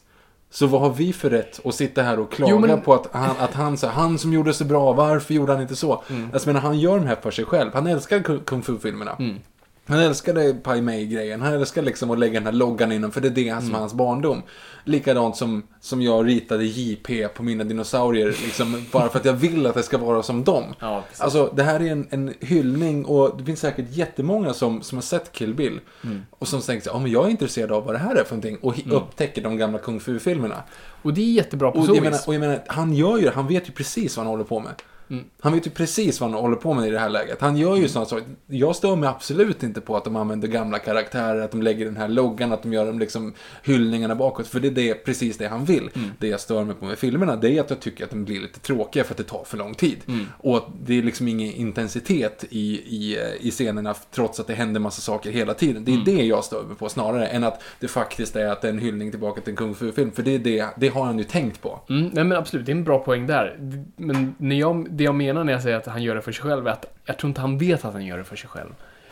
[0.49, 3.07] Så vad har vi för rätt att sitta här och klaga Jo, men- på att
[3.11, 6.03] han, att han, så han som gjorde så bra, varför gjorde han inte så?
[6.09, 6.30] Mm.
[6.34, 7.71] Alltså, men han gör de här för sig själv.
[7.74, 9.15] Han älskar kung fu-filmerna.
[9.19, 9.39] Mm.
[9.86, 11.42] Han älskade Pai Mei-grejen.
[11.42, 13.76] Han älskar liksom att lägga den här loggan inom, för det är det som Mm.
[13.76, 14.42] är hans barndom.
[14.84, 19.66] Likadant som, som jag ritade JP på mina dinosaurier, liksom, bara för att jag vill
[19.66, 20.64] att det ska vara som dem.
[20.80, 21.22] Ja, precis.
[21.22, 25.04] Alltså, det här är en, en hyllning och det finns säkert jättemånga som, som har
[25.04, 25.80] sett Kill Bill.
[26.04, 26.22] Mm.
[26.30, 28.36] Och som tänker så, ja men jag är intresserad av vad det här är för
[28.36, 28.58] någonting.
[28.62, 30.64] Och hi- upptäcker de gamla kung fu-filmerna.
[31.02, 33.24] Och det är jättebra på Och så jag, menar, och jag menar, han gör ju
[33.24, 33.32] det.
[33.36, 34.72] Han vet ju precis vad han håller på med.
[35.10, 35.24] Mm.
[35.39, 37.41] Han vet ju precis vad han håller på med i det här läget.
[37.41, 38.26] Han gör ju sådana saker.
[38.47, 41.97] Jag stör mig absolut inte på att de använder gamla karaktärer, att de lägger den
[41.97, 43.34] här loggan, att de gör de liksom
[43.64, 44.47] hyllningarna bakåt.
[44.47, 45.89] För det är det, precis det han vill.
[45.95, 46.10] Mm.
[46.20, 48.41] Det jag stör mig på med filmerna, det är att jag tycker att de blir
[48.41, 49.97] lite tråkiga för att det tar för lång tid.
[50.08, 50.26] Mm.
[50.38, 54.80] Och att det är liksom ingen intensitet i, i, i scenerna, trots att det händer
[54.80, 55.86] massa saker hela tiden.
[55.86, 56.06] Det är Mm.
[56.06, 58.80] det jag stör mig på snarare, än att det faktiskt är att det är en
[58.80, 60.12] hyllning tillbaka till en kung fu-film.
[60.12, 61.80] För det är det, det har han ju tänkt på.
[61.89, 63.58] Mm, nej men absolut, det är en bra poäng där.
[63.95, 66.44] Men när jag, det jag menar när jag säger att han gör det för sig
[66.44, 68.70] själv är att jag tror inte han vet att han gör det för sig själv.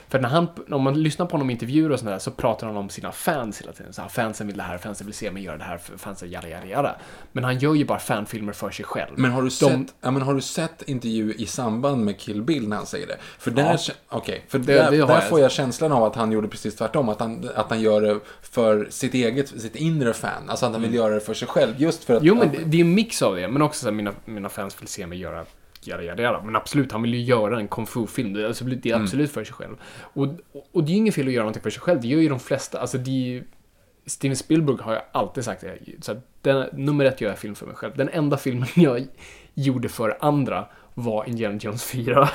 [0.10, 2.78] För när han, om man lyssnar på honom i intervjuer och sådär så pratar han
[2.78, 3.94] om sina fans hela tiden.
[3.94, 6.48] Så här, fansen vill det här, fansen vill se mig göra det här, fansen jada
[6.50, 6.96] jada jada.
[7.32, 9.12] Men han gör ju bara fanfilmer för sig själv.
[9.16, 12.42] Men har du, De- sett, ja, men har du sett intervju i samband med Kill
[12.42, 13.18] Bill när han säger det?
[13.40, 13.94] För där, Ja.
[14.10, 15.30] okej, för Det- där, det där jag.
[15.30, 17.10] får jag känslan av att han gjorde precis tvärtom.
[17.10, 20.50] Att han, att han gör det för sitt eget, sitt inre fan.
[20.50, 21.74] Alltså att han vill göra det för sig själv.
[21.78, 22.22] Just för att...
[22.22, 22.28] Mm.
[22.38, 24.50] Jo men det, det är en mix av det, men också så här, mina, mina
[24.50, 25.46] fans vill se mig göra
[25.84, 26.42] Jada, jada, jada.
[26.44, 28.34] Men absolut, han vill ju göra en kung fu-film.
[28.34, 29.76] Det är absolut, det är absolut för sig själv.
[30.02, 30.28] Och,
[30.72, 32.02] och det är ju inget fel att göra någonting för sig själv.
[32.02, 32.80] Det gör ju de flesta.
[32.80, 33.44] Alltså, det är ju,
[34.06, 35.78] Steven Spielberg har jag alltid sagt det.
[36.02, 37.94] Så att den, nummer ett gör jag film för mig själv.
[37.98, 39.08] Den enda filmen jag
[39.54, 42.30] gjorde för andra var Indiana Jones 4.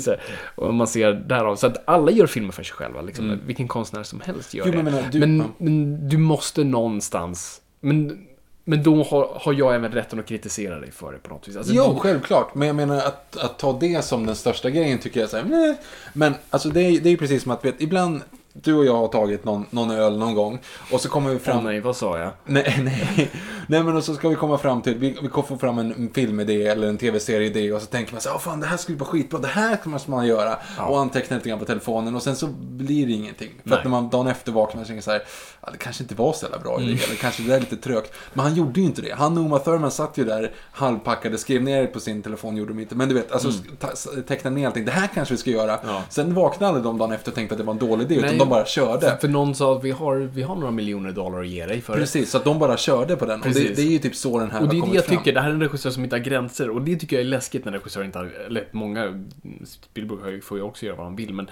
[0.00, 0.20] Så här,
[0.54, 1.56] och man ser därav.
[1.56, 3.02] Så att alla gör filmer för sig själva.
[3.02, 3.38] Liksom.
[3.46, 4.82] Vilken konstnär som helst gör Jo, det.
[4.82, 7.60] men du- men, men du måste någonstans...
[7.80, 8.26] Men,
[8.64, 11.56] men då har, har jag även rätten att kritisera dig för det på något vis.
[11.56, 12.54] Alltså, Jo, du- självklart.
[12.54, 15.44] Men jag menar att, att ta det som den största grejen tycker jag så här,
[15.44, 15.76] nej.
[16.12, 18.20] Men alltså det är ju precis som att, vet, ibland,
[18.52, 20.58] du och jag har tagit någon, någon öl någon gång.
[20.92, 21.56] Och så kommer vi fram...
[21.58, 22.30] Åh nej, vad sa jag?
[22.44, 23.30] Nej, nej.
[23.66, 26.10] nej, men och så ska vi komma fram till, vi, vi kommer få fram en,
[26.14, 28.98] filmidé eller en tv-serieidé och så tänker man så här, "Åh, fan det här skulle
[28.98, 30.56] vara skitbra, det här måste man göra.
[30.88, 33.50] Och antecknar lite grann på telefonen och sen så blir det ingenting.
[33.62, 33.78] För Nej.
[33.78, 35.22] att när man dagen efter vaknar och tänker så här,
[35.60, 37.04] ja, det kanske inte var så jävla bra idé, Mm.
[37.06, 38.12] eller kanske det där är lite trögt.
[38.32, 39.12] Men han gjorde ju inte det.
[39.18, 42.72] Han och Uma Thurman satt ju där halvpackade, skrev ner det på sin telefon, gjorde
[42.72, 42.94] de inte.
[42.94, 45.78] Men du vet, alltså ta- tecknade ner allting, det här kanske vi ska göra.
[45.78, 45.94] Mm.
[45.94, 46.02] Ja.
[46.08, 48.38] Sen vaknade de dagen efter och tänkte att det var en dålig idé, Nej.
[48.42, 49.18] De bara körde.
[49.20, 51.94] För någon sa att vi har, vi har några miljoner dollar att ge dig för.
[51.94, 53.40] Precis, så att de bara körde på den.
[53.40, 55.16] Och det, det är ju typ så den här Och det är det jag fram.
[55.16, 57.28] tycker, det här är en regissör som inte har gränser och det tycker jag är
[57.28, 59.24] läskigt när regissörer inte har, eller många,
[59.64, 61.50] Spielberg får ju också göra vad han vill men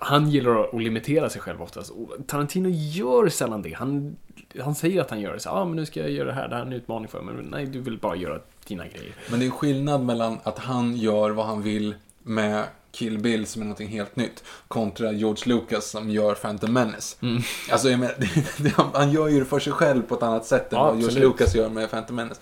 [0.00, 1.90] han gillar att limitera sig själv oftast.
[1.90, 3.72] Och Tarantino gör sällan det.
[3.72, 4.16] Han,
[4.60, 6.34] han säger att han gör det, så ja ah, men nu ska jag göra det
[6.34, 7.34] här, det här är en utmaning för mig.
[7.34, 9.14] Men nej, du vill bara göra dina grejer.
[9.30, 13.62] Men det är skillnad mellan att han gör vad han vill med Kill Bill som
[13.62, 17.16] är någonting helt nytt kontra George Lucas som gör Phantom Menace.
[17.22, 17.42] Mm.
[17.70, 20.46] Alltså jag menar, det, det, han gör ju det för sig själv på ett annat
[20.46, 21.24] sätt än Ja, vad George absolut.
[21.24, 21.32] Mm.
[21.38, 22.40] Lucas gör med Phantom Menace.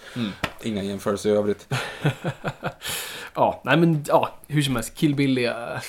[0.62, 1.68] Inga jämförelser i övrigt.
[3.34, 5.84] Ja, nej men ja, hur som helst, Kill Bill är...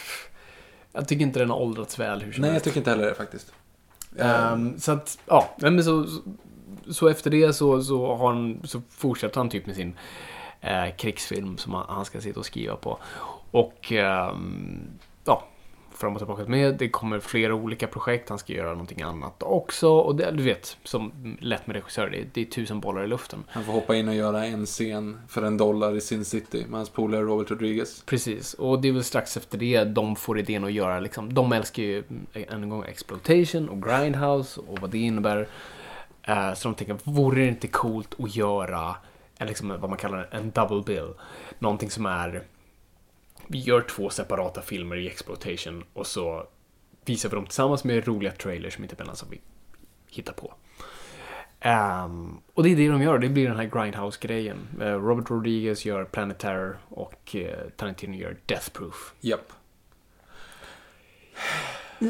[0.92, 2.64] Jag tycker inte den har åldrats väl hur som Nej, jag helst.
[2.64, 3.52] tycker inte heller det faktiskt.
[4.20, 6.22] Ehm, så att, ja, men så, så,
[6.94, 9.98] så efter det så, så, har han, så fortsätter han typ med sin
[10.62, 13.00] eh, krigsfilm som han, han ska sitta och skriva på.
[13.52, 14.80] Och ehm,
[15.26, 15.44] ja,
[15.96, 16.76] fram och tillbaka med.
[16.78, 18.30] Det kommer flera olika projekt.
[18.30, 19.90] Han ska göra någonting annat också.
[19.90, 23.08] Och det, du vet, som lätt med regissörer, det, är- det är tusen bollar i
[23.08, 23.44] luften.
[23.50, 26.78] Han får hoppa in och göra en scen för en dollar i Sin City med
[26.80, 28.04] hans polare Robert Rodriguez.
[28.06, 31.34] Precis, och det är väl strax efter det de får idén att göra liksom.
[31.34, 35.48] De älskar ju mm, än en gång exploitation och grindhouse och vad det innebär.
[36.24, 38.96] Eh, så de tänker, vore det inte coolt att göra
[39.38, 41.14] en, liksom, vad man kallar en double bill?
[41.60, 42.44] Någonting som är,
[43.52, 46.48] vi gör två separata filmer i exploitation och så
[47.06, 49.42] visar vi dem tillsammans med roliga trailers som inte är som vi
[50.12, 50.54] hittar på.
[51.60, 54.58] Ehm, och det är det de gör, det blir den här Grindhouse-grejen.
[54.82, 59.14] Eh, Robert Rodriguez gör Planet Terror och eh, Tarantino gör Death Proof.
[59.20, 59.54] Japp.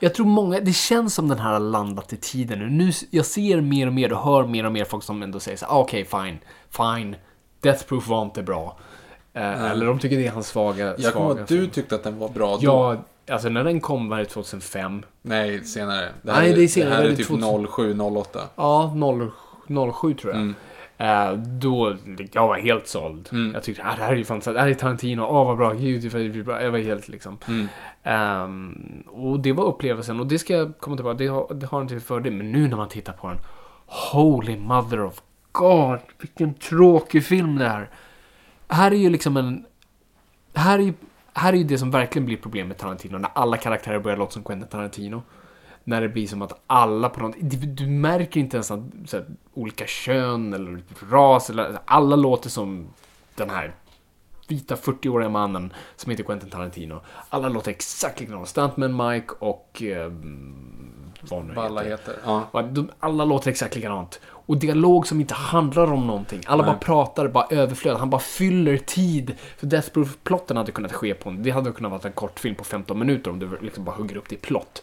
[0.00, 2.70] Jag tror många, det känns som den här har landat i tiden nu.
[2.70, 2.92] nu.
[3.10, 5.66] Jag ser mer och mer och hör mer och mer folk som ändå säger så
[5.66, 6.38] "Ah, okej, fine,
[6.70, 7.16] fine,
[7.60, 8.78] Death Proof var inte bra.
[9.38, 12.04] Eh, Eller de tycker det är hans svaga, Jag kommer ihåg att du tyckte att
[12.04, 12.60] den var bra då.
[12.62, 12.96] Ja,
[13.34, 15.02] alltså när den kom var det 2005.
[15.22, 16.08] Nej, senare.
[16.22, 16.90] Det Nej, det är senare.
[16.90, 17.66] Det här Det är är typ 2000.
[17.66, 18.40] 07, 08.
[18.56, 19.30] Ja, 0,
[19.92, 20.40] 07 tror jag.
[20.42, 20.54] Mm.
[20.98, 21.96] Eh, då,
[22.32, 23.28] jag var helt såld.
[23.32, 23.54] Mm.
[23.54, 25.72] Jag tyckte, ah, det här är ju fantastiskt, det här är Tarantino, åh vad bra,
[25.72, 26.62] gud, det är bra.
[26.62, 27.38] Jag var helt liksom.
[27.48, 27.68] Mm.
[28.02, 31.82] Ehm, och det var upplevelsen, och det ska jag komma tillbaka, det har, det har
[31.82, 33.38] inte för det, men nu när man tittar på den,
[33.86, 37.90] holy mother of God, vilken tråkig film det är.
[38.68, 39.66] Här är ju liksom en,
[40.54, 40.92] här är ju,
[41.34, 44.32] här är ju det som verkligen blir problem med Tarantino, när alla karaktärer börjar låta
[44.32, 45.22] som Quentin Tarantino.
[45.84, 47.36] När det blir som att alla på något...
[47.40, 48.80] Du, märker inte ens att
[49.12, 51.78] här, olika kön eller ras eller...
[51.84, 52.88] Alla låter som
[53.34, 53.74] den här
[54.48, 57.00] vita 40-åriga mannen som heter Quentin Tarantino.
[57.28, 58.46] Alla låter exakt likadana.
[58.46, 59.82] Stuntman Mike och...
[59.82, 60.12] Eh,
[61.20, 61.84] vad nu heter.
[61.84, 62.16] heter.
[62.24, 62.48] Ja.
[63.00, 64.20] Alla låter exakt likadant.
[64.48, 66.40] Och dialog som inte handlar om någonting.
[66.46, 66.72] Alla Nej.
[66.72, 67.96] bara pratar, bara överflöd.
[67.96, 69.34] Han bara fyller tid.
[69.56, 71.42] För Death Proof-plotten hade kunnat ske på en...
[71.42, 74.28] Det hade kunnat vara en kortfilm på 15 minuter om du liksom bara hugger upp
[74.28, 74.82] det i plott.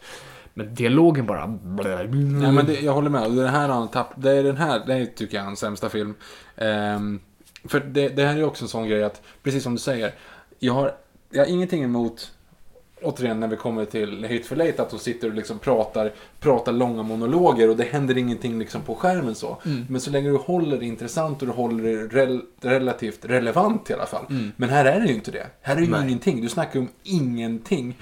[0.53, 1.45] Men dialogen bara...
[1.45, 3.31] Nej, men det, jag håller med.
[3.31, 5.89] Det här han tapp, det är den här, det är, tycker jag är hans sämsta
[5.89, 6.15] film.
[6.55, 7.19] Ehm,
[7.63, 10.13] för det, det här är också en sån grej att, precis som du säger,
[10.59, 10.91] jag har,
[11.31, 12.31] jag har ingenting emot,
[13.05, 17.03] återigen när vi kommer till Hateful Eight, att de sitter och liksom pratar, pratar långa
[17.03, 19.57] monologer och det händer ingenting liksom på skärmen så.
[19.89, 23.93] Men så länge du håller det intressant och du håller det rel, relativt relevant i
[23.93, 24.25] alla fall.
[24.55, 25.47] Men här är det ju inte det.
[25.61, 26.03] Här är ju Nej.
[26.03, 26.41] ingenting.
[26.41, 27.97] Du snackar om ingenting.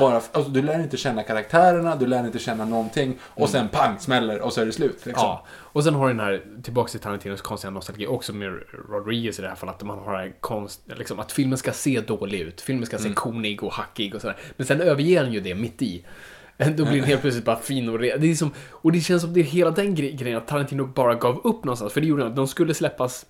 [0.00, 3.18] Bara, alltså, du lär inte känna karaktärerna, du lär inte känna någonting.
[3.22, 5.06] Och sen pang, smäller och så är det slut.
[5.06, 5.24] Liksom.
[5.24, 9.42] Ja, och sen har den här, tillbaka till Tarantinos konstiga nostalgi, också med Rodriguez i
[9.42, 12.60] det här fallet, att man har en konst, liksom, att filmen ska se dålig ut,
[12.60, 14.36] filmen ska se konig och hackig och sådär.
[14.56, 16.04] Men sen överger han ju det mitt i.
[16.76, 19.22] Då blir den helt plötsligt bara fin och re- det är som, Och det känns
[19.22, 22.06] som det är hela den gre- grejen, att Tarantino bara gav upp någonstans, för det
[22.06, 23.26] gjorde han, de skulle släppas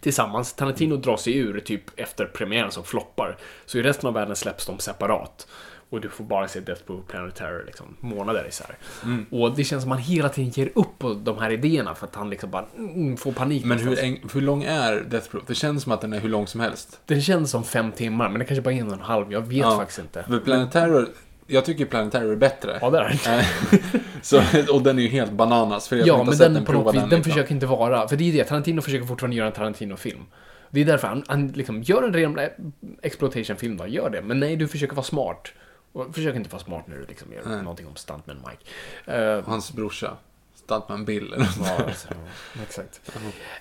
[0.00, 0.52] tillsammans.
[0.52, 3.36] Tarantino drar sig ur typ efter premiären som floppar.
[3.66, 5.48] Så i resten av världen släpps de separat.
[5.94, 8.76] Och du får bara se Death Proof Planet Terror liksom, månader isär.
[9.30, 12.06] Och det känns som att han hela tiden ger upp på de här idéerna för
[12.06, 13.64] att han liksom bara mm, får panik.
[13.64, 15.44] Men hur, hur lång är Death Proof?
[15.46, 17.00] Det känns som att den är hur lång som helst.
[17.06, 19.32] Den känns som fem timmar, men det kanske bara är en och en halv.
[19.32, 19.76] Jag vet Ja.
[19.76, 20.22] faktiskt inte.
[20.22, 21.08] För Planet Terror,
[21.46, 22.78] jag tycker Planet Terror är bättre.
[22.80, 23.38] Ja, det är den.
[23.38, 24.42] Eh, så,
[24.74, 25.88] och den är ju helt bananas.
[25.88, 28.08] För jag Ja, inte men sett den på något vis, den, den försöker inte vara,
[28.08, 30.24] för det är det, Tarantino försöker fortfarande göra en Tarantino-film.
[30.70, 32.38] Det är därför han, han liksom, gör en ren
[33.02, 34.22] exploitation-film då, gör det.
[34.22, 35.48] Men nej, du försöker vara smart.
[35.94, 37.62] Och försök inte vara smart när du liksom gör Nej.
[37.62, 39.18] någonting om Stuntman Mike.
[39.18, 40.16] Eh, Hans brorsa.
[40.54, 41.34] Stuntman Bill.
[41.38, 41.44] Ja,
[41.86, 43.00] alltså, ja, exakt.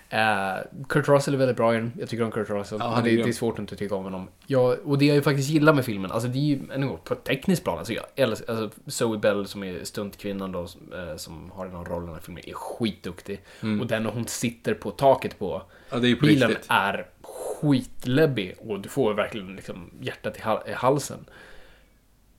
[0.10, 1.91] Eh, Kurt Russell är väldigt bra i den.
[1.99, 2.77] Jag tycker om Kurt Russell.
[2.81, 4.27] Ja, han det, det är svårt att inte tycka om honom.
[4.47, 6.99] Ja, och det jag ju faktiskt gillar med filmen, alltså det är ju en gång
[7.03, 7.77] på ett tekniskt plan.
[7.77, 11.84] Alltså, jag älskar, alltså Zoe Bell som är stuntkvinnan då, eh, som har den här
[11.85, 13.41] rollen i den här filmen, är skitduktig.
[13.81, 16.65] Och den hon sitter på taket på Ja, det är på bilen riktigt.
[16.69, 21.26] är skitläbbig och du får verkligen liksom hjärtat i, hal- i halsen.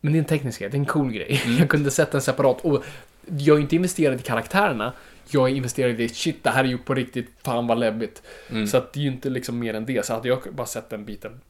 [0.05, 1.41] Men det är en teknisk grej, det är en cool grej.
[1.45, 1.59] Mm.
[1.59, 2.61] Jag kunde sätta en separat.
[2.61, 2.85] Och
[3.39, 4.93] jag är inte investerad i karaktärerna.
[5.29, 8.23] Jag är investerad i shit, det här är ju på riktigt, fan vad läbbigt.
[8.51, 8.67] Mm.
[8.67, 10.07] Så att det är ju inte liksom mer än det.
[10.07, 11.41] Så hade jag bara sett den biten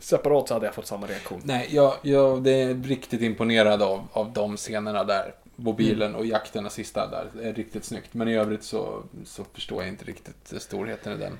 [0.00, 1.40] separat så hade jag fått samma reaktion.
[1.44, 5.34] Nej, jag, jag det är riktigt imponerad av, av de scenerna där.
[5.56, 7.26] Mobilen och jakten och sista där.
[7.32, 8.14] Det är riktigt snyggt.
[8.14, 11.32] Men i övrigt så, så förstår jag inte riktigt storheten i den.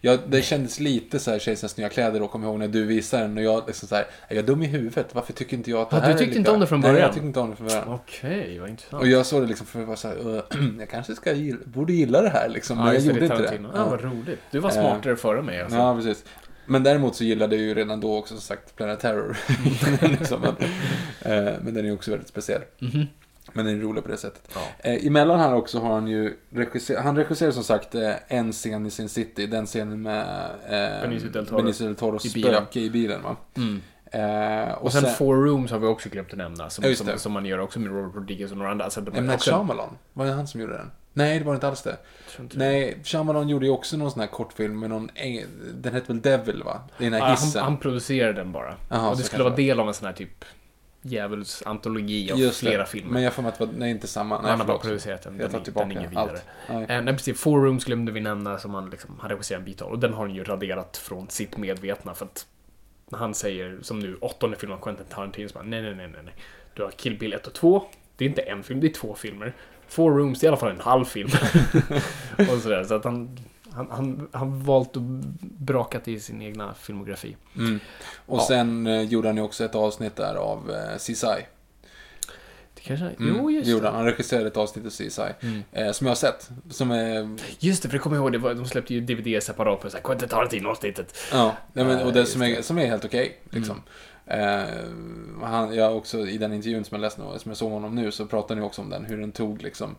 [0.00, 3.22] Ja, det kändes lite så här Kejsarens nya kläder kommer jag ihåg när du visade
[3.22, 3.36] den.
[3.36, 5.06] Och jag liksom så här, är jag dum i huvudet?
[5.14, 6.66] Varför tycker inte jag att det Ja, här du är tyckte lika- inte om det
[6.66, 7.02] från Nej, början?
[7.06, 7.88] jag tyckte inte om det från början.
[7.88, 9.02] Okej, vad intressant.
[9.02, 10.42] Och jag såg det liksom för att vara så här, "Ugh,
[10.78, 12.76] jag kanske ska gilla, borde gilla det här liksom.
[12.76, 13.58] Men ja, jag just det, gjorde det är inte det.
[13.58, 13.82] Tarantino.
[13.82, 14.40] Ja, vad roligt.
[14.50, 15.78] Du var smartare före mig alltså.
[15.78, 16.24] Ja, precis.
[16.66, 19.36] Men däremot så gillade jag ju redan då också som sagt Planet Terror.
[20.18, 20.56] liksom, men,
[21.38, 22.62] eh, men den är ju också väldigt speciell.
[23.56, 24.50] Men den är rolig på det sättet.
[24.54, 24.60] Ja.
[24.90, 28.86] Eh, emellan här också har han ju regisserat, han regisserar som sagt eh, en scen
[28.86, 31.56] i Sin City, den scenen med eh, Benicio del Toro.
[31.56, 32.54] Benicio del Toro I bilen.
[32.54, 33.36] spöke i bilen va.
[33.56, 33.82] Mm.
[34.12, 36.70] Eh, och, Och sen, Four Rooms har vi också glömt att nämna.
[36.70, 38.84] Som, som, som man gör också med Robert Rodriguez och några andra.
[38.84, 40.90] Alltså, de också- Shyamalan, var det han som gjorde den?
[41.12, 41.96] Nej, det var inte alls det.
[42.40, 45.10] inte- Nej, Shyamalan gjorde ju också någon sån här kortfilm med någon,
[45.74, 46.80] den hette väl Devil va?
[46.98, 47.62] Den här han, hissen.
[47.62, 48.74] han producerade den bara.
[48.90, 50.44] Jaha, och det skulle vara del av en sån här typ
[51.12, 52.86] djävulsantologi av Just flera det.
[52.86, 53.12] filmer.
[53.12, 54.40] Men jag får mig att det nej inte samma.
[54.42, 55.38] Nej, han har bara producerat den.
[55.40, 56.10] Jag tar är- tillbaka den är allt.
[56.10, 56.38] vidare.
[56.68, 56.96] Nej.
[56.98, 57.40] Eh, nej, precis.
[57.40, 59.90] Four Rooms glömde vi nämna som han liksom hade regisserat en bit av.
[59.92, 62.14] Och den har han ju raderat från sitt medvetna.
[62.14, 62.46] För att
[63.12, 66.34] han säger, som nu, åttonde filmen av Quentin Tarantino, bara, nej, nej, nej, nej, nej.
[66.74, 67.82] Du har Kill Bill 1 och 2.
[68.16, 69.52] Det är inte en film, det är två filmer.
[69.88, 71.28] Four Rooms, det är i alla fall en halv film.
[72.38, 72.84] och sådär.
[72.84, 73.38] Så att han,
[73.76, 75.02] han, han, han valt att
[75.42, 77.36] brakat i sin egna filmografi.
[77.56, 77.80] Mm.
[78.26, 78.44] Och Ja.
[78.48, 81.46] sen eh, gjorde han ju också ett avsnitt där av eh, CSI.
[82.74, 83.06] Det kanske...
[83.06, 83.94] Mm, Jo, just det gjorde han.
[83.94, 85.22] Han regisserade ett avsnitt av CSI.
[85.72, 86.50] Eh, som jag har sett.
[86.70, 87.36] Som är...
[87.58, 90.28] Just det, för det kommer ihåg, det var, de släppte ju DVD separat på Quentin
[90.28, 91.16] Tarantino-avsnittet.
[91.32, 93.40] Ja, nej, men, och Eh, det som är, som är helt okej.
[93.50, 93.82] liksom.
[94.26, 94.64] Eh,
[95.42, 98.26] han, jag också, I den intervjun som jag läste som jag såg honom nu, så
[98.26, 99.04] pratade ni också om den.
[99.04, 99.96] Hur den tog liksom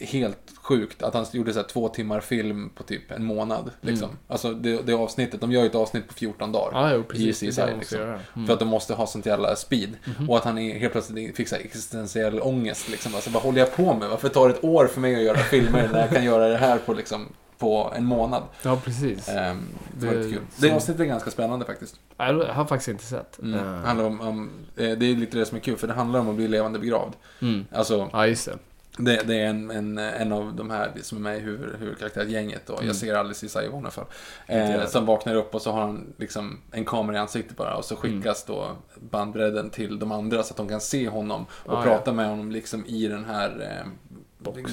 [0.00, 3.70] helt sjukt att han gjorde så två timmar film på typ en månad.
[3.80, 4.08] Liksom.
[4.28, 6.70] Alltså det, det avsnittet, de gör ju ett avsnitt på 14 dagar.
[6.80, 7.42] Ja, jo, precis.
[7.42, 8.00] I CSI, liksom.
[8.00, 8.46] Mm.
[8.46, 9.96] För att de måste ha sånt jävla speed.
[10.28, 12.88] Och att han helt plötsligt fick så existentiell ångest.
[12.88, 13.14] Liksom.
[13.14, 14.08] Alltså, vad håller jag på med?
[14.08, 16.56] Varför tar det ett år för mig att göra filmer när jag kan göra det
[16.56, 17.26] här på, liksom,
[17.58, 18.42] på en månad?
[18.62, 19.28] Ja, precis.
[19.28, 19.62] Ehm,
[20.00, 20.40] det Det- kul.
[20.56, 21.96] Det avsnittet är ganska spännande faktiskt.
[22.16, 23.38] Jag har faktiskt inte sett.
[23.38, 23.54] Mm.
[23.60, 26.20] Eh, Handlar om, om, eh, det är lite det som är kul, för det handlar
[26.20, 27.12] om att bli levande begravd.
[27.42, 27.64] Mm.
[27.72, 28.58] Alltså, Ja, just det.
[28.96, 32.70] Det, det är en, en, en av de här som är med i huvud, huvudkaraktärsgänget
[32.70, 32.86] och Mm.
[32.86, 34.04] jag ser aldrig Cissi i fall.
[34.48, 37.76] Inte Eh, som vaknar upp och så har han liksom en kamera i ansiktet bara
[37.76, 38.60] och så skickas Mm.
[38.60, 38.76] då
[39.10, 42.50] bandbredden till de andra så att de kan se honom och Ah, prata med honom
[42.50, 43.86] liksom i den här eh,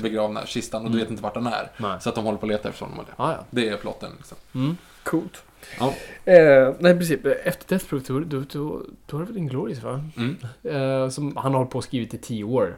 [0.01, 1.71] begravna kistan och du vet inte vart han är.
[1.77, 1.91] Mm.
[1.91, 2.01] Nej.
[2.01, 2.99] Så att de håller på att leta efter honom.
[2.99, 3.11] och det.
[3.17, 3.45] Ja, ja.
[3.49, 4.37] Det är plotten liksom.
[4.55, 4.77] Mm.
[5.03, 5.43] Coolt.
[5.79, 5.93] Ja.
[6.31, 7.25] Eh, nej, precis.
[7.43, 10.03] Efter Death Proof, då, då, då, då är det väl Inglourious, va?
[10.17, 10.37] Mm.
[10.63, 12.75] Eh, som han har hållit på och skrivit i tio år.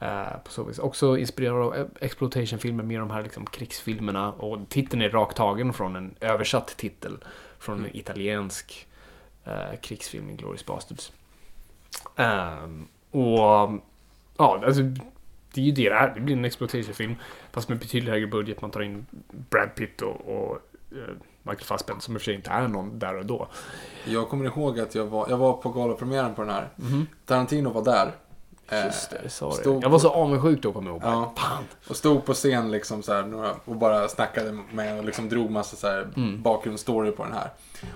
[0.00, 0.78] Eh, på så vis.
[0.78, 4.32] Också inspirerad av exploitation-filmer, mer de här liksom, krigsfilmerna.
[4.32, 7.18] Och titeln är rakt tagen från en översatt titel.
[7.58, 8.88] Från en italiensk
[9.44, 11.12] eh, krigsfilm, Inglourious Basterds.
[12.16, 13.80] Ehm, och
[14.36, 14.82] ja, alltså
[15.52, 16.14] det är ju det det är.
[16.14, 17.14] Det blir en exploitation-film.
[17.52, 18.62] Fast med betydligt högre budget.
[18.62, 19.06] Man tar in
[19.50, 20.56] Brad Pitt och, och
[20.92, 23.48] eh, Michael Fassbender som i och för sig inte är någon där och då.
[24.04, 26.68] Jag kommer ihåg att jag var, jag var på galapremiären på den här.
[27.26, 28.12] Tarantino var där.
[28.72, 29.84] Eh, Just det, sa stod.
[29.84, 31.12] Jag var så avundsjuk då, kommer jag ihåg.
[31.12, 31.32] Ja.
[31.36, 31.64] Fan.
[31.88, 35.50] Och stod på scen liksom så här, några, och bara snackade med och liksom drog
[35.50, 36.42] massa så här Mm.
[36.42, 37.50] bakgrundsstory på den här.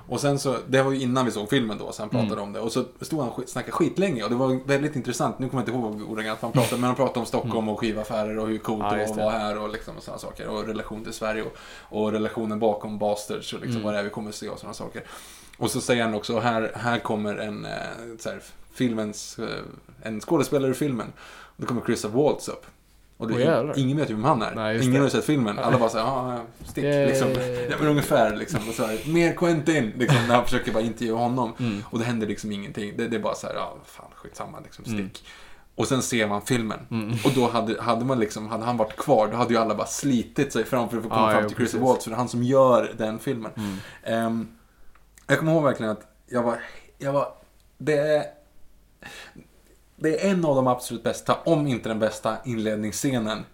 [0.08, 2.44] Och sen så, det var ju innan vi såg filmen då, så han pratade Mm.
[2.44, 2.60] om det.
[2.60, 5.38] Och så stod han och snackade skitlänge och det var väldigt intressant.
[5.38, 7.80] Nu kommer jag inte ihåg ordagrant vad han pratade men han pratade om Stockholm och
[7.80, 8.98] skivaffärer och hur coolt Mm.
[9.00, 10.48] Ja, det var att vara här och liksom sådana saker.
[10.48, 11.56] Och relation till Sverige och,
[11.98, 13.68] och relationen bakom Bastards och Mm.
[13.68, 15.02] liksom vad det är vi kommer att se och sådana saker.
[15.58, 17.70] Och så säger han också, här, här kommer en, eh,
[18.18, 18.42] så här,
[18.74, 19.62] filmens, eh,
[20.02, 21.12] en skådespelare i filmen.
[21.18, 22.66] Och då kommer Christoph Waltz upp.
[23.16, 23.78] Och det, jävlar.
[23.78, 24.54] ingen vet ju vem han är.
[24.54, 24.98] Nej, ingen det.
[24.98, 25.58] har ju sett filmen.
[25.58, 26.84] Alla bara säger ja, stick.
[26.84, 27.06] Yay.
[27.06, 27.28] Liksom.
[27.70, 28.68] Ja, men ungefär liksom.
[28.68, 29.92] Och så här, mer Quentin.
[29.98, 31.52] Liksom, när han försöker bara intervjua honom.
[31.58, 31.82] Mm.
[31.90, 32.96] Och det händer liksom ingenting.
[32.96, 35.24] Det, det är bara så här, ja, fan skitsamma, liksom, stick.
[35.74, 36.86] Och sen ser man filmen.
[36.90, 37.16] Mm.
[37.24, 39.86] Och då hade, hade man liksom, hade han varit kvar, då hade ju alla bara
[39.86, 41.90] slitit sig fram för att få komma Ja, fram ja, till Christopher precis.
[41.90, 42.04] Waltz.
[42.04, 43.50] För det är han som gör den filmen.
[44.02, 44.48] Ehm,
[45.26, 46.60] jag kommer ihåg verkligen att jag var,
[46.98, 47.28] jag var,
[47.78, 48.24] det är
[49.96, 53.44] Det är en av de absolut bästa, om inte den bästa, inledningsscenen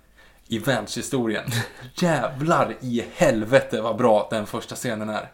[0.48, 1.44] i världshistorien.
[1.94, 5.30] Jävlar i helvete vad bra den första scenen är.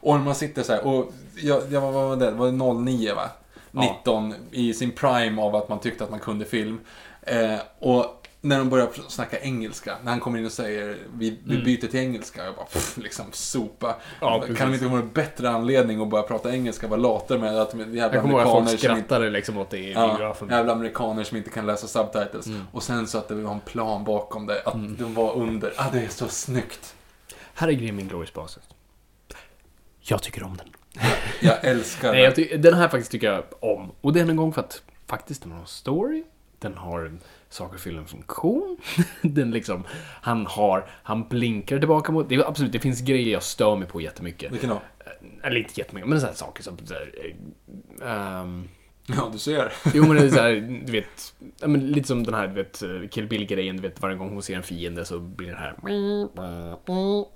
[0.00, 2.30] Och när man sitter så här, och jag, jag vad var det?
[2.30, 3.30] Var det 09 va?
[3.70, 6.80] 19 i sin prime av att man tyckte att man kunde film.
[7.22, 11.58] Eh, och när de börjar snacka engelska, när han kommer in och säger vi, vi
[11.62, 13.96] byter till engelska, jag bara pff, liksom sopa.
[14.20, 17.58] Ja, kan det inte vara en bättre anledning att börja prata engelska, vara later med
[17.60, 20.48] att de jävla Jag amerikaner folk som inte skrattade liksom åt det i Ja, biografen.
[20.48, 22.46] jävla amerikaner som inte kan läsa subtitles.
[22.46, 22.62] Mm.
[22.72, 25.72] Och sen så att det var en plan bakom det, att de var under.
[25.76, 26.94] Ah, det är så snyggt.
[27.54, 28.66] Här är med Inglourious Basterds.
[30.00, 30.68] Jag tycker om den.
[31.40, 33.92] Jag älskar Nej, jag den här faktiskt tycker jag om.
[34.00, 36.24] Och det är en gång för att faktiskt den har en story.
[36.58, 37.18] Den har
[37.50, 38.76] saker fyller en funktion.
[39.22, 39.84] den liksom,
[40.22, 43.88] han har, han blinkar tillbaka mot, det är absolut, det finns grejer jag stör mig
[43.88, 44.52] på jättemycket.
[44.52, 44.82] Vilken då?
[45.42, 47.12] Eller inte jättemycket, men så här saker som så här,
[48.02, 48.68] eh, ehm,
[49.06, 49.72] Ja, du ser.
[49.94, 52.54] Jo men det är så här, du vet, ja, men lite som den här, du
[52.54, 55.74] vet, Kill Bill-grejen, du vet, varje gång hon ser en fiende så blir det här,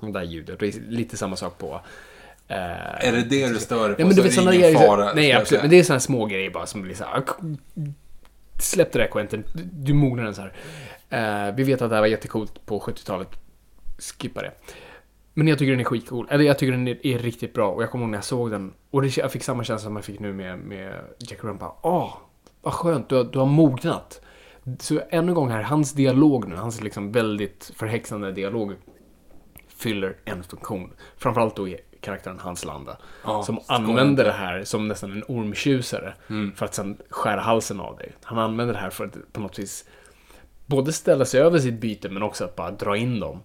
[0.07, 0.59] det där ljudet.
[0.59, 1.81] Det är lite samma sak på
[2.49, 4.37] eh, Är det det du stör dig på Ja, men så du är vet det
[4.37, 4.87] sådana ingen grejer.
[4.87, 5.13] fara.
[5.15, 5.63] nej, absolut.
[5.63, 7.23] Men det är sådana små grejer bara som blir så här.
[8.59, 9.45] Släpp det där Quentin.
[9.53, 10.53] Du- Du mognar den så här.
[11.49, 13.29] Eh, vi vet att det här var jättecoolt på 70-talet.
[13.99, 14.53] Skippa det.
[15.35, 16.27] Men jag tycker den är skitcool.
[16.31, 17.71] Eller jag tycker den är, är riktigt bra.
[17.71, 18.73] Och jag kommer ihåg när jag såg den.
[18.91, 21.77] Och det, jag fick samma känsla som jag fick nu med, med Jack Rumpa.
[21.83, 22.17] Åh,
[22.63, 23.09] vad skönt.
[23.09, 24.21] Du har, du har mognat.
[24.81, 28.75] Så ännu en gång här, hans dialog nu, hans liksom väldigt förhäxande dialog
[29.69, 30.91] fyller en funktion.
[31.17, 32.97] Framförallt då i karaktären Hans Landa.
[33.25, 36.15] Ja, som använder det här som nästan en ormtjusare.
[36.57, 38.13] För att sen skära halsen av dig.
[38.23, 39.85] Han använder det här för att på något vis
[40.67, 43.43] både ställa sig över sitt byte men också att bara dra in dem.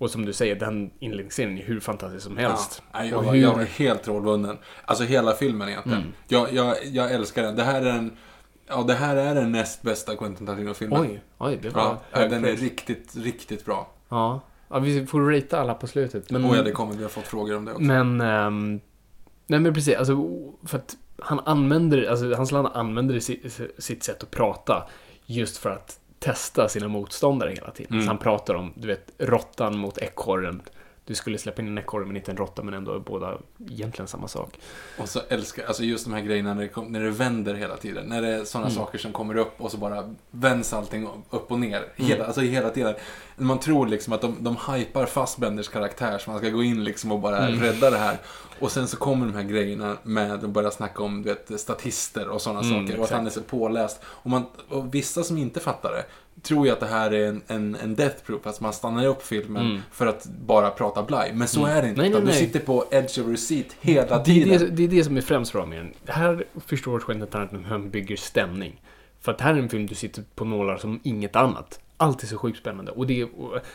[0.00, 2.82] Och som du säger, den inledningsscenen är hur fantastisk som helst.
[2.92, 3.42] Ja, jag, var, hur...
[3.42, 4.58] jag var helt rådbunden.
[4.84, 5.98] Alltså hela filmen egentligen.
[5.98, 6.12] Mm.
[6.28, 7.56] Jag, jag, jag älskar den.
[7.56, 8.16] Det här är den,
[8.68, 11.00] ja, det här är den näst bästa Quentin Tarantino-filmen.
[11.00, 13.90] Oj, oj, det var Ja, den är riktigt, riktigt bra.
[14.08, 14.40] Ja.
[14.70, 16.30] Ja, vi får ratea alla på slutet.
[16.30, 16.44] Men...
[16.44, 17.82] Och ja, det kommer, vi har fått frågor om det också.
[17.82, 18.80] Men, ehm,
[19.46, 20.16] nej men precis, alltså
[20.66, 24.88] för att han använder, alltså hans land använder sitt, sitt sätt att prata
[25.26, 27.92] just för att testa sina motståndare hela tiden.
[27.92, 28.04] Mm.
[28.04, 30.62] Så han pratar om, du vet, råttan mot ekorren.
[31.10, 33.38] Du skulle släppa in en ekorre men inte en råtta men ändå är båda
[33.70, 34.58] egentligen samma sak.
[34.98, 37.76] Och så älskar alltså just de här grejerna när det, kom, när det vänder hela
[37.76, 38.06] tiden.
[38.06, 38.76] När det är sådana Mm.
[38.76, 41.76] saker som kommer upp och så bara vänds allting upp och ner.
[41.76, 42.10] Mm.
[42.10, 42.94] Hela, Alltså hela tiden.
[43.36, 47.12] Man tror liksom att de, de hypar Fassbenders karaktär så man ska gå in liksom
[47.12, 47.60] och bara Mm.
[47.60, 48.18] rädda det här.
[48.60, 52.28] Och sen så kommer de här grejerna med att börja snacka om du vet, statister
[52.28, 52.98] och sådana Mm, saker.
[52.98, 54.00] Och att han är så påläst.
[54.04, 56.04] Och, man, och vissa som inte fattar det
[56.42, 58.46] tror ju att det här är en, en, en death proof.
[58.46, 61.32] Alltså man stannar upp filmen för att bara prata blaj.
[61.34, 62.00] Men så är det inte.
[62.00, 62.02] Mm.
[62.02, 62.38] Nej, nej, utan Du nej.
[62.40, 64.58] sitter på edge of your seat hela Det är tiden.
[64.60, 65.92] det, det är det som är främst bra med den.
[66.06, 68.80] Här förstår Quentin Tarantino hur han bygger stämning.
[69.20, 71.80] För att det här är en film du sitter på nålar som inget annat.
[71.96, 72.92] Allt är så sjukt spännande.
[72.92, 73.28] Och det är,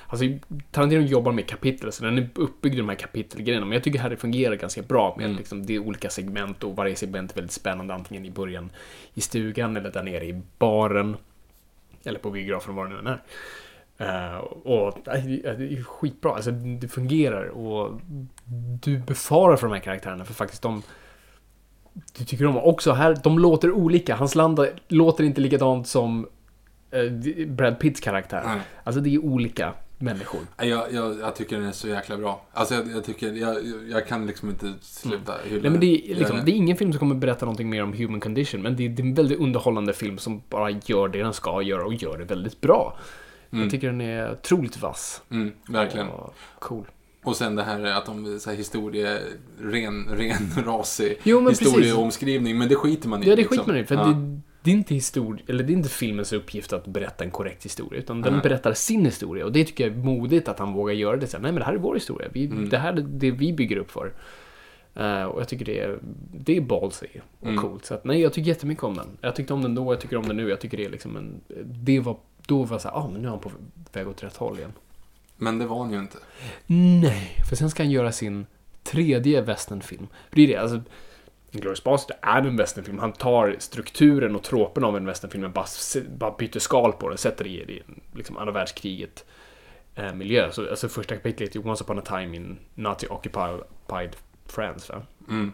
[0.08, 0.26] alltså,
[0.72, 3.66] Tarantino jobbar med kapitel, så den är uppbyggd i de här kapitelgrejerna.
[3.66, 6.76] Men jag tycker här det fungerar ganska bra med liksom, det är olika segment och
[6.76, 7.94] varje segment är väldigt spännande.
[7.94, 8.70] Antingen i början
[9.14, 11.18] i stugan eller där nere i baren.
[12.06, 13.22] Eller på biografen, var det nu är.
[13.98, 16.32] Eh, och det är skitbra.
[16.32, 18.02] Alltså, det fungerar och
[18.82, 20.84] du befarar för de här karaktärerna för faktiskt de
[22.18, 24.16] du tycker om också här, de låter olika.
[24.16, 26.28] Hans land låter inte likadant som
[26.92, 27.12] eh,
[27.48, 28.42] Brad Pitts karaktär.
[28.46, 28.60] Nej.
[28.84, 30.40] Alltså det är olika människor.
[30.58, 32.42] Jag, jag, jag tycker den är så jäkla bra.
[32.54, 33.58] Alltså jag, jag tycker, jag,
[33.90, 35.62] jag kan liksom inte sluta hylla Mm.
[35.62, 37.94] Nej, men det, är, liksom, det är ingen film som kommer berätta någonting mer om
[37.94, 41.20] human condition, men det är, det är en väldigt underhållande film som bara gör det
[41.20, 42.98] den ska göra och gör det väldigt bra.
[43.50, 45.22] Jag tycker den är otroligt vass.
[45.32, 46.08] Mm, verkligen.
[46.08, 46.86] Och cool.
[47.24, 49.20] Och sen det här att de så här historie,
[49.62, 51.68] ren, ren rasig Jo, men precis.
[51.68, 52.58] historieomskrivning.
[52.58, 53.30] Men det skiter man i.
[53.30, 53.58] Ja, det liksom.
[53.58, 53.86] skiter man i.
[53.86, 54.04] För Ja.
[54.04, 57.66] det, det, är inte histori- eller det är inte filmens uppgift att berätta en korrekt
[57.66, 58.42] historia, utan den Nej.
[58.42, 59.46] berättar sin historia.
[59.46, 61.28] Och det tycker jag är modigt att han vågar göra det.
[61.28, 62.28] Så Nej, men det här är vår historia.
[62.34, 62.70] Vi, Mm.
[62.70, 64.14] Det här är det vi bygger upp för.
[64.96, 66.00] Eh, och jag tycker det är,
[66.34, 67.08] det är ballsy
[67.40, 67.62] och Mm.
[67.62, 67.86] coolt.
[67.86, 69.08] Så att, nej, jag tycker jättemycket om den.
[69.22, 70.50] Jag tyckte om den då, jag tycker om den nu.
[70.50, 71.42] Jag tycker det är liksom en...
[71.66, 72.18] Det var,
[72.48, 73.52] då var jag så här, ah, men nu är han på
[73.94, 74.74] väg åt rätt håll igen.
[75.38, 76.18] Men det var han ju inte.
[76.68, 78.46] Nej, för sen ska han göra sin
[78.84, 80.08] tredje westernfilm.
[80.30, 80.82] För det är det, alltså...
[81.56, 83.00] Inglourious Basterds är en westernfilm.
[83.00, 85.52] Han tar strukturen och tropen av en westernfilm men
[86.18, 87.18] bara, byter skal på den.
[87.18, 87.84] Sätter det i, i
[88.14, 89.26] liksom andra världskriget
[89.96, 90.52] eh, miljö.
[90.52, 94.16] Så, alltså första kapitlet är Once upon a time in Nazi occupied
[94.46, 94.94] France.
[94.94, 95.02] Va?
[95.30, 95.52] Mm.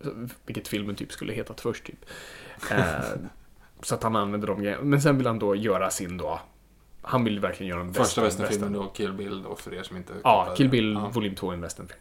[0.00, 2.04] Så, Vilket filmen typ skulle hetat först typ.
[2.70, 2.94] Eh,
[3.82, 4.82] så att han använder de grejerna.
[4.82, 6.40] Men sen vill han då göra sin då.
[7.02, 9.96] Han vill verkligen göra en Första western- westernfilmen då, Kill Bill då, för er som
[9.96, 10.68] inte Ja, Kill.
[10.68, 11.08] Bill Ja.
[11.14, 12.00] volym 2 är en westernfilm.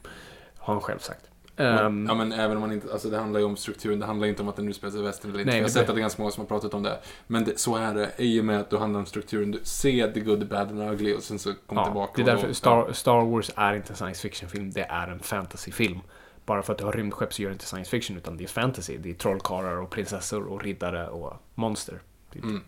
[0.58, 1.26] Har han själv sagt.
[1.60, 4.26] Ehm, Ja men även om man inte, alltså det handlar ju om strukturen, det handlar
[4.26, 5.52] ju inte om att den nu spelar sig i västern eller inte.
[5.52, 7.00] Nej, jag har sett att det är ganska många som har pratat om det.
[7.28, 9.52] Men det, så är det, i och med att det handlar om strukturen.
[9.52, 12.12] Du ser the good, the bad and the ugly och sen så kommer ja, tillbaka.
[12.16, 15.20] det är därför då- Star, Star Wars är inte en science fiction-film, det är en
[15.20, 16.00] fantasy-film.
[16.46, 18.48] Bara för att du har rymdskepp så gör det inte science fiction, utan det är
[18.48, 18.98] fantasy.
[18.98, 22.00] Det är trollkarlar och prinsessor och riddare och monster.
[22.32, 22.62] Det är Mm.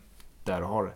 [0.43, 0.91] där du har det.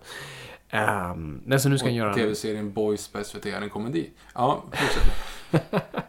[1.12, 2.16] Um, men så nu ska Och han göra en...
[2.16, 4.10] TV-serien Boys på SVT är en komedi.
[4.34, 5.12] Ja, fortsätt.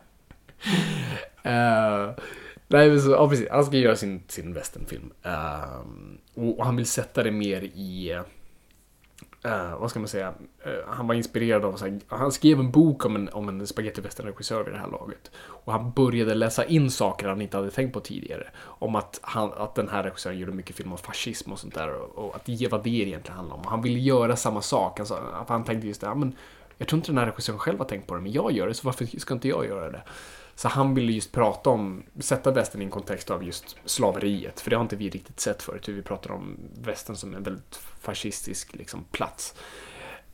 [1.47, 2.10] Uh,
[2.68, 3.48] nej, men så, ja, precis.
[3.51, 5.12] Han ska göra sin, sin westernfilm.
[5.27, 5.81] Uh,
[6.35, 8.20] och, och han vill sätta det mer i...
[9.47, 10.35] Uh, vad ska man säga?
[10.86, 11.77] Han var inspirerad av...
[11.77, 14.89] Så här, han skrev en bok om en, om en spaghetti western-regissör vid det här
[14.89, 15.31] laget.
[15.36, 18.48] Och han började läsa in saker han inte hade tänkt på tidigare.
[18.59, 21.94] Om att, han, att den här regissören gjorde mycket film om fascism och sånt där.
[21.94, 23.62] Och, och att det, vad det egentligen handlar om.
[23.62, 25.01] Och han ville göra samma sak.
[25.01, 25.18] Alltså,
[25.48, 26.36] han tänkte just det, ja, men
[26.78, 28.74] jag tror inte den här regissören själv har tänkt på det, men jag gör det,
[28.74, 30.02] så varför ska inte jag göra det?
[30.59, 34.70] Så han ville just prata om, sätta västern i en kontext av just slaveriet, för
[34.70, 37.77] det har inte vi riktigt sett förut, hur vi pratar om västern som en väldigt
[38.01, 39.55] fascistisk liksom, plats.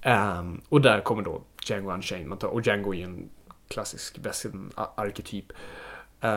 [0.03, 3.29] Ehm, och där kommer då Django Unchained, och Django är ju en
[3.69, 5.53] klassisk western-arketyp.
[6.25, 6.29] Uh,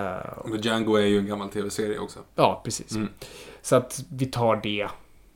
[0.46, 2.20] Men Django är ju en gammal TV-serie också.
[2.36, 2.92] ja, precis.
[2.96, 3.10] Mm.
[3.62, 4.88] Så att vi tar det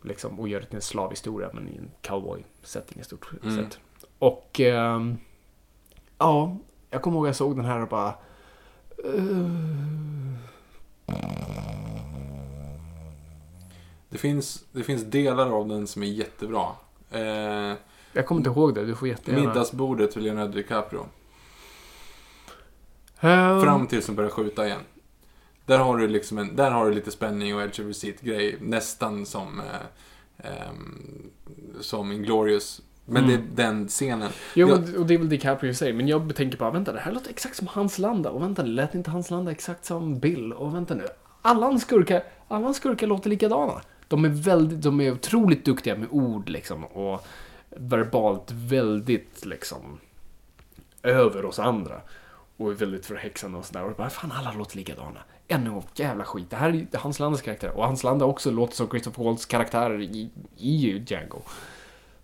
[0.03, 3.55] liksom, och gör det till en slavhistoria, men i en cowboy-setting i stort Mm.
[3.63, 3.79] sett.
[4.19, 5.17] Och ehm,
[6.17, 6.57] ja,
[6.89, 8.13] jag kommer ihåg jag såg den här och bara...
[14.09, 16.65] Det finns, det finns delar av den som är jättebra.
[17.11, 17.73] Eh,
[18.13, 19.47] Jag kommer inte ihåg det, du får jättegärna...
[19.47, 21.05] middagsbordet för Leonardo DiCaprio.
[23.19, 24.81] Ehm, Fram tills de börjar skjuta igen.
[25.65, 28.57] Där har du liksom en, där har du lite spänning och edge of receipt grej.
[28.61, 31.29] Nästan som, eh, ehm,
[31.79, 32.81] som Inglourious.
[33.09, 33.41] Men Mm.
[33.55, 34.29] det är den scenen.
[34.55, 37.11] Jo, Jag- och det är väl DiCaprio sig, men jag tänker bara, vänta, det här
[37.11, 40.75] låter exakt som Hans Landa, och vänta, lät inte Hans Landa exakt som Bill, och
[40.75, 41.05] vänta nu.
[41.41, 43.81] Alla hans skurkar, alla hans skurkar låter likadana.
[44.07, 47.25] De är väldigt, de är otroligt duktiga med ord liksom, och
[47.69, 49.99] verbalt väldigt liksom
[51.03, 52.01] över oss andra.
[52.57, 53.83] Och är väldigt förhäxande och sådär.
[53.83, 55.19] Och bara, fan alla låter likadana.
[55.47, 56.49] Ännu jävla skit.
[56.49, 57.71] Det här är Hans Landas karaktär.
[57.77, 61.41] Och Hans Landa också låter som Christopher Waltz karaktär i, i Django.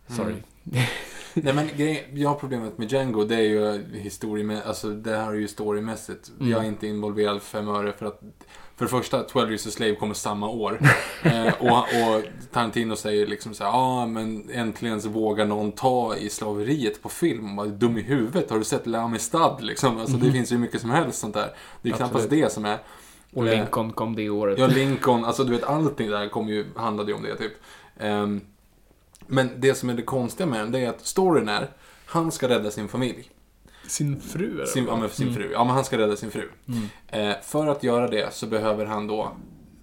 [0.08, 0.36] Sorry.
[1.34, 1.70] Nej men
[2.22, 6.32] jag har problemet med Django, det är ju historiemässigt, alltså det här är ju storymässigt.
[6.40, 6.52] Mm.
[6.52, 8.22] Jag är inte involverad fem öre för att
[8.78, 10.80] för det första, 12 Years a Slave kommer samma år.
[11.24, 15.72] eh, och, och Tarantino säger liksom så här, ja ah, men äntligen så vågar någon
[15.72, 17.56] ta i slaveriet på film.
[17.56, 19.98] Man dum i huvudet, har du sett L'Amistad liksom?
[20.00, 21.42] Alltså det finns ju mycket som helst sånt där.
[21.82, 22.12] Det är Absolut.
[22.12, 22.78] knappast det som är.
[23.34, 24.60] Och Eh, Lincoln kom det året.
[24.60, 27.54] Ja, Lincoln, alltså du vet allting där kom ju, handlade ju om det typ.
[28.00, 28.42] Ehm,
[29.28, 31.70] men det som är det konstiga med den, det är att storyn är,
[32.06, 33.32] han ska rädda sin familj.
[33.88, 35.50] Sin fru eller Sin, ja, men sin fru.
[35.54, 36.50] Ja, men han ska rädda sin fru.
[37.08, 39.32] Eh, för att göra det så behöver han då,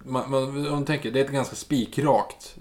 [0.03, 2.55] man, man, om man tänker, det är ett ganska spikrakt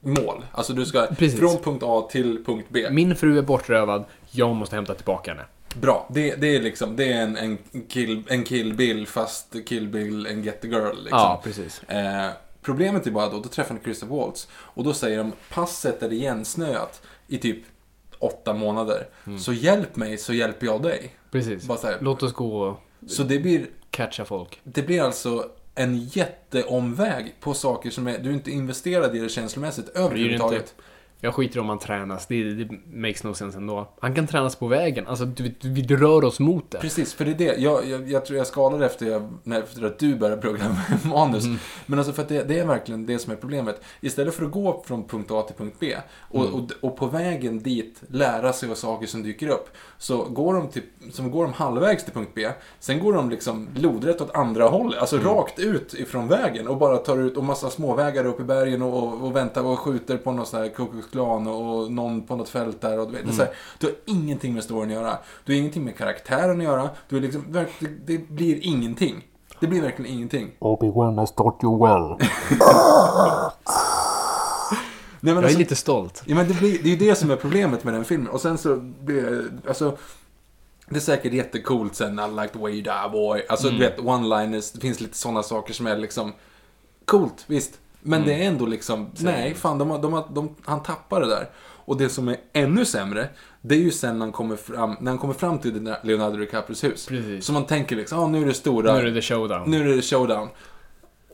[0.00, 0.44] mål.
[0.52, 1.38] Alltså du ska Precis.
[1.38, 2.88] från punkt A till punkt B.
[2.90, 5.44] Min fru är bortrövad, jag måste hämta tillbaka henne.
[5.80, 7.58] Bra, det, det är liksom, det är en, en,
[7.88, 10.96] kill, en kill Bill fast kill Bill and get the girl.
[10.96, 11.18] Liksom.
[11.18, 11.82] Ja, precis.
[11.82, 12.30] Eh,
[12.68, 14.48] problemet är bara då, då träffar han Christopher Waltz.
[14.52, 17.58] Och då säger de, passet är igensnöat i typ
[18.18, 19.08] åtta månader.
[19.38, 21.14] Så hjälp mig så hjälper jag dig.
[21.30, 21.64] Precis.
[21.64, 21.98] Bara så här.
[22.00, 22.80] Låt oss gå och
[23.10, 24.60] Så det blir, catcha folk.
[24.64, 29.28] det blir alltså en jätteomväg på saker som är, du är inte investerad i det
[29.28, 30.74] känslomässigt överhuvudtaget.
[31.20, 33.88] Jag skiter om han tränas, det, det makes no sense ändå.
[34.00, 36.78] Han kan tränas på vägen, alltså vet, vi rör oss mot det.
[36.78, 37.56] Precis, för det är det.
[37.60, 41.44] Jag, jag, jag tror jag skadade efter, jag, när, efter att du började programma manus.
[41.44, 41.58] Mm.
[41.86, 43.80] Men alltså för att det, det är verkligen det som är problemet.
[44.00, 45.96] Istället för att gå från punkt A till punkt B
[46.30, 46.54] och, Mm.
[46.54, 49.68] och, och på vägen dit lära sig av saker som dyker upp.
[49.98, 50.82] Så går de, till,
[51.12, 52.48] så går de halvvägs till punkt B.
[52.80, 55.00] Sen går de liksom lodrätt åt andra hållet.
[55.00, 55.28] Alltså Mm.
[55.28, 59.02] rakt ut ifrån vägen och bara tar ut och massa småvägar upp i bergen och,
[59.02, 62.48] och, och väntar och skjuter på någon sån här Ku Klan och någon på något
[62.48, 62.98] fält där.
[62.98, 65.18] Och du, vet, det är så här, du har ingenting med storyn att göra.
[65.44, 66.90] Du har ingenting med karaktären att göra.
[67.08, 67.66] Du är liksom, det,
[68.06, 69.24] det blir ingenting.
[69.60, 70.50] Det blir verkligen ingenting.
[70.58, 72.16] Obi-Wan has taught you well.
[75.20, 76.22] Nej, men Jag är alltså, lite stolt.
[76.26, 78.28] Ja, men det, blir, det är ju det som är problemet med den filmen.
[78.28, 79.96] Och sen så blir det, alltså,
[80.88, 83.42] det är säkert jättecoolt sen, I like the way you die boy.
[83.48, 86.32] Alltså du vet, one-liners, det finns lite sådana saker som är liksom
[87.04, 87.78] coolt, visst.
[88.02, 91.48] Men det är ändå liksom, nej, fan, de, de, de, han tappar det där.
[91.88, 93.28] Och det som är ännu sämre,
[93.60, 96.84] det är ju sen när han kommer fram, när han kommer fram till Leonardo DiCaprios
[96.84, 97.06] hus.
[97.06, 97.44] Precis.
[97.44, 98.94] Så man tänker liksom, ah, nu är det stora.
[98.94, 99.70] Nu är det showdown.
[99.70, 100.48] Nu är det showdown.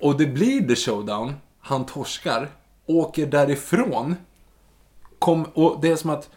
[0.00, 1.34] Och det blir the showdown.
[1.60, 2.48] Han torskar.
[2.86, 4.16] Åker därifrån.
[5.18, 6.30] Kom, och det är som att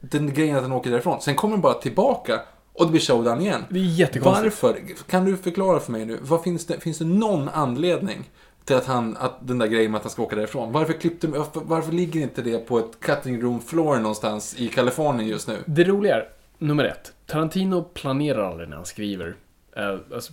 [0.00, 1.20] den grejen att han åker därifrån.
[1.20, 2.40] Sen kommer han bara tillbaka.
[2.72, 3.64] Och det blir showdown igen.
[3.68, 4.62] Det är jättekonstigt.
[4.62, 4.80] Varför?
[5.10, 6.18] Kan du förklara för mig nu?
[6.22, 8.30] Vad finns, det, finns det någon anledning
[8.64, 10.72] till att, han, att den där grejen med att han ska åka därifrån?
[10.72, 15.28] Varför, klippte, varför, varför ligger inte det på ett cutting room floor någonstans i Kalifornien
[15.28, 15.56] just nu?
[15.66, 16.28] Det roliga är,
[16.58, 19.28] nummer ett, Tarantino planerar aldrig när han skriver.
[19.78, 20.32] Uh, alltså,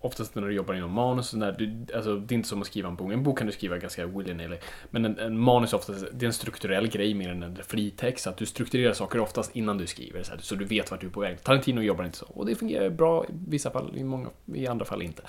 [0.00, 2.88] oftast när du jobbar inom manus, när du, alltså, det är inte som att skriva
[2.88, 3.12] en bok.
[3.12, 4.56] En bok kan du skriva ganska willy-nilly.
[4.90, 8.26] Men en, en manus är oftast, det är en strukturell grej mer än en fritext.
[8.26, 11.06] Att du strukturerar saker oftast innan du skriver, så, här, så du vet vart du
[11.06, 11.42] är på väg.
[11.42, 12.26] Tarantino jobbar inte så.
[12.26, 15.22] Och det fungerar bra i vissa fall, i, många, i andra fall inte.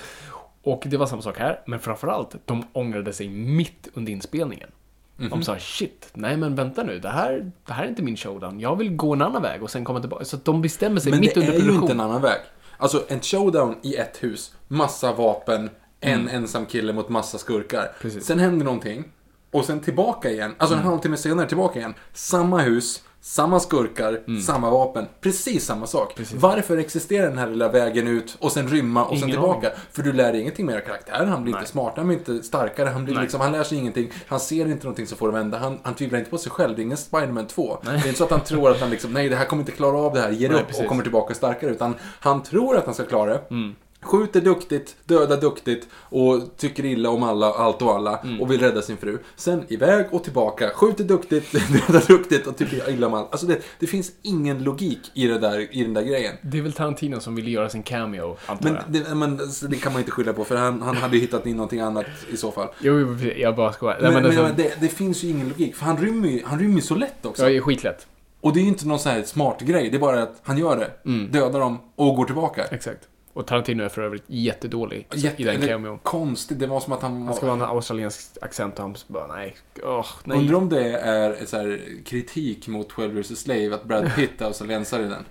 [0.65, 4.69] Och det var samma sak här, men framförallt, de ångrade sig mitt under inspelningen.
[5.17, 8.59] De sa shit, nej men vänta nu, det här, det här är inte min showdown.
[8.59, 10.25] Jag vill gå en annan väg och sen komma tillbaka.
[10.25, 12.39] Så de bestämmer sig Men mitt det under är ju inte en annan väg.
[12.77, 15.69] Alltså, en showdown i ett hus, massa vapen,
[15.99, 17.79] en ensam kille mot massa skurkar.
[17.79, 17.91] Mm.
[18.01, 18.15] Precis.
[18.15, 18.23] Mm.
[18.23, 19.03] Sen händer någonting,
[19.51, 20.55] och sen tillbaka igen.
[20.57, 21.93] Alltså en halvtimme senare tillbaka igen.
[22.13, 24.41] Samma hus, samma skurkar, Mm.
[24.41, 25.05] samma vapen.
[25.21, 26.19] Precis samma sak.
[26.35, 29.69] Varför existerar den här lilla vägen ut och sen rymma och sen Ingen tillbaka?
[29.91, 31.29] För du lär dig ingenting mer av karaktären.
[31.29, 33.23] Han blir inte smartare, han blir inte starkare, han, blir Nej.
[33.23, 34.11] liksom, han lär sig ingenting.
[34.27, 35.57] Han ser inte någonting som får det vända.
[35.57, 36.75] Han, han tvivlar inte på sig själv.
[36.75, 37.77] Det är ingen Spiderman 2.
[37.81, 39.71] Det är inte så att han tror att han liksom, nej det här kommer inte
[39.71, 40.81] klara av det här, ger Nej, upp precis.
[40.83, 41.71] och kommer tillbaka starkare.
[41.71, 43.41] Utan han tror att han ska klara det.
[43.49, 43.75] Mm.
[44.05, 48.41] Skjuter duktigt, dödar duktigt och tycker illa om alla, allt och alla Mm.
[48.41, 49.17] och vill rädda sin fru.
[49.35, 51.51] Sen iväg och tillbaka, skjuter duktigt,
[51.87, 53.31] dödar duktigt och tycker illa om allt.
[53.31, 56.35] Alltså det, det finns ingen logik i, det där, i den där grejen.
[56.41, 59.03] Det är väl Tarantino som ville göra sin cameo, antar Men jag.
[59.05, 61.55] det, men det kan man inte skylla på för han, han hade ju hittat in
[61.55, 62.67] någonting annat i så fall.
[62.79, 63.97] Jo, jag bara skojar.
[64.01, 66.59] Men, men men, alltså, det, det finns ju ingen logik för han rymmer ju, han
[66.59, 67.43] rymmer så lätt också.
[67.43, 68.07] jag är skitlätt.
[68.41, 70.57] Och det är ju inte någon sån här smart grej, det är bara att han
[70.57, 71.31] gör det, Mm.
[71.31, 72.63] dödar dem och går tillbaka.
[72.63, 72.99] Exakt.
[73.35, 75.99] Och Tarantino är för övrigt jättedålig Jätte, i den cameon.
[75.99, 77.21] konstigt, det var som att han...
[77.25, 79.55] Han ska ha en australiensk accent och han bara nej.
[79.83, 80.37] Åh, nej.
[80.37, 83.39] Undrar om det är så här kritik mot 12 vs.
[83.39, 85.25] Slave, att Brad Pitt är australiensare i den.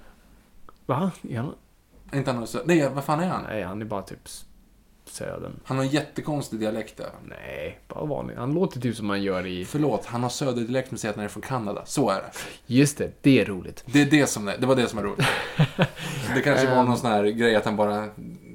[0.86, 1.10] Va?
[1.30, 1.54] Är han?
[2.10, 2.62] Är inte han också?
[2.64, 3.42] Nej, vad fan är han?
[3.42, 4.28] Nej, han är bara typ
[5.08, 5.52] södern.
[5.64, 7.10] Han har en jättekonstig dialekt där.
[7.28, 8.34] Nej, bara vanlig.
[8.36, 9.64] Han låter typ som man gör i...
[9.64, 11.82] Förlåt, han har söderdialekt men säger att han är från Kanada.
[11.86, 12.30] Så är det.
[12.66, 13.84] Just det, det är roligt.
[13.86, 15.26] Det är det som är, det var det som är roligt.
[16.34, 18.08] Det kanske var någon sån här grej att han bara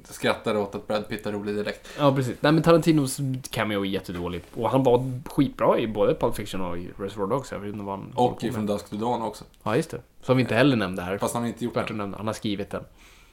[0.03, 1.87] skrattade åt att Brad Pitt har rolig dialekt.
[1.97, 2.37] Ja, precis.
[2.39, 3.17] Nej, men Tarantinos
[3.49, 4.41] cameo är jättedålig.
[4.53, 7.51] Och han var skitbra i både Pulp Fiction och i Reservoir Dogs.
[7.51, 8.53] Jag vet inte vad han Och med.
[8.53, 9.43] från Dusk to Dawn också.
[9.63, 10.01] Ja, just det.
[10.21, 11.17] Som vi inte heller nämnde här.
[11.17, 12.17] Fast han har inte gjort nämna.
[12.17, 12.83] Han har skrivit den.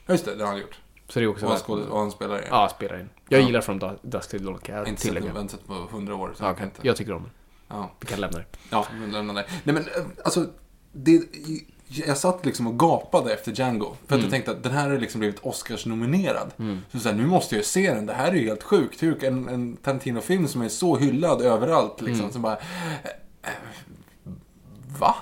[0.05, 0.79] Ja, just det, det har han gjort.
[1.09, 3.09] Så det är också Och han, skådis- och han spelar i Ja, spelar in.
[3.29, 3.45] Jag Ja.
[3.45, 5.39] gillar från Du- Dusk till Dawn, kan jag Inte tillägga.
[5.41, 6.33] inte sett på hundra år.
[6.37, 6.79] Så Ja, jag kan inte.
[6.87, 7.31] Jag tycker om den.
[7.67, 7.91] Ja.
[7.99, 8.45] Vi kan lämna det.
[8.69, 9.45] Ja, men lämna det.
[9.63, 9.89] Nej men, eh,
[10.25, 10.45] alltså,
[10.91, 11.21] det,
[11.87, 13.85] jag satt liksom och gapade efter Django.
[13.85, 14.21] För att Mm.
[14.21, 16.51] jag tänkte att den här har liksom blivit Oscars-nominerad.
[16.91, 19.03] Så, så här, nu måste jag se den, det här är ju helt sjukt.
[19.03, 22.33] Hur en, en Tarantino-film som är så hyllad överallt liksom, Mm.
[22.33, 22.53] som bara...
[23.43, 23.49] eh,
[24.99, 25.15] Va?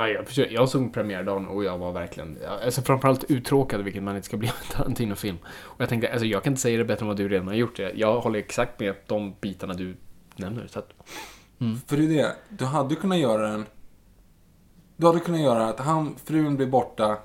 [0.00, 4.16] Ja, jag, försöker, jag såg premiärdagen och jag var verkligen, alltså framförallt uttråkad, vilket man
[4.16, 5.38] inte ska bli av en Tarantino-film.
[5.46, 7.54] Och jag tänkte, alltså jag kan inte säga det bättre än vad du redan har
[7.54, 7.78] gjort.
[7.78, 9.96] Jag, jag håller exakt med de bitarna du
[10.36, 10.66] nämner.
[10.66, 10.92] Så att,
[11.86, 13.66] För det är det, du hade kunnat göra en...
[14.96, 17.18] Du hade kunnat göra att han, frun blir borta.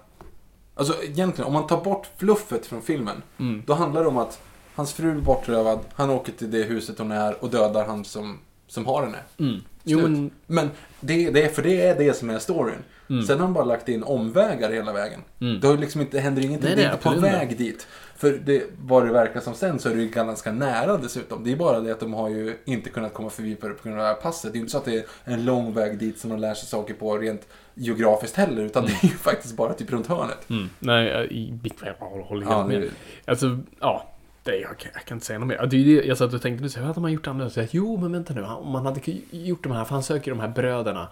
[0.75, 3.21] Alltså egentligen, om man tar bort fluffet från filmen.
[3.37, 3.63] Mm.
[3.67, 4.41] Då handlar det om att
[4.75, 8.39] hans fru blir bortrövad, han åker till det huset hon är och dödar han som,
[8.67, 9.19] som har henne.
[9.39, 9.61] mm.
[9.85, 12.75] Jo, men, Men det, det för det är det som är storyn.
[13.09, 13.23] Mm.
[13.25, 15.19] Sen har han bara lagt in omvägar hela vägen.
[15.61, 17.87] Det, har liksom inte, det händer ingenting, Nej, det är inte på väg dit.
[18.17, 21.43] För det, vad det verkar som sen så är det ju ganska nära dessutom.
[21.43, 23.99] Det är bara det att de har ju inte kunnat komma förbi på, på grund
[23.99, 24.51] av det här passet.
[24.53, 26.53] Det är ju inte så att det är en lång väg dit som de lär
[26.53, 28.61] sig saker på rent geografiskt heller.
[28.61, 30.49] Utan det är ju faktiskt bara typ runt hörnet.
[30.49, 30.69] mm.
[30.79, 32.81] nej, jag, håller helt Ja, med.
[32.81, 34.11] det- Alltså, ja.
[34.45, 35.67] Det, jag, kan- jag kan inte säga något mer.
[35.67, 37.61] Det är det, jag satt och tänkte nu, så hur hade man gjort annorlunda?
[37.61, 38.43] Jag, Jo, men vänta nu.
[38.43, 39.01] Om man hade
[39.31, 41.07] gjort de här, för han söker de här bröderna.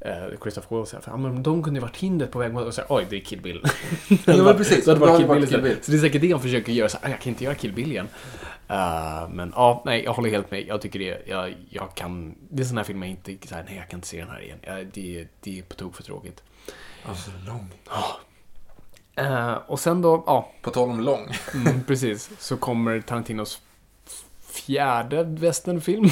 [0.00, 2.82] Eh, Christopher Waltz, för, men de kunde ju varit hindret på väg mot, och så,
[2.88, 3.62] oj, det är Kill Bill.
[4.26, 4.84] Ja, men precis.
[4.84, 5.26] Så hade varit Kill
[5.62, 5.76] Bill.
[5.82, 7.72] Så det är säkert det han försöker göra, så, ah, jag kan inte göra Kill
[7.72, 8.08] Bill igen.
[8.68, 10.66] Eh, men ja, nej, jag håller helt med.
[10.66, 13.64] Jag tycker det, jag, jag kan, det är sådana här filmer jag inte, så här,
[13.68, 14.58] nej, jag kan inte se den här igen.
[14.62, 16.42] Ja, det, det är på tok för tråkigt.
[17.04, 17.68] Alltså lång.
[19.20, 21.28] Eh, och sen då, ja, På tal om lång.
[21.54, 22.30] Mm, precis.
[22.38, 23.60] Så kommer Tarantinos
[24.52, 26.08] fjärde westernfilm.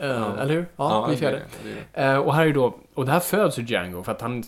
[0.00, 0.66] Eh, Eller hur?
[0.76, 1.42] Ja, det är fjärde.
[1.64, 2.02] det det.
[2.04, 4.44] Eh, och här är då, och det här föds ur Django för att han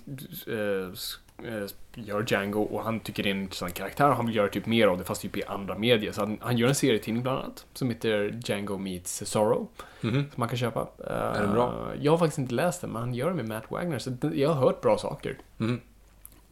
[1.94, 4.66] gör Django och han tycker det är en intressant karaktär och han vill göra typ
[4.66, 6.12] mer av det fast typ i andra medier.
[6.12, 9.68] Så han, han gör en serietidning bland annat som heter Django Meets Sorrow.
[10.00, 10.14] Mhm.
[10.14, 10.86] Som man kan köpa.
[11.06, 11.92] är den bra?
[12.00, 14.48] Jag har faktiskt inte läst den men han gör det med Matt Wagner så jag
[14.48, 15.38] har hört bra saker.
[15.56, 15.80] Mhm.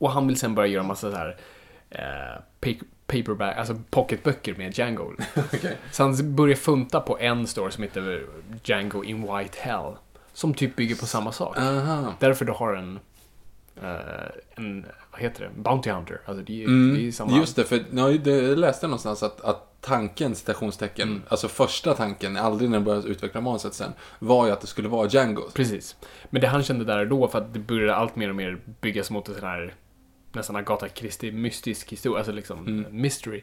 [0.01, 1.36] Och han vill sen börja göra massa så här
[1.90, 5.12] eh, pa- paperback, alltså pocketböcker med Django.
[5.55, 5.77] Okej.
[5.93, 8.24] Så han börjar funta på en story som heter
[8.64, 9.93] Django in White Hell.
[10.32, 11.59] Som typ bygger på samma sak.
[11.59, 12.14] Aha.
[12.20, 12.98] Därför du har en
[13.82, 13.90] eh,
[14.55, 16.20] en, vad heter det, Bounty Hunter.
[16.24, 17.36] Alltså det är, Mm, det är samma.
[17.36, 18.27] Just det, för jag
[18.59, 21.22] läste någonstans att, att tanken, citationstecken, Mm.
[21.28, 24.89] alltså första tanken, aldrig när de började utveckla manuset sen, var ju att det skulle
[24.89, 25.43] vara Django.
[25.55, 25.97] Precis.
[26.31, 28.59] Men det han kände där och då, för att det började allt mer och mer
[28.81, 29.74] byggas mot en sån här
[30.32, 32.86] nästan Agatha Christie mystisk historia, alltså liksom Mm.
[33.01, 33.43] mystery.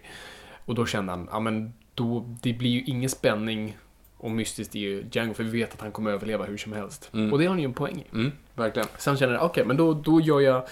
[0.66, 3.78] Och då kände han, ja men då, det blir ju ingen spänning
[4.18, 7.10] och mystiskt i Django, för vi vet att han kommer överleva hur som helst.
[7.14, 7.34] Mm.
[7.34, 8.16] Och det har han ju en poäng i.
[8.16, 8.88] Mm, verkligen.
[8.98, 10.68] Sen känner jag, okej, men då, då gör jag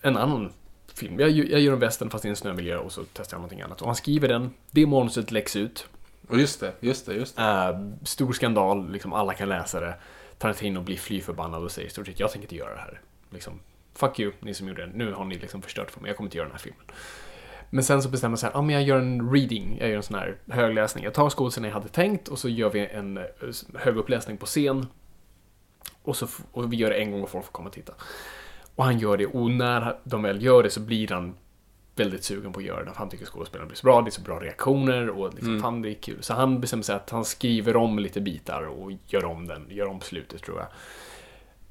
[0.00, 0.52] en annan
[0.94, 1.20] film.
[1.20, 3.60] Jag, gör- jag gör en western fast i en snömiljö och så testar jag någonting
[3.60, 3.80] annat.
[3.80, 5.86] Och han skriver den, det manuset läggs ut.
[6.28, 7.42] Och just det, just det, just det.
[7.42, 9.94] Eh, stor skandal, liksom alla kan läsa det.
[10.38, 13.00] Tarantino blir fly förbannad och säger i stort sett, jag tänker inte göra det här.
[13.30, 13.60] Liksom,
[13.94, 14.92] fuck you, ni som gjorde det.
[14.94, 16.84] Nu har ni liksom förstört för mig, jag kommer inte göra den här filmen.
[17.70, 20.02] Men sen så bestämmer man sig, ja men jag gör en reading, jag gör en
[20.02, 21.04] sån här högläsning.
[21.04, 23.24] Jag tar skådisen jag hade tänkt och så gör vi en eh,
[23.74, 24.86] höguppläsning på scen.
[26.02, 27.92] Och, så, och vi gör det en gång och folk får komma och titta.
[28.74, 31.34] Och han gör det, och när de väl gör det så blir han
[31.96, 32.90] väldigt sugen på att göra det.
[32.90, 35.82] för Han tycker skådespelaren blir så bra, det är så bra reaktioner och liksom, fan
[35.82, 36.22] det är kul.
[36.22, 39.86] Så han bestämmer sig att han skriver om lite bitar och gör om den, gör
[39.86, 40.66] om slutet tror jag.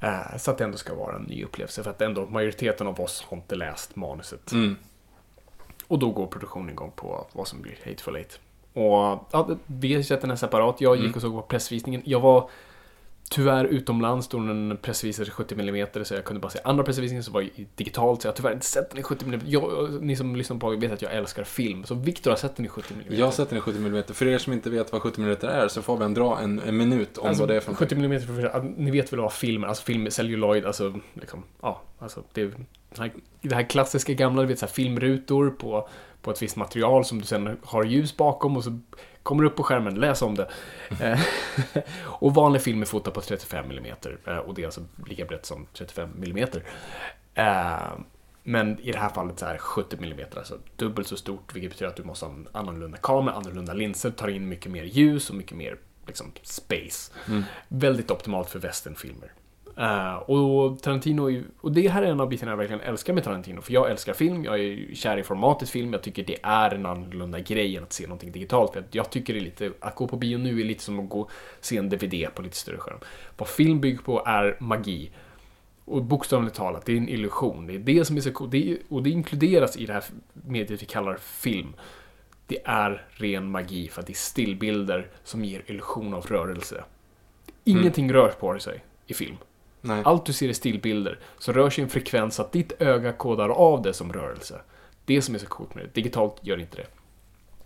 [0.02, 1.84] Eh, så att det ändå ska vara en ny upplevelse.
[1.84, 4.52] För att ändå majoriteten av oss har inte läst manuset.
[4.52, 4.76] Mm.
[5.88, 8.40] Och då går produktionen igång på vad som blir Hateful Eight.
[8.73, 10.82] Och ja, vi har sett den här separat.
[10.82, 12.02] Jag gick och såg på pressvisningen.
[12.06, 12.49] Jag var
[13.32, 17.24] tyvärr utomlands då den pressvisades i 70 mm så jag kunde bara se andra pressvisningen
[17.24, 19.41] som var digitalt så jag har tyvärr inte sett den i 70 mm.
[19.45, 21.84] Jag, ni som lyssnar på vet att jag älskar film.
[21.84, 23.20] Så Victor har sett den i 70 mm.
[23.20, 24.03] Jag har sett den i 70 mm.
[24.03, 26.60] För er som inte vet vad 70 mm är så får vi en dra en,
[26.60, 28.22] en minut om Alltså, vad det är för 70 mm
[28.78, 29.68] ni vet väl vad film är?
[29.68, 32.52] Alltså film, celluloid, alltså liksom, ja, alltså det,
[32.98, 35.90] här, det här klassiska gamla, du vet så här filmrutor på,
[36.22, 38.80] på ett visst material som du sen har ljus bakom och så
[39.23, 40.49] kommer upp på skärmen, läs om det.
[41.02, 41.19] Eh,
[42.03, 43.95] och vanlig film är fotad på 35 mm
[44.45, 46.49] och det är alltså lika brett som 35 mm.
[48.43, 51.89] Men i det här fallet så är 70 mm, alltså dubbelt så stort, vilket betyder
[51.89, 55.35] att du måste ha en annorlunda kamera, annorlunda linser, tar in mycket mer ljus och
[55.35, 55.77] mycket mer
[56.07, 57.11] liksom, space.
[57.68, 59.31] Väldigt optimalt för westernfilmer.
[59.77, 63.23] Eh, och Tarantino, är och det här är en av bitarna jag verkligen älskar med
[63.23, 66.73] Tarantino, för jag älskar film, jag är kär i formatet film, jag tycker det är
[66.73, 69.95] en annorlunda grej än att se någonting digitalt, för jag tycker det är lite, att
[69.95, 71.30] gå på bio nu är lite som att gå
[71.61, 72.99] se en DVD på lite större skärm.
[73.38, 75.11] Vad film bygger på är magi.
[75.85, 77.68] Och bokstavligt talat, det är en illusion.
[77.68, 78.53] Det är det som är så coolt.
[78.89, 80.03] Och det inkluderas i det här
[80.34, 81.73] mediet vi kallar film.
[82.48, 86.84] Det är ren magi för att det är stillbilder som ger illusion av rörelse.
[87.64, 89.38] Ingenting rör på sig i film.
[89.82, 90.02] Nej.
[90.06, 93.49] Allt du ser är stillbilder, så rör sig en frekvens så att ditt öga kodar
[93.49, 94.62] av det som rörelse.
[95.06, 95.94] Det som är så coolt med det.
[95.94, 96.88] Digitalt gör inte det.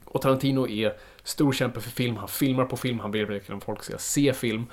[0.06, 0.94] Och Tarantino är
[1.24, 4.34] stor kämpe för film, han filmar på film, han vill verkligen att folk ska se
[4.34, 4.66] film.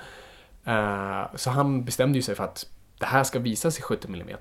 [0.65, 2.67] Eh, så han bestämde ju sig för att
[2.97, 4.37] det här ska visas i 70 mm.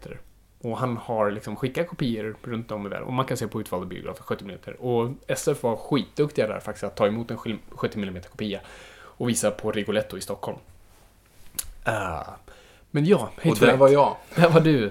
[0.59, 3.07] Och han har liksom skickat kopior runt om i världen.
[3.07, 4.59] Och man kan se på utvalda biografer 70 mm.
[4.79, 7.39] Och SF var skitduktiga där faktiskt att ta emot en
[7.71, 8.61] 70 mm kopia
[8.95, 10.59] och visa på Rigoletto i Stockholm.
[11.89, 12.29] Uh,
[12.95, 14.17] men ja, Och Hateful där var jag.
[14.35, 14.91] Där var du.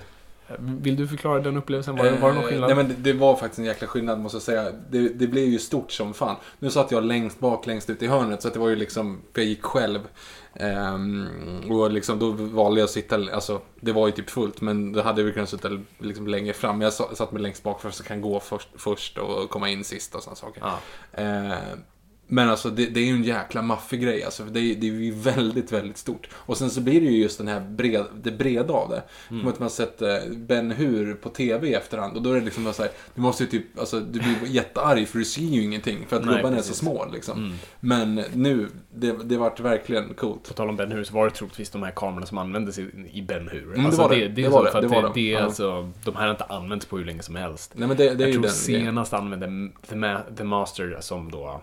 [0.60, 1.96] Vill du förklara den upplevelsen?
[1.96, 2.68] Var, var det någon Eh, skillnad?
[2.70, 4.72] Nej men det, det var faktiskt en jäkla skillnad måste jag säga.
[4.90, 6.36] Det, det blev ju stort som fan.
[6.60, 8.42] Nu satt jag längst bak, längst ut i hörnet.
[8.42, 10.00] Så det var ju liksom, för jag gick själv.
[10.56, 11.28] Ehm,
[11.70, 14.62] och liksom då valde jag att sitta, alltså det var ju typ fullt.
[14.62, 15.70] Men då hade vi kunnat sitta
[16.00, 16.82] liksom längre fram.
[16.82, 19.70] Jag sa- satt mig längst bak för att jag kan gå först, först och komma
[19.70, 20.64] in sist och sådana saker.
[20.66, 20.80] Ja.
[21.24, 21.52] Eh,
[22.34, 24.44] men alltså det, det är ju en jäkla maffig grej alltså.
[24.46, 26.30] för Det, är- det är ju väldigt, väldigt stort.
[26.34, 29.04] Och sen så blir det ju just den här bred, det breda av det.
[29.28, 30.02] Som att man sett
[30.32, 32.16] Ben Hur på TV i efterhand.
[32.18, 35.08] Och då är det liksom så här, du måste ju typ, alltså du blir jättearg
[35.08, 36.06] för du ser ju ingenting.
[36.08, 37.54] För att gubbarna är så små liksom.
[37.80, 40.48] Men nu, det, det vart verkligen coolt.
[40.48, 42.88] På tal om Ben Hur så var det troligtvis de här kamerorna som användes i,
[43.14, 43.74] i Ben Hur.
[43.92, 44.26] det var det.
[44.26, 44.82] är Det så var det.
[44.82, 45.12] Det var det.
[45.14, 45.44] det är Ja.
[45.46, 47.72] alltså, de här har inte använts på hur länge som helst.
[47.76, 49.46] Nej men det, det är jag ju tror den senast använde
[49.90, 51.62] The, Ma- The Master som då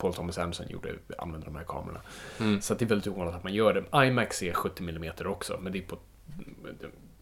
[0.00, 2.00] Paul Thomas Anderson gjorde, använde de här kamerorna.
[2.40, 2.60] Mm.
[2.60, 4.06] Så det är väldigt ovanligt att man gör det.
[4.06, 5.98] IMAX är 70 mm också, men det är på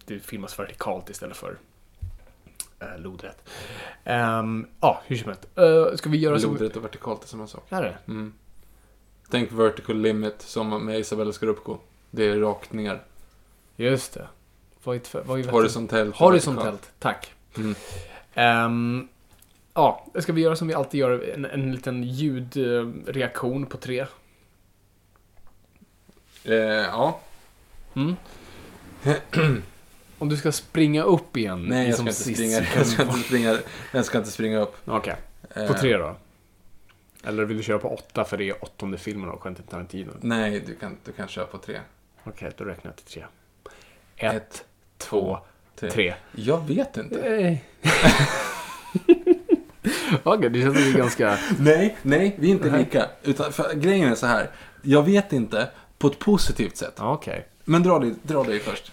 [0.05, 1.59] det, filmas vertikalt istället för
[2.82, 3.48] uh, lodrätt.
[4.05, 5.48] Ehm, Ja, hur som helst.
[5.59, 6.46] Uh, ska vi göra så?
[6.46, 7.66] Lodrätt och vertikalt är samma sak.
[7.68, 7.98] Är det?
[8.09, 8.34] Mm.
[9.30, 11.78] Tänk vertical limit som med Isabella Scorupco.
[12.10, 13.02] Det är rakt ner.
[13.76, 14.28] Just det.
[14.84, 15.50] Vad är, vad är?
[15.50, 16.16] Horisontellt.
[16.16, 17.34] Horisontellt, tack.
[17.56, 17.74] Mm.
[18.34, 19.09] Ehm,
[19.78, 24.06] ja, ska vi göra som vi alltid gör, en, en liten ljudreaktion på tre?
[26.44, 27.20] Eh, ja.
[27.96, 28.16] Mm.
[30.18, 31.66] Om du ska springa upp igen.
[31.68, 33.59] Nej, jag ska, som inte springa, jag, ska inte springa,
[33.92, 34.76] jag ska inte springa upp.
[34.84, 35.16] Okej,
[35.55, 36.16] på Eh, tre då?
[37.24, 40.12] Eller vill du köra på åtta för det är åttonde filmen av Quentin Tarantino?
[40.20, 41.80] Nej, du kan, du kan köra på tre.
[42.24, 43.24] Okej, då räknar jag till tre.
[44.16, 44.64] Ett, Ett,
[44.96, 45.38] två,
[45.80, 46.14] Tre.
[46.32, 47.59] Jag vet inte.
[50.10, 50.20] Nej.
[50.22, 51.39] Okej, det känns som vi är ganska...
[51.59, 53.06] Nej, nej, vi är inte lika.
[53.22, 54.51] Utan, för, grejen är så här.
[54.82, 56.94] Jag vet inte på ett positivt sätt.
[56.98, 57.47] Okej.
[57.64, 58.93] Men dra dig, dra dig först.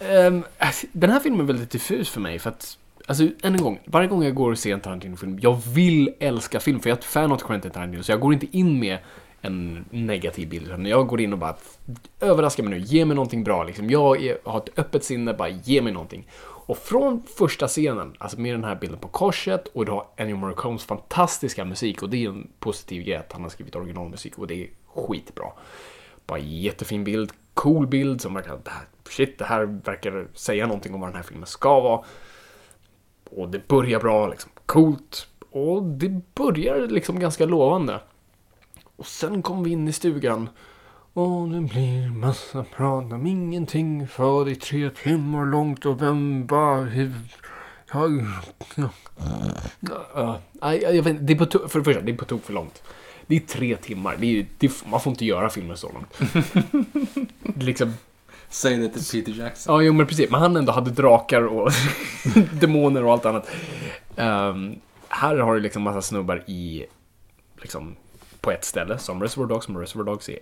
[0.57, 2.77] Alltså, den här filmen är väldigt diffus för mig för att
[3.07, 6.59] Alltså än en gång, varje gång jag går och ser en Tarantino-film, jag vill älska
[6.59, 8.97] film för jag är ett fan av Quentin Tarantino så jag går inte in med
[9.41, 11.55] en negativ bild utan jag går in och bara
[12.19, 13.89] överraska mig nu, ge mig någonting bra liksom.
[13.89, 16.27] Jag är, har ett öppet sinne, bara ge mig någonting.
[16.67, 20.35] Och från första scenen, alltså med den här bilden på korset och du har Ennio
[20.35, 24.47] Morricones fantastiska musik och det är en positiv grej att han har skrivit originalmusik och
[24.47, 25.45] det är skitbra.
[26.25, 30.93] Bara jättefin bild, cool bild som verkar, det här, shit, det här verkar säga någonting
[30.93, 32.03] om vad den här filmen ska vara.
[33.29, 35.27] Och det börjar bra, liksom coolt.
[35.49, 37.99] Och det börjar liksom ganska lovande.
[38.95, 40.49] Och sen kom vi in i stugan.
[41.15, 46.81] Och det blir massa prat om ingenting för är tre timmar långt och vem bara...
[46.81, 47.13] Hur,
[50.61, 52.53] nej, jag vet, det är på to- för det första, det är på tok för
[52.53, 52.83] långt.
[53.27, 54.15] Det är tre timmar.
[54.19, 56.19] Det är, det, man får inte göra filmer så långt.
[57.63, 57.93] Liksom,
[58.49, 59.75] Säg det till Peter Jackson.
[59.75, 60.31] Ja, jo men precis.
[60.31, 61.71] Men han ändå hade drakar och
[62.53, 63.49] demoner och allt annat.
[64.15, 64.75] Ehm,
[65.07, 66.85] här har du liksom massa snubbar i,
[67.61, 67.95] liksom,
[68.41, 70.39] på ett ställe, som Reservoir Dogs, men Reservoir Dogs är,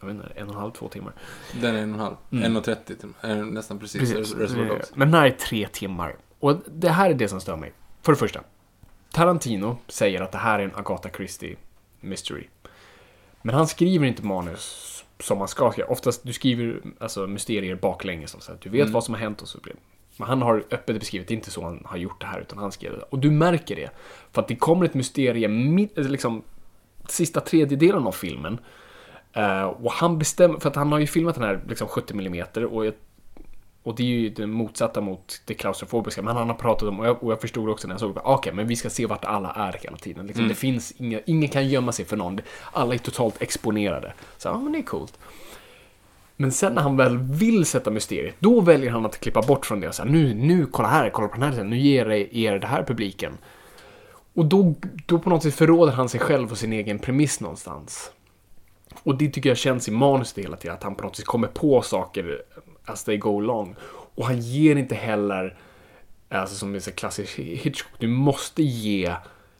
[0.00, 1.12] jag vet inte, en och en halv, två timmar.
[1.60, 2.44] Den är en och en halv.
[2.44, 3.38] En och trettio till med.
[3.38, 4.12] Eh, Nästan precis.
[4.12, 4.92] Precis.
[4.94, 6.16] Men den här är tre timmar.
[6.38, 7.72] Och det här är det som stör mig.
[8.02, 8.40] För det första,
[9.12, 11.56] Tarantino säger att det här är en Agatha Christie
[12.00, 12.46] mystery.
[13.42, 15.88] Men han skriver inte manus som man ska skriva.
[15.88, 18.36] Oftast, du skriver alltså, mysterier baklänges.
[18.42, 19.74] Så att du vet vad som har hänt och så blir.
[20.16, 22.58] Men han har öppet beskrivit, det är inte så han har gjort det här, utan
[22.58, 23.02] han skrev det.
[23.02, 23.90] Och du märker det.
[24.32, 26.42] För att det kommer ett mysterium liksom,
[27.08, 28.58] sista tredjedelen av filmen.
[29.32, 32.44] Eh, och han bestämmer, för att han har ju filmat den här liksom 70 mm
[32.70, 32.94] och jag
[33.88, 36.22] och det är ju det motsatta mot det klaustrofobiska.
[36.22, 38.20] Men han har pratat om, och jag, och jag förstod också när jag såg det,
[38.24, 40.26] okej, men vi ska se vart alla är hela tiden.
[40.26, 42.40] Liksom, Det finns inga, ingen kan gömma sig för någon.
[42.72, 44.12] Alla är totalt exponerade.
[44.38, 45.18] Så ja, men det är coolt.
[46.36, 49.80] Men sen när han väl vill sätta mysteriet, då väljer han att klippa bort från
[49.80, 52.34] det och säga nu, nu, kolla här, kolla på den här scenen, nu ger jag
[52.34, 53.32] er det här publiken.
[54.34, 54.74] Och då,
[55.06, 58.10] då på något sätt förråder han sig själv och sin egen premiss någonstans.
[59.02, 61.48] Och det tycker jag känns i manuset hela tiden, att han på något sätt kommer
[61.48, 62.42] på saker
[62.84, 63.74] as they go along.
[64.14, 65.56] Och han ger inte heller,
[66.28, 69.14] alltså som är så klassisk Hitchcock, du måste ge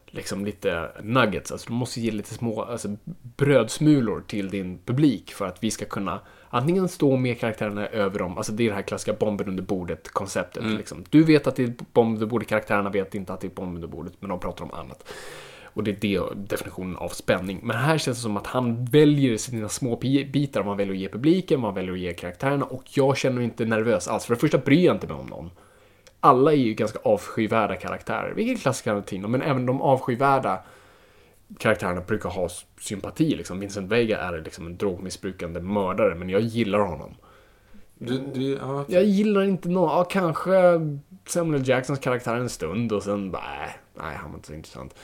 [0.07, 2.97] liksom lite nuggets, alltså du måste ge lite små alltså,
[3.37, 8.37] brödsmulor till din publik för att vi ska kunna antingen stå med karaktärerna över dem,
[8.37, 10.65] alltså det är det här klassiska bomben under bordet konceptet.
[10.65, 11.05] Liksom.
[11.11, 13.75] Du vet att det är bomben under bordet, karaktärerna vet inte att det är bomben
[13.75, 15.13] under bordet, men de pratar om annat.
[15.75, 17.61] Och det är det definitionen av spänning.
[17.63, 21.01] Men här känns det som att han väljer sina små bi- bitar, han väljer att
[21.01, 22.65] ge publiken, han väljer att ge karaktärerna.
[22.65, 24.25] Och jag känner mig inte nervös alls.
[24.25, 25.51] För det första bryr jag inte mig om någon.
[26.21, 30.63] Alla är ju ganska avskyvärda karaktärer, vilket är klassisk Tarantino, men även de avskyvärda
[31.59, 32.49] karaktärerna brukar ha
[32.81, 33.37] sympati.
[33.37, 33.61] Liksom.
[33.61, 37.15] Vincent Vega är liksom en drogmissbrukande mördare, men jag gillar honom.
[37.99, 40.53] Du, du, ja, Jag gillar inte någon, ja kanske
[41.27, 44.95] Samuel Jacksons karaktär en stund och sen bara, äh, nej han var inte så intressant.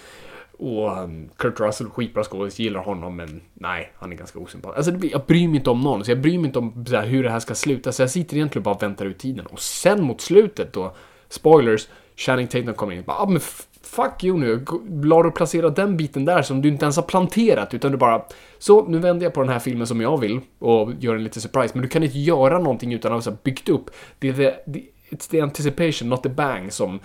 [0.59, 4.77] Och um, Kurt Russell, skitbra skådis, gillar honom men nej, han är ganska osympatisk.
[4.77, 6.97] Alltså blir, jag bryr mig inte om någon, så jag bryr mig inte om så
[6.97, 7.93] här, hur det här ska sluta.
[7.93, 9.47] Så jag sitter egentligen bara och väntar ut tiden.
[9.47, 10.95] Och sen mot slutet då,
[11.29, 13.41] spoilers, Channing Tatum kommer in och bara, ah, men
[13.83, 14.65] fuck you nu,
[15.03, 18.25] la du placera den biten där som du inte ens har planterat, utan du bara,
[18.59, 21.43] så nu vänder jag på den här filmen som jag vill och gör en liten
[21.43, 23.91] surprise, men du kan inte göra någonting utan att ha byggt upp.
[24.19, 27.01] Det är the, the, it's the anticipation, not the bang, som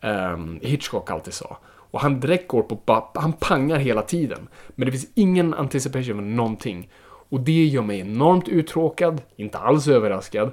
[0.00, 1.58] um, Hitchcock alltid sa.
[1.92, 4.48] Och han direkt går på, bara, han pangar hela tiden.
[4.68, 6.90] Men det finns ingen anticipation med någonting.
[7.04, 10.52] Och det gör mig enormt uttråkad, inte alls överraskad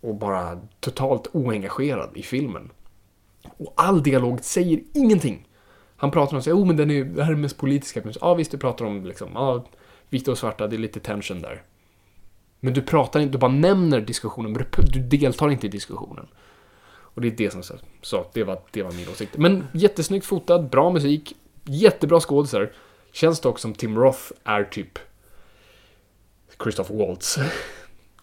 [0.00, 2.70] och bara totalt oengagerad i filmen.
[3.56, 5.48] Och all dialog säger ingenting.
[5.96, 8.02] Han pratar om sig, oh men den är, det här är mest politiska.
[8.20, 9.64] Ja visst, du pratar om liksom, ja,
[10.10, 11.62] vita och svarta, det är lite tension där.
[12.60, 16.26] Men du pratar inte, du bara nämner diskussionen, men du, du deltar inte i diskussionen.
[17.14, 19.36] Och det är det som så, så det, var, det var min åsikt.
[19.36, 22.72] Men jättesnyggt fotad, bra musik, jättebra skådisar.
[23.12, 24.98] Känns dock som Tim Roth är typ
[26.62, 27.38] Christoph Waltz.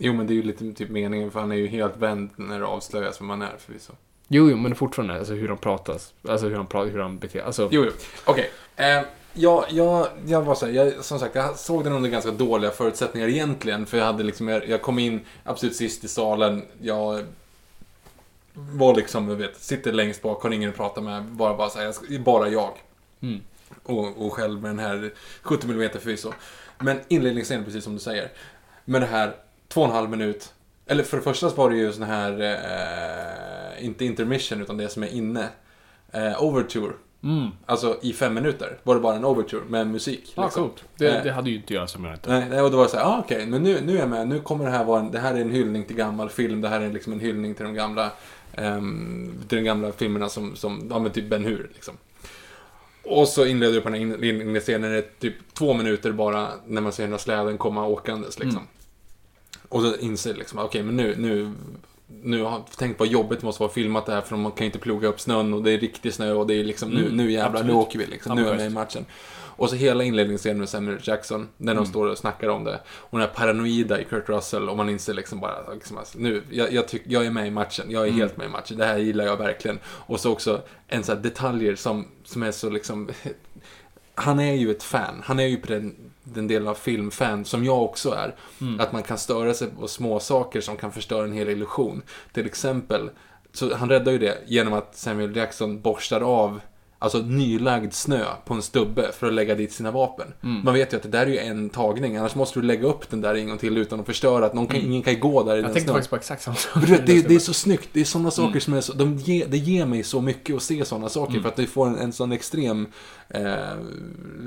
[0.03, 2.59] Jo, men det är ju lite typ meningen, för han är ju helt vänd när
[2.59, 3.93] det avslöjas vem man är förvisso.
[4.27, 7.41] Jo, jo, men fortfarande, alltså hur han pratas, alltså hur han pratar, hur han beter
[7.41, 7.91] alltså, Jo, jo.
[8.25, 8.51] Okej.
[8.75, 9.01] Eh,
[9.33, 12.71] jag, jag, jag var så här, jag, som sagt, jag såg den under ganska dåliga
[12.71, 13.85] förutsättningar egentligen.
[13.85, 16.63] För jag hade liksom, jag, jag kom in absolut sist i salen.
[16.81, 17.25] Jag
[18.53, 21.23] var liksom, jag vet, sitter längst bak, har ingen att prata med.
[21.23, 22.71] Bara, bara så här, jag, ska- bara jag.
[23.21, 23.39] Mm.
[23.83, 26.33] Och, och själv med den här 70 mm förvisso.
[26.79, 28.31] Men inledningsscenen, precis som du säger.
[28.85, 29.35] Med det här
[29.67, 30.53] två och en halv minut.
[30.85, 32.41] Eller för det första så var det ju sån här
[33.77, 35.47] eh, inte intermission, utan det som är inne.
[36.11, 36.93] Eh, overture.
[37.23, 37.47] Mm.
[37.65, 40.33] Alltså i fem minuter var det bara en overture med musik.
[40.35, 40.63] Ja, liksom.
[40.63, 40.83] coolt.
[40.97, 42.39] Det, Eh, det hade ju inte jag som jag inte.
[42.49, 44.27] Nej, och då var det så här, ah, okej, men nu, nu är jag med.
[44.27, 46.61] Nu kommer det här vara en, det här är en hyllning till gammal film.
[46.61, 48.11] Det här är liksom en hyllning till de gamla,
[48.57, 51.97] ehm, till de gamla filmerna som, som ja men typ Ben Hur liksom.
[53.03, 56.49] Och så inleder du på den här in- inledningsscenen, det är typ två minuter bara
[56.67, 58.67] när man ser den här släden komma åkandes liksom.
[59.69, 61.51] Och så inser liksom, okej men nu, nu,
[62.23, 64.65] nu har jag tänkt vad jobbigt det måste vara filmat det här för man kan
[64.65, 67.11] ju inte ploga upp snön och det är riktig snö och det är liksom, nu,
[67.11, 67.75] nu jävlar, nu absolut.
[67.75, 69.05] åker vi liksom, nu är jag med i matchen.
[69.61, 72.79] Och så hela inledningsscenen med Samuel Jackson, när de står och snackar om det.
[72.85, 76.43] Och den här paranoida i Kurt Russell, och man inser liksom bara, liksom, alltså, nu,
[76.49, 78.85] jag, jag, tyck, jag är med i matchen, jag är helt med i matchen, det
[78.85, 79.79] här gillar jag verkligen.
[79.85, 83.09] Och så också en sån här detaljer som, som är så liksom,
[84.15, 87.65] han är ju ett fan, han är ju på den, den delen av filmfan som
[87.65, 88.35] jag också är.
[88.79, 92.01] Att man kan störa sig på små saker som kan förstöra en hel illusion.
[92.33, 93.09] Till exempel,
[93.53, 96.61] så han räddar ju det genom att Samuel Jackson borstar av
[97.03, 100.27] Alltså nylagd snö på en stubbe för att lägga dit sina vapen.
[100.63, 103.09] Man vet ju att det där är ju en tagning, annars måste du lägga upp
[103.09, 105.51] den där en gång till utan att förstöra att någon kan, ingen kan gå där
[105.51, 105.95] i Jag den tänkte snön.
[105.95, 106.81] faktiskt på exakt samma sak.
[106.85, 107.89] Du vet, det, det är så snyggt.
[107.93, 108.93] Det är sådana saker som är så...
[108.93, 111.39] De ge, det ger mig så mycket att se sådana saker.
[111.39, 112.87] För att det får en, en sån extrem
[113.29, 113.75] eh,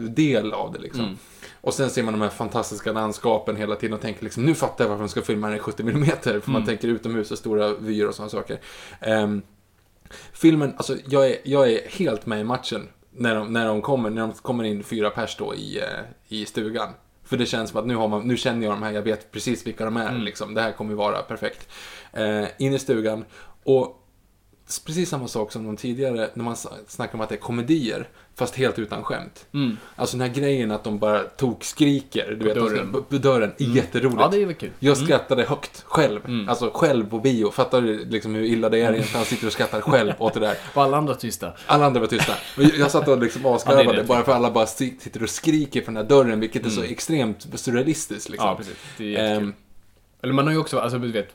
[0.09, 1.19] del av det liksom.
[1.61, 4.85] Och sen ser man de här fantastiska landskapen hela tiden och tänker liksom, nu fattar
[4.85, 6.07] jag varför de ska filma den i 70 mm.
[6.23, 8.61] För man tänker utomhus och stora vyer och sådana saker.
[9.01, 9.43] Ehm,
[10.33, 12.89] filmen, alltså jag är, jag är helt med i matchen.
[13.11, 15.85] När de, när de kommer, när de kommer in fyra pers då i, eh,
[16.29, 16.89] i stugan.
[17.25, 19.33] För det känns som att nu, har man, nu känner jag de här, jag vet
[19.33, 20.19] precis vilka de är.
[20.19, 20.55] Liksom.
[20.55, 21.69] Det här kommer ju vara perfekt.
[22.13, 23.25] Eh, in i stugan.
[23.65, 24.01] Och
[24.87, 26.57] precis samma sak som de tidigare, när man
[26.87, 29.47] snackar om att det är komedier, fast helt utan skämt.
[29.97, 32.93] Alltså den här grejen att de bara tog skriker, du vet, dörren.
[33.09, 34.21] på dörren är jätteroligt.
[34.21, 34.71] Ja, det är väl kul.
[34.79, 36.21] Jag skrattade högt, själv.
[36.49, 37.51] Alltså själv på bio.
[37.51, 39.09] Fattar du liksom hur illa det är egentligen?
[39.17, 40.57] Han sitter och skrattar själv åt det där.
[40.75, 41.53] Var alla andra tysta?
[41.67, 42.33] Alla andra var tysta.
[42.57, 44.05] Och jag satt och liksom Ja, asgarvade det.
[44.05, 46.83] bara för alla bara si- sitter och skriker på den här dörren, vilket är så
[46.83, 48.29] extremt surrealistiskt.
[48.29, 48.49] Liksom.
[48.49, 48.75] Ja, precis.
[48.99, 49.43] Det är jättekul.
[49.49, 49.53] Ehm,
[50.23, 51.29] Eller man har ju också, alltså du vet,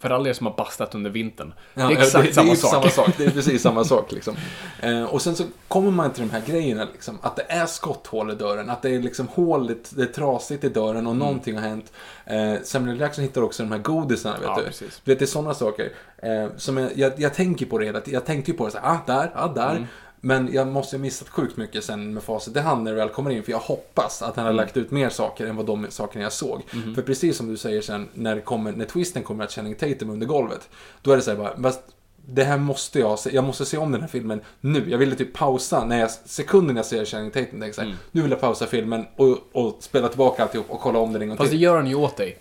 [0.00, 1.54] för alla er som har bastat under vintern.
[1.74, 2.70] Ja, det är exakt det, samma det är sak.
[2.70, 3.10] samma sak.
[3.18, 4.12] Det är precis samma sak.
[4.12, 4.36] Liksom.
[4.80, 6.86] Eh, och sen så kommer man till de här grejerna.
[6.92, 8.70] Liksom, att det är skotthål i dörren.
[8.70, 11.06] Att det är liksom håligt, det är trasigt i dörren Mm.
[11.06, 11.92] och någonting har hänt.
[12.26, 14.34] Eh, Samuel Jackson hittar också de här godisarna.
[14.38, 14.64] Vet Ja, du?
[14.64, 15.00] precis.
[15.04, 15.92] Det är sådana saker.
[16.22, 18.00] Eh, som jag, jag, jag tänker på det hela.
[18.04, 19.70] Jag tänkte ju på det så här, ah, där, ah, där.
[19.70, 19.86] Mm.
[20.20, 23.08] Men jag måste ha missat sjukt mycket sen med facit i hand när det väl
[23.08, 23.42] kommer in.
[23.42, 24.56] För jag hoppas att han Mm.
[24.56, 26.62] har lagt ut mer saker än vad de sakerna jag såg.
[26.70, 26.94] Mm-hmm.
[26.94, 30.10] För precis som du säger sen, när, det kommer, när twisten kommer att Channing Tatum
[30.10, 30.68] under golvet.
[31.02, 31.80] Då är det så här bara, "Fast
[32.26, 33.34] det här måste jag se.
[33.34, 34.90] Jag måste se om den här filmen nu.
[34.90, 37.60] Jag ville typ pausa när jag, sekunden jag ser Channing Tatum.
[37.60, 41.12] Tänker här, Nu vill jag pausa filmen och, och spela tillbaka alltihop och kolla om
[41.12, 41.62] den en gång Fast det till.
[41.62, 42.38] gör han ju åt dig.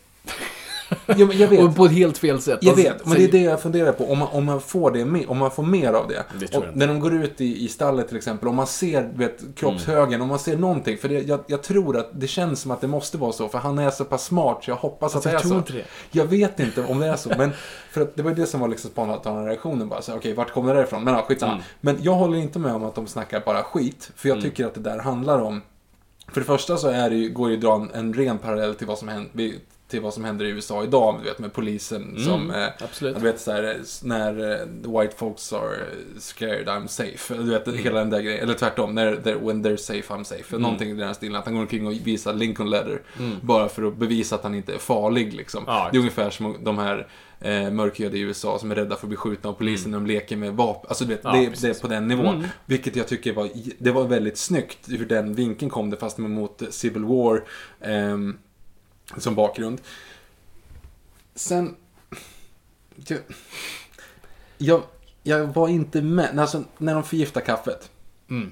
[1.05, 1.59] Ja, men jag vet.
[1.63, 2.59] Och på ett helt fel sätt.
[2.61, 4.11] Jag Alltså, vet, men det är det jag funderar på.
[4.11, 6.23] Om man, om man, får, det med, om man får mer av det.
[6.39, 8.67] Det tror och jag när de går ut i, i stallet till exempel, om man
[8.67, 10.97] ser vet, kroppshögen, om man ser någonting.
[10.97, 13.57] För det, jag, jag tror att det känns som att det måste vara så, för
[13.57, 15.57] han är så pass smart så jag hoppas Alltså, att jag det är tror så.
[15.57, 15.85] inte det.
[16.19, 17.51] Jag vet inte om det är så, men
[17.91, 20.01] för att det var ju det som var liksom spontana reaktionen bara.
[20.01, 21.03] Så, Okej, vart kommer det ifrån?
[21.03, 21.51] Men ja, skitsamma.
[21.53, 21.63] Mm.
[21.81, 24.73] Men jag håller inte med om att de snackar bara skit, för jag tycker att
[24.73, 25.61] det där handlar om
[26.33, 28.37] för det första så är det ju, går det ju att dra en, en ren
[28.37, 29.51] parallell till vad som händer
[29.89, 32.51] till vad som händer i USA idag, du vet med polisen som...
[32.51, 33.15] Eh, absolut.
[33.15, 35.77] Du vet såhär, när eh, white folks are
[36.19, 37.33] scared I'm safe.
[37.33, 38.43] Du vet, hela den där grejen.
[38.43, 40.57] Eller tvärtom, när, they're, when they're safe I'm safe.
[40.57, 41.35] Någonting i den här stilen.
[41.35, 43.01] Att han går omkring och visar Lincoln Leather.
[43.41, 45.63] Bara för att bevisa att han inte är farlig liksom.
[45.67, 47.07] Ja, det är ungefär som de här
[47.39, 50.07] eh, mörkhyade i USA som är rädda för att bli skjutna av polisen när de
[50.07, 50.85] leker med vapen.
[50.89, 52.47] Alltså du vet, Ja, det, det är på den nivån.
[52.65, 53.49] Vilket jag tycker var,
[53.79, 57.43] det var väldigt snyggt hur den vinkeln kom det fast mot Civil War
[57.81, 58.37] ehm,
[59.17, 59.81] som bakgrund.
[61.35, 61.75] Sen...
[62.95, 63.19] Jag,
[64.57, 64.83] jag,
[65.23, 66.39] jag var inte med.
[66.39, 67.91] Alltså, när de förgiftar kaffet.
[68.29, 68.51] Mm.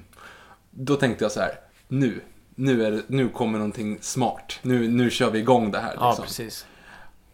[0.70, 1.50] Då tänkte jag så här.
[1.88, 2.20] Nu.
[2.54, 4.58] Nu, är det, nu kommer någonting smart.
[4.62, 5.94] Nu, nu kör vi igång det här.
[5.96, 6.24] Ja, Liksom.
[6.24, 6.66] precis.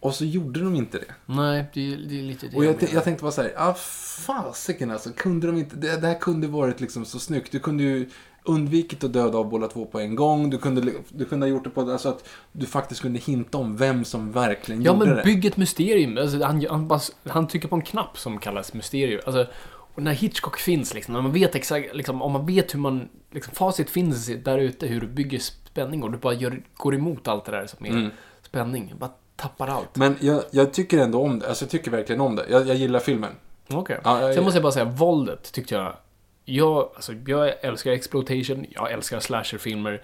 [0.01, 1.15] och så gjorde de inte det.
[1.27, 2.95] Nej, det är, det är lite det Och jag, menar.
[2.95, 6.47] jag tänkte bara så här, ah, fasiken alltså, kunde de inte, det, det här kunde
[6.47, 7.53] varit liksom så snyggt.
[7.53, 8.11] Du kunde ju
[8.45, 10.51] undvikit att döda av båda två på en gång.
[10.51, 13.77] Du kunde, du kunde ha gjort det på alltså att du faktiskt kunde hinta om
[13.77, 15.23] vem som verkligen Ja, gjorde men det.
[15.23, 16.19] bygg ett mysterium.
[16.19, 19.21] Alltså, han, han, bara, han trycker på en knapp som kallas mysterium.
[19.27, 19.47] Alltså,
[19.95, 23.09] och när Hitchcock finns, liksom, när man vet exakt, liksom, om man vet hur man,
[23.31, 27.29] liksom, facit finns där ute, hur du bygger spänning och du bara gör, går emot
[27.29, 28.11] allt det där som är Mm.
[28.43, 28.93] spänning.
[28.99, 29.97] Bara tappar allt.
[29.97, 31.49] Men jag, jag tycker ändå om det.
[31.49, 32.45] Alltså jag tycker verkligen om det.
[32.51, 33.31] Jag, jag gillar filmen.
[33.71, 34.01] Okej.
[34.05, 35.97] Ja, jag- Sen måste jag bara säga, våldet tyckte jag...
[36.45, 40.03] Jag, alltså, jag älskar exploitation, jag älskar slasherfilmer.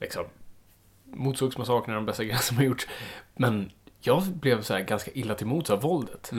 [0.00, 0.24] Liksom,
[1.04, 2.86] Motorsågsmassakern är de bästa grejerna som har gjorts.
[3.34, 6.30] Men jag blev så här ganska illa till mots av våldet.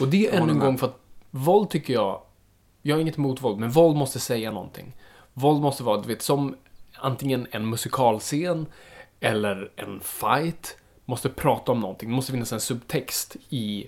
[0.00, 2.20] Och det är ännu en gång för att Våld tycker jag,
[2.82, 4.92] jag har inget emot våld, men våld måste säga någonting.
[5.34, 6.56] Våld måste vara, du vet, som
[6.94, 8.66] antingen en musikalscen
[9.20, 10.76] eller en fight.
[11.04, 12.08] Måste prata om någonting.
[12.08, 13.86] Det måste finnas en subtext i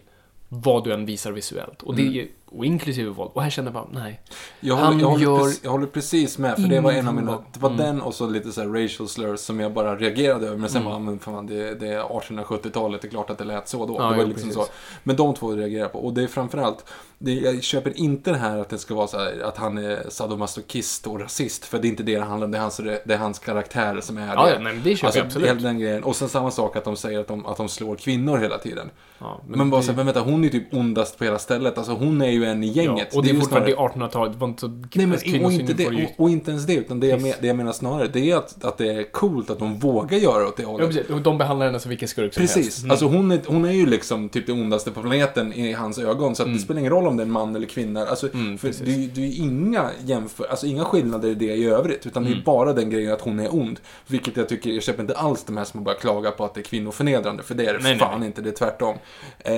[0.49, 1.83] vad du än visar visuellt.
[1.83, 2.29] Och det Mm.
[2.52, 3.31] Och inklusive våld.
[3.35, 4.20] Och här känner jag bara, nej.
[4.60, 7.09] Jag Han håller, jag, håller gör precis, jag håller precis med, för det var en
[7.09, 7.32] av mina...
[7.52, 7.82] Det var Mm.
[7.86, 10.56] den och så lite så här racial slurs som jag bara reagerade över.
[10.56, 13.68] Men sen var men fan, det, det är 1870-talet, det är klart att det lät
[13.68, 13.97] så då.
[13.98, 14.64] Ja, det var jo, liksom precis.
[14.66, 14.72] så.
[15.02, 15.98] Men de två reagerar på.
[15.98, 16.85] Och det är framförallt,
[17.18, 20.05] det, jag köper inte det här att det ska vara så här, att han är
[20.09, 21.64] sadomasochist och rasist.
[21.64, 24.01] För det är inte det det handlar om, det är hans, det är hans karaktär
[24.01, 24.51] som är Ja, det.
[24.52, 25.48] ja, nej, men det köper jag absolut.
[25.48, 26.05] Hela den grejen.
[26.05, 28.90] Och sen samma sak att de säger att de, att de slår kvinnor hela tiden.
[29.18, 31.78] Ja, Men, bara det- så här, men vänta, hon är typ ondast på hela stället.
[31.78, 33.09] Alltså hon är ju en i gänget.
[33.11, 34.33] Ja, och det är ju fortfarande snarare- det 1800-talet.
[34.33, 34.69] Det var inte så...
[34.69, 37.23] Nej, men alltså, och inte, ju- det, och, och inte ens det, utan det jag,
[37.23, 40.19] men, det jag menar snarare, det är att, att det är coolt att de vågar
[40.19, 40.87] göra åt det Ja, hållet.
[40.89, 41.11] precis.
[41.11, 42.55] Och de behandlar henne som vilken skurk som helst.
[42.55, 42.79] Precis.
[42.79, 42.91] Mm.
[42.91, 46.37] Alltså hon är, hon är ju liksom typ det ondaste på planeten i hans ögon.
[46.37, 48.07] Så att det spelar ingen roll om det är en man eller kvinna.
[48.07, 48.87] Alltså, Mm, för precis.
[48.87, 52.07] det, är ju- det är ju inga jämför, alltså inga skillnader i det i övrigt.
[52.07, 52.33] Utan Mm.
[52.35, 53.81] det är bara den grejen att hon är ond.
[54.07, 56.61] Vilket jag tycker, jag köper inte alls de här som bara klagar på att det
[56.61, 57.43] är kvinnoförnedrande.
[57.43, 58.27] För det är det nej, fan nej.
[58.27, 58.95] inte, det är tvärtom.
[59.39, 59.55] Eh,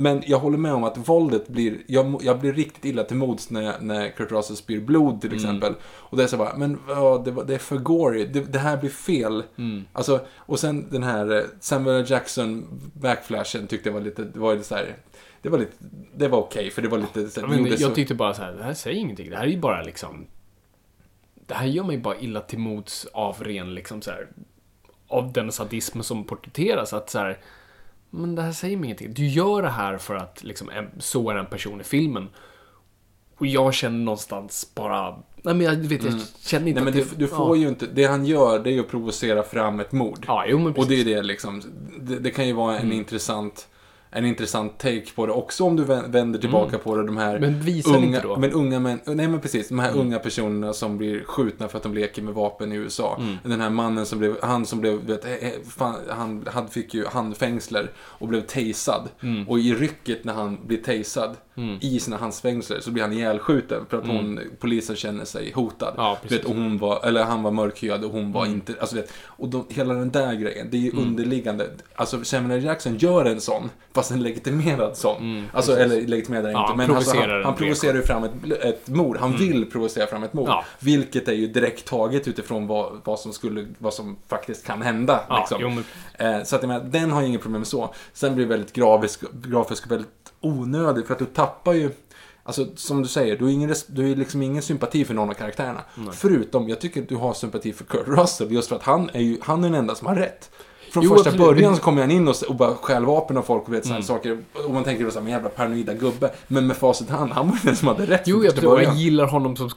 [0.00, 3.50] men jag håller med om att våldet blir, jag, jag blir riktigt illa till mods
[3.50, 5.74] när, när Kurt Russell spyr blod till exempel.
[5.84, 8.76] Och det är så bara, men ja, det, det är för gory, det, det här
[8.76, 9.42] blir fel.
[9.92, 12.10] Alltså, och sen den här eh, Samuel.
[12.10, 14.96] Jackson backflashen tyckte jag var lite, det var lite så här,
[15.42, 15.72] det var lite,
[16.16, 18.42] det var okej för det var lite så här, men jag så- tyckte bara så
[18.42, 19.30] här, det här säger ingenting.
[19.30, 20.26] Det här är ju bara liksom...
[21.46, 24.28] Det här gör mig bara illa till mods av ren liksom så här,
[25.08, 26.92] Av den sadism som porträtteras.
[26.92, 27.38] Att så här,
[28.10, 29.14] men det här säger mig ingenting.
[29.14, 32.28] Du gör det här för att liksom, så är en person i filmen.
[33.38, 35.10] Och jag känner någonstans bara...
[35.42, 36.84] Nej men jag vet, jag känner inte Mm.
[36.84, 38.88] Nej men att du, du får ju inte, det han gör det är ju att
[38.88, 40.24] provocera fram ett mord.
[40.26, 41.04] Ja, jo men Och precis.
[41.04, 41.62] det är det liksom,
[42.00, 42.86] det, det kan ju vara Mm.
[42.90, 43.68] en intressant
[44.12, 47.06] en intressant take på det också om du vä- vänder tillbaka på det.
[47.06, 47.50] De här Mm.
[47.52, 48.34] Men visar det unga, inte då?
[48.34, 48.40] Mm.
[48.40, 51.82] Men unga män, nej men precis, de här unga personerna som blir skjutna för att
[51.82, 53.16] de leker med vapen i USA.
[53.20, 53.36] Mm.
[53.44, 55.26] Den här mannen som blev, han som blev, vet,
[55.68, 59.08] fan, han, han fick ju handfängsler och blev tasad.
[59.22, 59.48] Mm.
[59.48, 61.36] Och i rycket när han blir tasad
[61.80, 65.88] i sina handfängsler så blir han ihjälskjuten för att hon, polisen känner sig hotad.
[65.94, 66.04] Mm.
[66.04, 66.38] Ja, precis.
[66.38, 68.54] vet, och hon var, eller han var mörkhyad och hon var Mm.
[68.54, 71.70] inte, alltså vet, och de, hela den där grejen, det är ju underliggande.
[71.94, 72.64] Alltså Samuel.
[72.64, 75.46] Jackson gör en sån, fast en legitimerad sån.
[75.52, 78.88] alltså, eller legitimerad Mm, Ja, inte, men alltså, han, han provocerar ju fram ett, ett
[78.88, 79.16] mord.
[79.16, 80.48] Han vill provocera fram ett mord.
[80.48, 80.64] Ja.
[80.80, 85.20] Vilket är ju direkt taget utifrån vad, vad som skulle, vad som faktiskt kan hända.
[85.28, 85.58] Ja, liksom.
[85.60, 85.84] jo, men-
[86.18, 87.94] Eh, Så att jag menar, den har jag inget problem med så.
[88.12, 90.10] Sen blir det väldigt grafisk, grafisk och väldigt
[90.40, 91.90] onödig för att du tappar ju
[92.42, 95.34] Alltså som du säger, du har ingen, du har liksom ingen sympati för någon av
[95.34, 95.84] karaktärerna.
[96.12, 99.20] Förutom, jag tycker att du har sympati för Kurt Russell just för att han är
[99.20, 100.50] ju han är den enda som har rätt.
[100.90, 103.42] Från Jo, första absolut, början så kommer han in och, och bara stjäl vapen av
[103.42, 104.06] folk och vet sådana Mm.
[104.06, 104.38] saker.
[104.66, 106.30] Och man tänker då såhär, men jävla paranoida gubbe.
[106.48, 108.94] Men med facit hand, han var ju den som hade rätt Jo, jag, förstår, jag
[108.94, 109.70] gillar honom som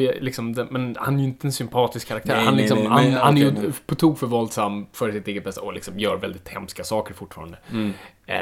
[0.00, 2.36] jag, liksom, men han är ju inte en sympatisk karaktär.
[2.36, 4.86] Nej, han, nej, liksom, nej, han, men- han är ju men- på tok för våldsam
[4.92, 7.58] för sitt eget bästa och liksom gör väldigt hemska saker fortfarande.
[7.72, 7.92] Mm.
[8.26, 8.36] Eh,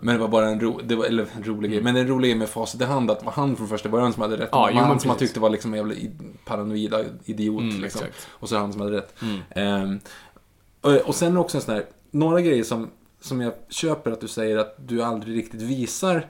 [0.00, 1.82] Men det var bara en, ro, det var, eller en rolig grej.
[1.82, 4.12] Men en rolig grej med facit i hand att det var han från första början
[4.12, 4.48] som hade rätt.
[4.52, 5.94] Ja, jo, han som man tyckte var liksom en jävla
[6.44, 7.60] paranoida idiot.
[7.60, 8.00] Mm, liksom.
[8.00, 8.12] Mm.
[8.30, 9.14] Och så han som hade rätt.
[9.56, 10.00] Ehm,
[10.82, 12.90] och, och sen också en sån här, några grejer som,
[13.20, 16.28] som jag köper att du säger att du aldrig riktigt visar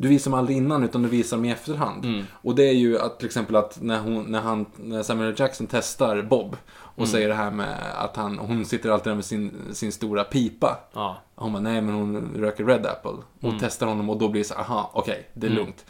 [0.00, 2.04] du visar dem aldrig innan utan du visar dem i efterhand.
[2.04, 2.24] Mm.
[2.32, 5.34] Och det är ju att till exempel att när, hon, när, han, när Samuel.
[5.38, 7.08] Jackson testar Bob och Mm.
[7.10, 10.78] säger det här med att han, hon sitter alltid där med sin, sin stora pipa.
[10.94, 11.16] ja.
[11.34, 13.10] Hon bara, nej men hon röker Red Apple.
[13.40, 13.56] Och Mm.
[13.60, 15.84] testar honom och då blir det så aha, okej, det är lugnt.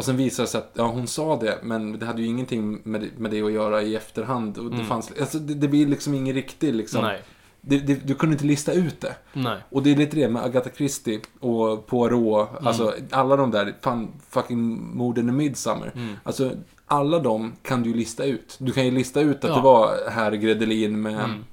[0.00, 2.80] Och sen visar det sig att, ja hon sa det, men det hade ju ingenting
[2.84, 4.58] med, det- med det att göra i efterhand.
[4.58, 6.98] Och det, fanns, alltså, det, det blir liksom ingen riktig liksom.
[6.98, 7.10] Mm.
[7.12, 7.22] Nej.
[7.60, 9.14] Det, det, du kunde inte lista ut det.
[9.32, 9.58] Nej.
[9.70, 12.66] Och det är lite det med Agatha Christie och Poirot, Mm.
[12.66, 15.92] alltså alla de där, fan, fucking morden i Midsummer.
[15.96, 16.14] Mm.
[16.22, 16.50] Alltså,
[16.86, 18.56] alla de kan du lista ut.
[18.58, 19.56] Du kan ju lista ut att Ja.
[19.56, 21.44] det var herr Gredelin med, Mm.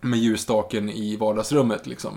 [0.00, 2.12] med ljusstaken i vardagsrummet liksom.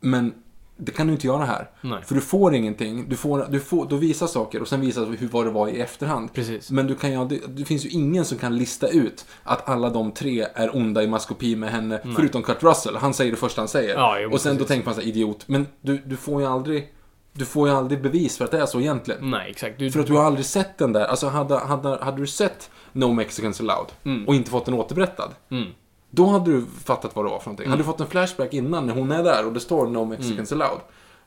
[0.00, 0.32] Men
[0.80, 1.70] det kan du inte göra här.
[1.80, 2.02] Nej.
[2.04, 3.08] För du får ingenting.
[3.08, 5.80] Du får, du får, du visar saker och sen visar hur vad det var i
[5.80, 6.32] efterhand.
[6.32, 6.70] Precis.
[6.70, 9.90] Men du kan ju, det, det finns ju ingen som kan lista ut att alla
[9.90, 12.00] de tre är onda i maskopi med henne.
[12.16, 12.96] Förutom Kurt Russell.
[12.96, 13.94] Han säger det första han säger.
[13.94, 14.68] Ja, och sen då precis.
[14.68, 15.44] tänker man så här, idiot.
[15.48, 16.92] Men du, du får ju aldrig...
[17.32, 19.30] Du får ju aldrig bevis för att det är så egentligen.
[19.30, 19.78] Nej, exakt.
[19.78, 21.04] Du, För att du har aldrig sett den där.
[21.04, 25.30] Alltså hade, hade, hade du sett No Mexicans Allowed och inte fått den återberättad.
[25.50, 25.68] Mm.
[26.10, 27.68] Då hade du fattat vad det var för någonting.
[27.68, 30.52] Hade du fått en flashback innan när hon är där och det står No Mexicans
[30.52, 30.62] Mm.
[30.62, 30.80] Allowed.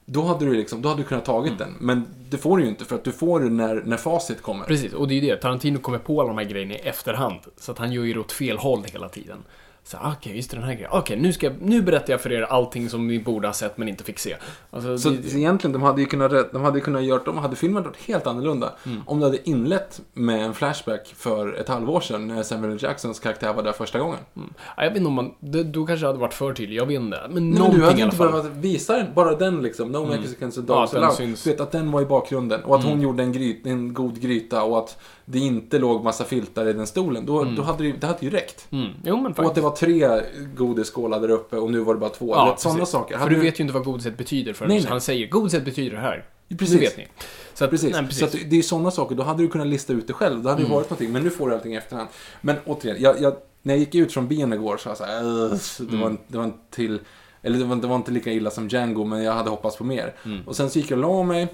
[0.05, 1.75] Då hade du liksom, då hade du kunnat tagit den.
[1.79, 4.65] Men det får du ju inte för att du får det när, när facit kommer.
[4.65, 5.37] Precis, och det är ju det.
[5.37, 7.39] Tarantino kommer på alla de här grejerna i efterhand.
[7.57, 9.37] Så att han gör ju det åt fel håll hela tiden.
[9.83, 10.89] Så okej, just det, den här grejen.
[10.93, 13.77] Okej, nu, ska jag- nu berättar jag för er allting som ni borde ha sett
[13.77, 14.35] men inte fick se.
[14.71, 17.83] Alltså, Så, det, egentligen, de hade ju kunnat, de hade kunnat göra, de hade filmen
[17.83, 18.73] varit helt annorlunda.
[18.85, 19.01] Mm.
[19.05, 22.79] Om de hade inlett med en flashback för ett halvår sedan när Samuel L.
[22.81, 24.19] Jacksons karaktär var där första gången.
[24.33, 25.31] ja, jag vet inte om man...
[25.39, 27.19] Det, då kanske hade varit för tydlig, jag vet inte.
[27.29, 28.31] Men Nej, men någonting du hade i alla inte fall.
[28.31, 29.91] behövt visa den, bara den liksom.
[29.91, 31.37] No and Ja, Dogs den Allowed.
[31.43, 34.21] Du vet att den var i bakgrunden och att hon gjorde en, gryt, en god
[34.21, 34.97] gryta och att
[35.31, 37.25] det inte låg massa filtar i den stolen.
[37.25, 38.67] Då, då hade det, det hade ju räckt.
[38.71, 38.89] Mm.
[39.03, 40.21] Jo, men Och att det var tre
[40.55, 42.33] godisskålar där uppe och nu var det bara två.
[42.35, 43.17] Ja, sådana saker.
[43.17, 44.89] För du vet ju inte vad godiset betyder förrän Nej, nej.
[44.89, 46.25] han säger godiset betyder det här.
[46.57, 46.75] Precis.
[46.75, 47.07] Det vet ni.
[47.53, 47.91] Så att, Precis.
[47.93, 48.19] Nej, precis.
[48.19, 50.41] Så att det är sådana saker, då hade du kunnat lista ut det själv.
[50.43, 51.11] Då hade det varit någonting.
[51.11, 52.09] Men nu får du allting i efterhand.
[52.41, 55.83] Men återigen, jag, jag, när jag gick ut från bion igår så var jag så
[55.83, 56.99] här, det, var, en- det var en till...
[57.43, 59.83] Eller det var, det var inte lika illa som Django, men jag hade hoppats på
[59.83, 60.13] mer.
[60.45, 61.47] Och sen så gick jag och la mig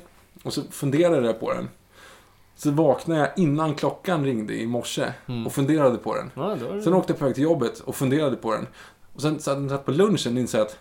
[0.44, 1.70] och så funderade jag på den.
[2.58, 5.14] Så vaknade jag innan klockan ringde i morse
[5.46, 6.32] och funderade på den.
[6.36, 6.82] Ja, det...
[6.82, 8.68] Sen åkte jag på väg till jobbet och funderade på den.
[9.14, 10.78] Och sen satt på lunchen och insåg att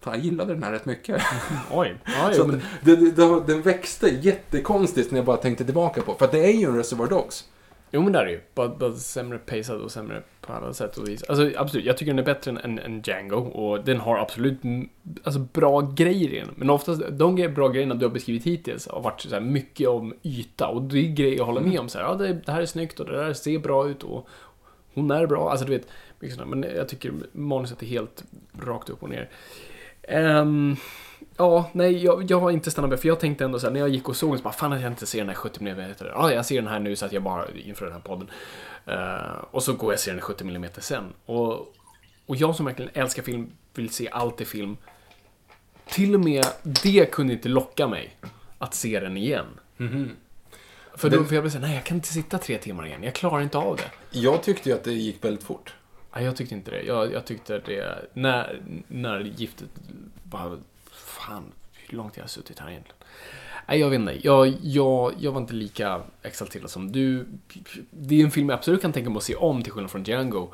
[0.00, 1.22] fan, jag gillade den här rätt mycket.
[1.72, 2.00] Oj.
[2.04, 2.62] Ja, Så men...
[2.82, 6.14] det, det, den växte jättekonstigt när jag bara tänkte tillbaka på.
[6.14, 7.44] För att det är ju en Reservoir Dogs.
[7.90, 8.40] Jo men det är det ju.
[8.54, 11.22] Bara, bara sämre pacad och sämre på alla sätt och vis.
[11.22, 14.64] Alltså absolut, jag tycker den är bättre än, än, än Django och den har absolut
[14.64, 14.88] mm,
[15.22, 16.48] alltså, bra grejer i den.
[16.56, 20.14] Men oftast, de bra grejerna du har beskrivit hittills har varit så här, mycket om
[20.22, 21.88] yta och det är grejer jag håller med om.
[21.88, 24.28] Så här, ja, det, det här är snyggt och det där ser bra ut och
[24.94, 25.50] hon är bra.
[25.50, 25.88] Alltså du vet,
[26.46, 28.24] men jag tycker manuset är helt
[28.60, 29.28] rakt upp och ner.
[30.02, 30.76] Ehm,
[31.36, 33.80] ja, nej, jag, jag har inte stannat med, för jag tänkte ändå så här, när
[33.80, 35.60] jag gick och såg den så bara, fan att jag inte ser den här 70
[35.60, 35.92] mm.
[36.00, 38.30] Ja, jag ser den här nu så att jag bara, inför den här podden.
[38.86, 41.12] Eh, och så går jag och ser den i 70 mm sen.
[41.26, 41.74] Och,
[42.26, 44.76] och jag som verkligen älskar film, vill se allt i film.
[45.86, 48.16] Till och med det kunde inte locka mig
[48.58, 49.46] att se den igen.
[50.94, 53.14] För då, för jag blev såhär, nej jag kan inte sitta tre timmar igen, jag
[53.14, 54.18] klarar inte av det.
[54.18, 55.74] Jag tyckte ju att det gick väldigt fort.
[56.14, 56.82] Nej, jag tyckte inte det.
[56.82, 59.68] Jag, jag tyckte det, när, när giftet
[60.22, 60.58] bara,
[61.28, 62.96] fan, hur långt jag har suttit här egentligen?
[63.68, 64.26] Nej, jag vet inte.
[64.26, 67.28] Jag, jag, jag var inte lika exalterad som du.
[67.90, 70.04] Det är en film jag absolut kan tänka mig att se om, till skillnad från
[70.04, 70.48] Django.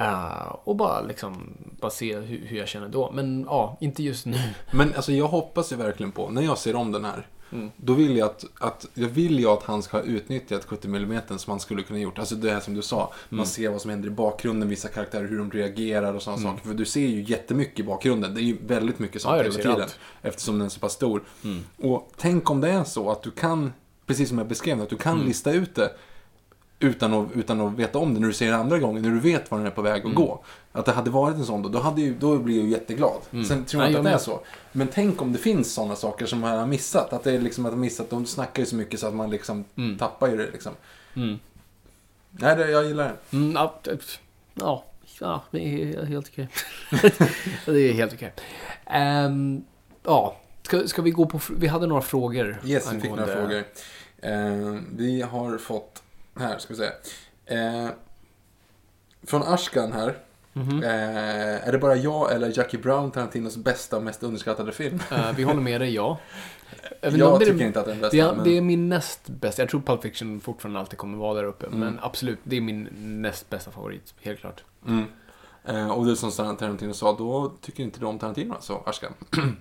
[0.00, 3.10] Uh, och bara liksom, bara se hur, hur jag känner då.
[3.14, 4.38] Men ja, inte just nu.
[4.72, 7.26] Men alltså jag hoppas ju verkligen på, när jag ser om den här.
[7.52, 7.70] Mm.
[7.76, 11.20] Då vill jag att, att, jag vill ju att han ska ha utnyttjat 70 mm
[11.38, 12.18] som han skulle kunna gjort.
[12.18, 13.00] Alltså det här som du sa.
[13.00, 13.36] Mm.
[13.36, 16.66] Man ser vad som händer i bakgrunden, vissa karaktärer, hur de reagerar och sådana saker.
[16.68, 18.34] För du ser ju jättemycket i bakgrunden.
[18.34, 19.80] Det är ju väldigt mycket sånt Ja, hela tiden.
[19.82, 19.98] allt.
[20.22, 21.22] Eftersom den är så pass stor.
[21.76, 23.72] Och tänk om det är så att du kan,
[24.06, 25.26] precis som jag beskrev, att du kan Mm.
[25.26, 25.90] lista ut det.
[26.80, 29.20] Utan att, utan att veta om det när du ser det andra gången, när du
[29.20, 30.14] vet var den är på väg att Mm.
[30.14, 30.44] gå.
[30.72, 33.20] Att det hade varit en sån då, då, hade ju, då blir jag ju jätteglad.
[33.48, 34.40] Sen tror jag inte att det är så.
[34.72, 37.12] Men tänk om det finns sådana saker som man har missat.
[37.12, 39.30] Att det är liksom att de missat, de snackar ju så mycket så att man
[39.30, 39.64] liksom
[39.98, 40.72] tappar ju det liksom.
[41.16, 41.38] Mm.
[42.30, 43.36] Nej, det, jag gillar det.
[43.36, 43.74] Mm, ja,
[44.54, 44.84] ja,
[45.20, 46.48] ja, det är helt okej.
[47.66, 48.32] det är helt okej.
[48.86, 49.64] Ehm,
[50.04, 51.40] ja, ska, ska vi gå på...
[51.56, 52.56] Vi hade några frågor.
[52.64, 53.64] Yes, vi fick några frågor.
[54.18, 56.02] Eh, vi har fått,
[56.36, 56.90] här ska vi se.
[57.54, 57.88] Eh,
[59.22, 60.18] från Ashkan här.
[60.52, 60.82] Mhm.
[60.82, 65.00] Eh, är det bara jag eller Jackie Brown Tarantinos bästa och mest underskattade film?
[65.10, 66.18] Eh, vi håller med dig, ja.
[67.02, 68.16] Inte Jag om det tycker inte att det är den bästa.
[68.16, 68.44] Det är, men...
[68.44, 69.62] det är min näst bästa.
[69.62, 71.66] Jag tror Pulp Fiction fortfarande alltid kommer vara där uppe.
[71.66, 71.78] Mm.
[71.78, 72.88] Men absolut, det är min
[73.22, 74.14] näst bästa favorit.
[74.20, 74.64] Helt klart.
[74.86, 75.04] Mm.
[75.64, 79.12] Eh, och det som Tarantino sa, då tycker inte du om Tarantino, så Ashkan.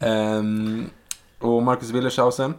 [0.00, 0.90] Ehm,
[1.38, 2.54] och Marcus Willershausen.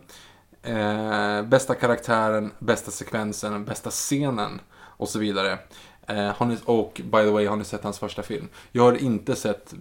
[0.63, 5.57] Eh, bästa karaktären, bästa sekvensen, bästa scenen och så vidare.
[6.07, 8.47] Eh, har ni, och by the way, har ni sett hans första film?
[8.71, 9.73] Jag har inte sett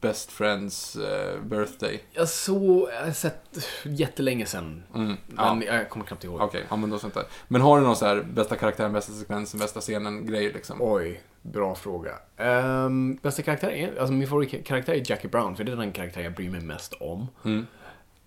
[0.00, 2.02] Best Friends eh, Birthday.
[2.12, 4.82] Jag såg, jag har sett jättelänge sedan.
[4.94, 5.54] Mm, ja.
[5.54, 6.40] Men jag kommer knappt ihåg.
[6.40, 7.24] Okej, ja men då sånt där.
[7.48, 10.76] Men har du någon så här bästa karaktären, bästa sekvensen, bästa scenen grejer liksom?
[10.80, 12.12] Oj, bra fråga.
[12.36, 16.20] Um, bästa karaktär är, alltså min favoritkaraktär är Jackie Brown, för det är den karaktär
[16.20, 17.28] jag bryr mig mest om.
[17.44, 17.66] Mm.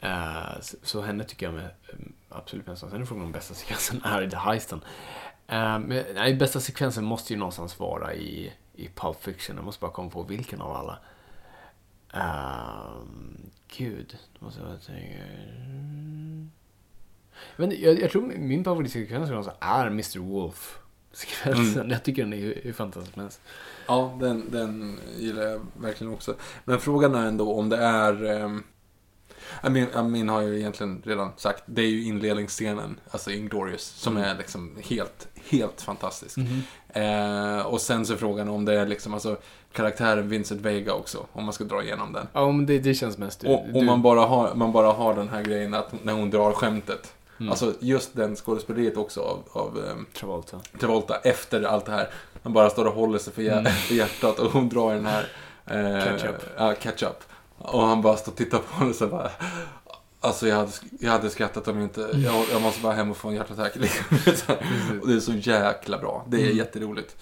[0.03, 2.89] Eh, så, så henne tycker jag med, um, absolut om.
[2.89, 4.80] Sen är frågan om bästa sekvensen är The Heisten.
[5.51, 9.55] Uh, men, nej, bästa sekvensen måste ju någonstans vara i, i Pulp Fiction.
[9.55, 10.99] Jag måste bara komma på vilken av alla.
[12.13, 13.38] Um,
[13.77, 15.23] gud, då måste jag tänka.
[17.55, 20.19] Men jag, jag tror min favoritsekvens är Mr.
[20.19, 20.80] Wolf.
[21.11, 21.89] Sekvensen.
[21.89, 23.41] Jag tycker den är är fantastisk.
[23.88, 26.35] Ja, den, den gillar jag verkligen också.
[26.65, 28.23] Men frågan är ändå om det är...
[28.43, 28.63] Um,
[29.61, 34.38] Amin, Amin har ju egentligen redan sagt, det är ju inledningsscenen, alltså Inglorious, som är
[34.38, 36.38] liksom helt, helt fantastisk.
[36.90, 39.38] Eh, och sen så är frågan om det är liksom, alltså
[39.74, 42.28] karaktären Vincent Vega också, om man ska dra igenom den.
[42.34, 43.40] Ja, men det, det känns mest...
[43.40, 46.30] Du, Och om man bara, har, man bara har den här grejen att när hon
[46.30, 47.14] drar skämtet.
[47.40, 47.52] Mm.
[47.52, 50.60] Alltså just den skådespeleriet också av, av ehm, Travolta.
[50.80, 52.10] Travolta efter allt det här.
[52.44, 55.28] Han bara står och håller sig för, hjär- för hjärtat och hon drar den här...
[55.65, 56.36] Eh, Catch up.
[56.57, 57.24] Ja, catch up.
[57.57, 59.31] Och han bara står och tittar på henne och så bara...
[60.19, 62.01] Alltså jag hade, jag hade skrattat om jag inte...
[62.13, 63.75] Jag, jag måste bara hem och få en hjärtattack.
[63.75, 64.55] Liksom.
[65.01, 66.25] Och det är så jäkla bra.
[66.30, 67.15] Det är jätteroligt.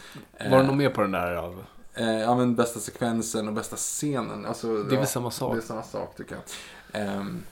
[0.50, 1.36] Var det något mer på den där?
[1.36, 1.64] Av?
[1.94, 4.46] Eh, ja, men bästa sekvensen och bästa scenen.
[4.46, 5.54] Alltså, Det är väl samma sak?
[5.54, 7.02] Det är samma sak tycker jag.
[7.02, 7.44] Ehm,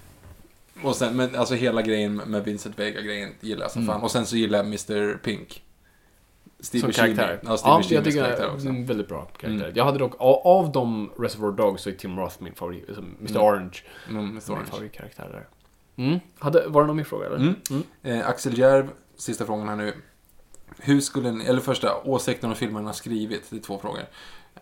[0.83, 4.01] och sen, men alltså hela grejen med Vincent Vega-grejen gillar jag som fan.
[4.01, 5.63] Och sen så gillar jag Mr Pink.
[6.59, 7.15] Steve Som Buscemi.
[7.15, 7.39] karaktär?
[7.43, 8.67] Ja, Steve ja, jag tycker karaktär det är också.
[8.67, 9.47] en väldigt bra karaktär.
[9.65, 9.71] Mm.
[9.75, 12.85] Jag hade dock, av, av de Reservoir Dogs så är Tim Roth min favorit.
[12.89, 13.77] Alltså Mr Orange.
[14.09, 14.31] Mm, Mr.
[14.47, 14.69] Min Orange.
[14.71, 15.47] favoritkaraktär där.
[16.05, 16.19] Mm.
[16.39, 17.37] Hade, var det någon mer fråga eller?
[17.37, 17.55] Mm.
[18.03, 19.93] Eh, Axel Järv, sista frågan här nu.
[20.77, 23.47] Hur skulle ni, eller första, åsikten om filmen har skrivit.
[23.49, 24.01] Det är två frågor.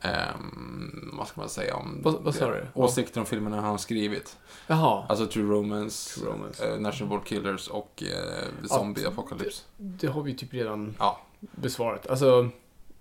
[0.02, 2.58] Ehm, vad ska man säga om Vad- vad sa det?
[2.58, 2.82] du?
[2.82, 4.38] Åsikter om filmerna han har skrivit.
[4.68, 5.06] Jaha.
[5.10, 6.68] Alltså True Romance, True Romance.
[6.74, 9.64] eh, National Board Killers och eh, Zombie Apocalypse.
[9.78, 11.22] Det har vi typ redan Ja.
[11.40, 12.08] Besvarat.
[12.08, 12.50] Alltså,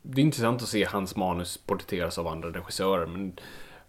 [0.03, 3.07] det är intressant att se hans manus porträtteras av andra regissörer.
[3.07, 3.33] Men,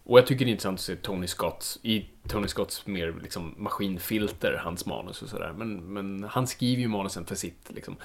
[0.03, 3.55] och jag tycker det är intressant att se Tony Scotts, i Tony Scotts mer liksom
[3.57, 5.53] maskinfilter, hans manus och sådär.
[5.57, 7.95] Men, men han skriver ju manusen för sitt liksom.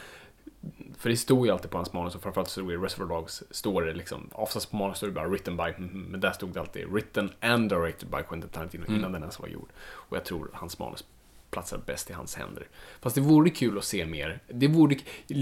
[0.98, 3.82] För det står ju alltid på hans manus och framförallt så i Reservoir Dogs står
[3.82, 6.88] det liksom, oftast på manus står det bara written by, men där stod det alltid
[6.88, 9.68] written and directed by Quentin Tarantino innan den ens var gjord.
[9.82, 11.04] Och jag tror hans manus
[11.52, 12.68] platsar bäst i hans händer.
[13.00, 14.42] Fast det vore kul att se mer.
[14.48, 14.96] Det vore,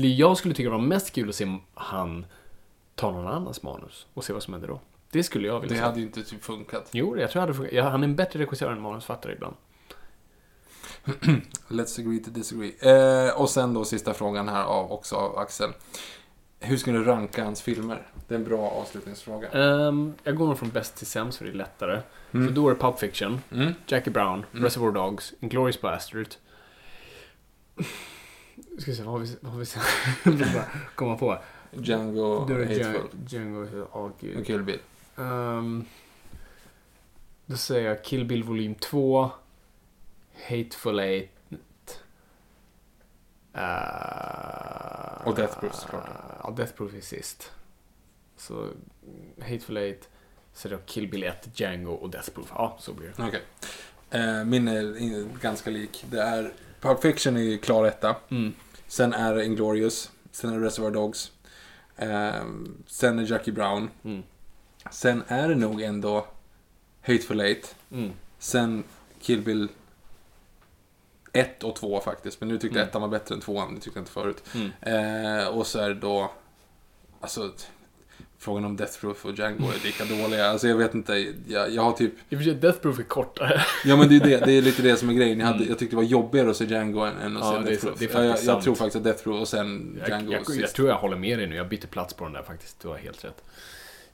[0.07, 2.27] jag skulle tycka det var mest kul att se han
[2.95, 4.81] ta någon annans manus och se vad som händer då.
[5.11, 5.87] Det skulle jag vilja Det se.
[5.87, 6.89] hade ju inte typ funkat.
[6.93, 7.73] Jo, jag tror det hade funkat.
[7.75, 9.57] Ja, han är en bättre regissör än manusfattare ibland.
[11.69, 12.75] Let's agree to disagree.
[13.29, 15.71] Eh, och sen då sista frågan här av, också av Axel.
[16.61, 18.07] Hur skulle du ranka hans filmer?
[18.29, 19.49] Det är en bra avslutningsfråga.
[19.51, 22.01] Ehm, jag går nog från bäst till sämst för det är lättare.
[22.33, 23.73] Så då är det Pulp Fiction, Mm.
[23.87, 26.27] Jackie Brown, Reservoir Dogs, Inglourious Bastard.
[28.79, 29.37] Ska se, vad har vi...
[29.41, 29.67] Vad har vi
[30.25, 30.65] jag vill bara
[30.95, 31.39] komma på.
[31.73, 33.01] Django det Hateful.
[33.29, 33.83] Django...
[33.83, 34.21] Och.
[34.47, 34.79] Kill Bill.
[35.17, 35.85] Ehm,
[37.47, 39.31] då säger jag Kill Bill volym 2.
[40.49, 41.31] Hateful Eight.
[43.57, 46.09] Uh, Och Death Proof, såklart.
[46.45, 47.53] Ja, Death Proof är sist.
[48.37, 48.73] Så mm,
[49.41, 50.09] Hateful Eight.
[50.53, 52.53] Så det är Kill Bill 1, Django och Death Proof.
[52.55, 53.23] Ja, så blir det.
[53.23, 53.43] Okej.
[54.11, 56.05] Eh, min är ganska lik.
[56.11, 56.53] Det är...
[56.81, 58.17] Pulp Fiction är ju klar etta.
[58.29, 58.53] Mm.
[58.87, 60.11] Sen är det Inglourious.
[60.33, 61.33] Sen är det Reservoir Dogs.
[62.87, 63.91] Sen är Jackie Brown.
[64.05, 64.23] Mm.
[64.91, 66.27] Sen är det nog ändå
[67.01, 67.75] Hateful Eight.
[67.93, 68.13] Mm.
[68.39, 68.85] Sen
[69.21, 69.69] Kill Bill
[71.33, 72.41] 1 och 2 faktiskt.
[72.41, 72.89] Men nu tyckte jag Mm.
[72.89, 73.75] ettan var bättre än tvåan.
[73.75, 74.43] Det tyckte jag inte förut.
[74.55, 74.71] Mm.
[75.41, 76.31] Eh, och så är det då...
[77.21, 77.53] Alltså...
[78.39, 80.47] Frågan om Death Proof och Django är lika dåliga.
[80.51, 81.35] Alltså jag vet inte.
[81.47, 82.13] Jag, jag har typ...
[82.29, 83.61] I och för sig, Death Proof är kortare.
[83.85, 85.41] Ja men det är, det, det är lite det som är grejen.
[85.41, 87.57] Jag, hade, jag tyckte det var jobbigare att se Django än, än att Mm.
[87.57, 87.99] Ja, se Death Proof.
[87.99, 90.41] det är Ja, jag, jag tror faktiskt att Death Proof och sen Jag, Django jag,
[90.41, 90.75] jag, sist.
[90.75, 91.57] tror jag håller med dig nu.
[91.57, 92.81] Jag byter plats på den där faktiskt.
[92.81, 93.45] Du har helt rätt.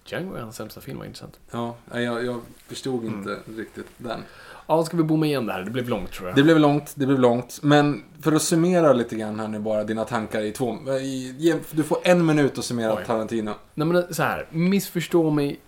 [0.07, 1.39] Django är hans sämsta film, var intressant.
[1.51, 3.19] Ja, nej, jag, jag förstod Mm.
[3.19, 4.21] inte riktigt den.
[4.67, 5.63] Ja, ska vi bomma igen det här?
[5.63, 6.37] Det blev långt tror jag.
[6.37, 7.59] Det blev långt, det blev långt.
[7.63, 10.77] Men för att summera lite grann här nu bara dina tankar i två...
[11.01, 13.05] I, ge- du får en minut att summera Oj.
[13.07, 13.53] Tarantino.
[13.75, 15.61] Nej men så här, missförstå mig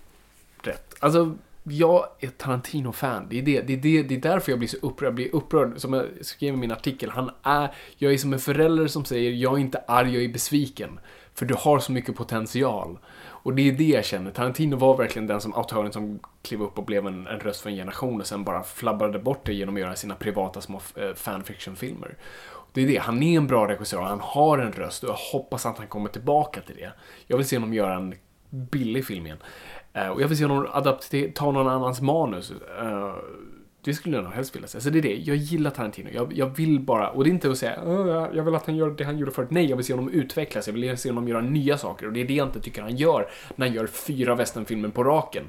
[0.63, 0.95] rätt.
[0.99, 3.27] Alltså, jag är Tarantino-fan.
[3.31, 5.07] Det är, det, det, är det, det är därför jag blir så upprörd.
[5.07, 7.11] Jag blir upprörd, som jag skrev i min artikel.
[7.11, 10.29] Han är, jag är som en förälder som säger, jag är inte arg, jag är
[10.29, 11.01] besviken.
[11.35, 12.99] För du har så mycket potential.
[13.49, 14.31] Och det är det jag känner.
[14.31, 17.71] Tarantino var verkligen den som autören som klev upp och blev en, en röst för
[17.71, 21.15] en generation och sen bara flabbrade bort det genom att göra sina privata små eh,
[21.15, 22.17] fanfiction-filmer.
[22.73, 25.67] Det är det, han är en bra regissör, han har en röst och jag hoppas
[25.67, 26.93] att han kommer tillbaka till det.
[27.27, 28.15] Jag vill se honom göra en
[28.51, 29.39] billig film igen.
[29.93, 32.53] Eh, och jag vill se honom adaptera, ta någon annans manus.
[32.81, 33.15] Eh,
[33.89, 34.81] det skulle jag nog helst vilja se.
[34.81, 36.11] Så det är det, jag gillar Tarantino.
[36.13, 37.75] Jag, jag vill bara, och det är inte att säga
[38.35, 39.51] jag vill att han gör det han gjorde förut.
[39.51, 40.67] Nej, jag vill se honom utvecklas.
[40.67, 42.07] Jag vill se honom göra nya saker.
[42.07, 45.05] Och det är det jag inte tycker han gör när han gör fyra västernfilmer på
[45.05, 45.45] raken.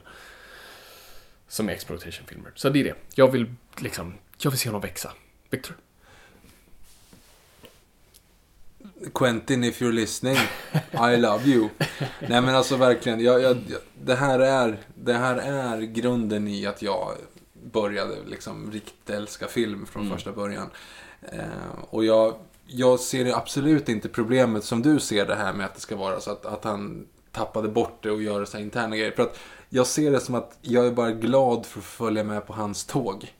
[1.47, 2.51] Som är exploitationfilmer.
[2.55, 2.93] Så det är det.
[3.15, 5.11] Jag vill liksom, jag vill se honom växa.
[5.49, 5.75] Victor?
[9.13, 10.37] Quentin, if you're listening,
[10.93, 11.69] I love you.
[12.19, 16.65] Nej men alltså verkligen, jag, jag, jag- det, här är, det här är grunden i
[16.65, 17.15] att jag
[17.71, 20.69] började liksom riktigt älska film från första början.
[21.21, 22.35] Eh, och jag,
[22.67, 25.95] jag ser ju absolut inte problemet som du ser det här med att det ska
[25.95, 29.11] vara så att, att han tappade bort det och gör så här interna grejer.
[29.11, 29.39] För att
[29.69, 32.85] jag ser det som att jag är bara glad för att följa med på hans
[32.85, 33.33] tåg.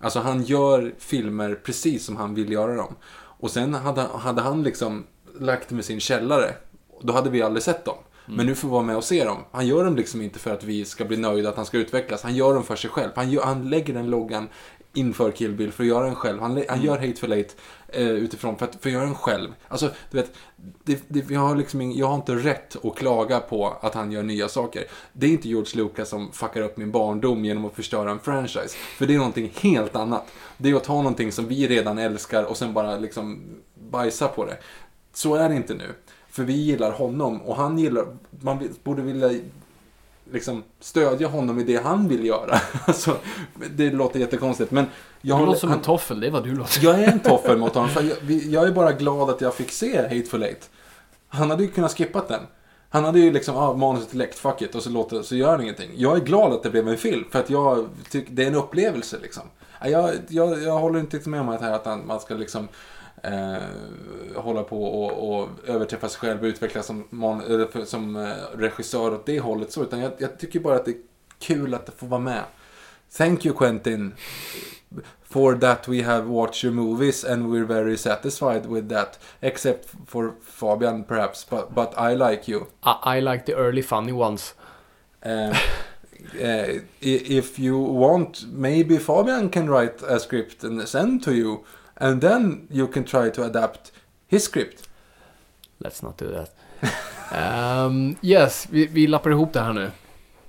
[0.00, 2.94] Alltså han gör filmer precis som han vill göra dem.
[3.38, 5.06] Och sen hade, hade han liksom
[5.40, 6.54] lagt med sin källare,
[7.02, 7.96] då hade vi aldrig sett dem.
[8.26, 9.38] Men nu får vi vara med och se dem.
[9.52, 12.22] Han gör dem liksom inte för att vi ska bli nöjda att han ska utvecklas.
[12.22, 13.10] Han gör dem för sig själv.
[13.14, 14.48] Han, gör, han lägger den loggan
[14.96, 16.40] inför Kill Bill för att göra den själv.
[16.40, 17.56] Han, han gör Hateful Eight
[17.88, 19.48] eh, utifrån för att, för att göra den själv.
[19.68, 20.32] Alltså, du vet,
[20.84, 24.22] det, det, jag, har liksom jag har inte rätt att klaga på att han gör
[24.22, 24.84] nya saker.
[25.12, 28.76] Det är inte George Lucas som fuckar upp min barndom genom att förstöra en franchise.
[28.76, 30.32] För det är någonting helt annat.
[30.56, 33.40] Det är att ta någonting som vi redan älskar och sen bara liksom
[33.90, 34.58] bajsa på det.
[35.12, 35.94] Så är det inte nu.
[36.36, 38.06] För vi gillar honom och han gillar,
[38.40, 39.30] man borde vilja
[40.32, 42.60] liksom stödja honom i det han vill göra.
[42.86, 43.16] alltså,
[43.76, 44.86] det låter jättekonstigt men...
[45.20, 46.84] Jag, Du låter som han, en toffel, det är vad du låter.
[46.84, 47.90] jag är en toffel mot honom.
[47.90, 50.70] För jag, jag är bara glad att jag fick se Hateful Eight.
[51.28, 52.42] Han hade ju kunnat skippat den.
[52.88, 55.50] Han hade ju liksom, ah, manuset är läckt, fuck it, och så, låter, så gör
[55.50, 55.90] han ingenting.
[55.94, 58.54] Jag är glad att det blev en film, för att jag tycker det är en
[58.54, 59.42] upplevelse liksom.
[59.84, 62.68] Jag, jag, jag håller inte med om att, här, att man ska liksom
[63.22, 63.56] eh,
[64.34, 67.40] hålla på och, och överträffa sig själv och utvecklas som, man,
[67.72, 70.90] för- som eh, regissör åt det hållet så, utan jag, jag tycker bara att det
[70.90, 70.96] är
[71.38, 72.42] kul att det får vara med.
[73.16, 74.14] Thank you Quentin
[75.28, 79.18] for that we have watched your movies and we're very satisfied with that.
[79.40, 82.66] Except for Fabian perhaps, but, but I like you.
[82.82, 84.54] I, I like the early funny ones.
[85.26, 85.54] Uh,
[86.40, 91.64] uh, if you want, maybe Fabian can write a script and send to you.
[91.96, 93.92] And then you can try to adapt
[94.28, 94.88] his script.
[95.78, 96.56] Let's not do that.
[97.32, 99.90] Ehm, yes, vi, vi lappar ihop det här nu.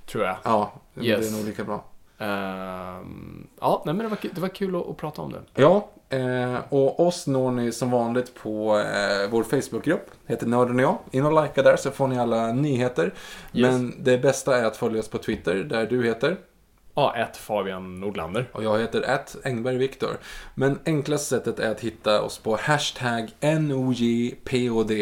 [0.06, 0.36] Tror jag.
[0.44, 1.32] Ja, det Yes.
[1.32, 1.84] är nog lika bra.
[2.18, 5.40] Ehm, ja, nej, men det var, kul- det var kul att, att prata om det.
[5.62, 10.10] Ja, eh, och oss når ni som vanligt på eh, vår Facebookgrupp.
[10.26, 10.98] Heter Nörden och jag.
[11.10, 13.14] In och likea där så får ni alla nyheter.
[13.52, 16.36] Men det bästa är att följa oss på Twitter där du heter.
[16.98, 18.48] Ja, ett Fabian Nordlander.
[18.52, 20.10] Och jag heter att Engberg Viktor.
[20.54, 24.92] Men enklaste sättet är att hitta oss på hashtag NOJPOD.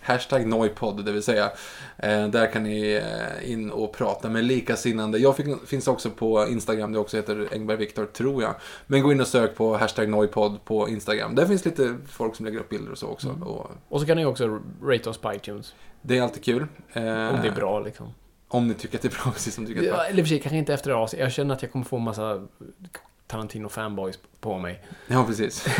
[0.00, 1.50] Hashtag Noipod, det vill säga.
[1.98, 5.18] Eh, där kan ni eh, in och prata med likasinnande.
[5.18, 8.54] Jag fick, finns också på Instagram, det också heter Engberg Viktor, tror jag.
[8.86, 11.34] Men gå in och sök på hashtag Noipod på Instagram.
[11.34, 13.28] Där finns lite folk som lägger upp bilder och så också.
[13.44, 15.74] Och Och så kan ni också rate oss på iTunes.
[16.02, 16.66] det är alltid kul.
[16.92, 18.08] Eh, Om det är bra liksom.
[18.52, 20.04] Om ni tycker att det är bra, precis som tycker att det är bra.
[20.04, 21.08] eller för sig, kanske inte efter det här.
[21.18, 22.46] Jag känner att jag kommer få en massa
[23.28, 24.84] Tarantino-fanboys på mig.
[25.08, 25.66] Ja, precis.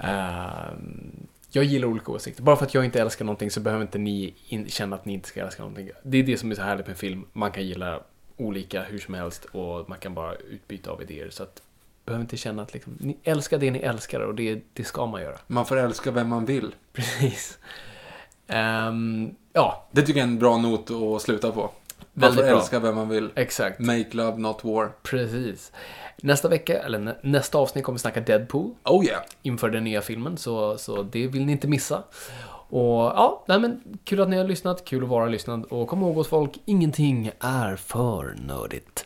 [0.00, 2.42] Ehm, jag gillar olika åsikter.
[2.42, 5.12] Bara för att jag inte älskar någonting så behöver inte ni in- känna att ni
[5.12, 5.90] inte ska älska någonting.
[6.02, 7.24] Det är det som är så härligt med film.
[7.32, 8.00] Man kan gilla
[8.36, 11.30] olika hur som helst och man kan bara utbyta av idéer.
[11.30, 11.62] Så att
[12.04, 15.22] behöver inte känna att liksom, ni älskar det ni älskar och det, det ska man
[15.22, 15.38] göra.
[15.46, 16.74] Man får älska vem man vill.
[16.92, 17.58] Precis.
[18.48, 21.70] Ehm, ja, Det tycker jag är en bra not att sluta på.
[22.12, 22.58] Väldigt får bra.
[22.58, 23.30] älska vem man vill.
[23.34, 23.78] exakt.
[23.80, 24.92] Make love, not war.
[25.02, 25.72] Precis.
[26.22, 28.74] Nästa vecka, eller nä- nästa avsnitt kommer vi snacka Deadpool.
[28.84, 29.22] Oh yeah.
[29.42, 32.02] inför den nya filmen, så, så det vill ni inte missa.
[32.68, 36.02] Och ja, nej men kul att ni har lyssnat, kul att vara lyssnad och kom
[36.02, 39.05] ihåg oss folk, ingenting är för nördigt.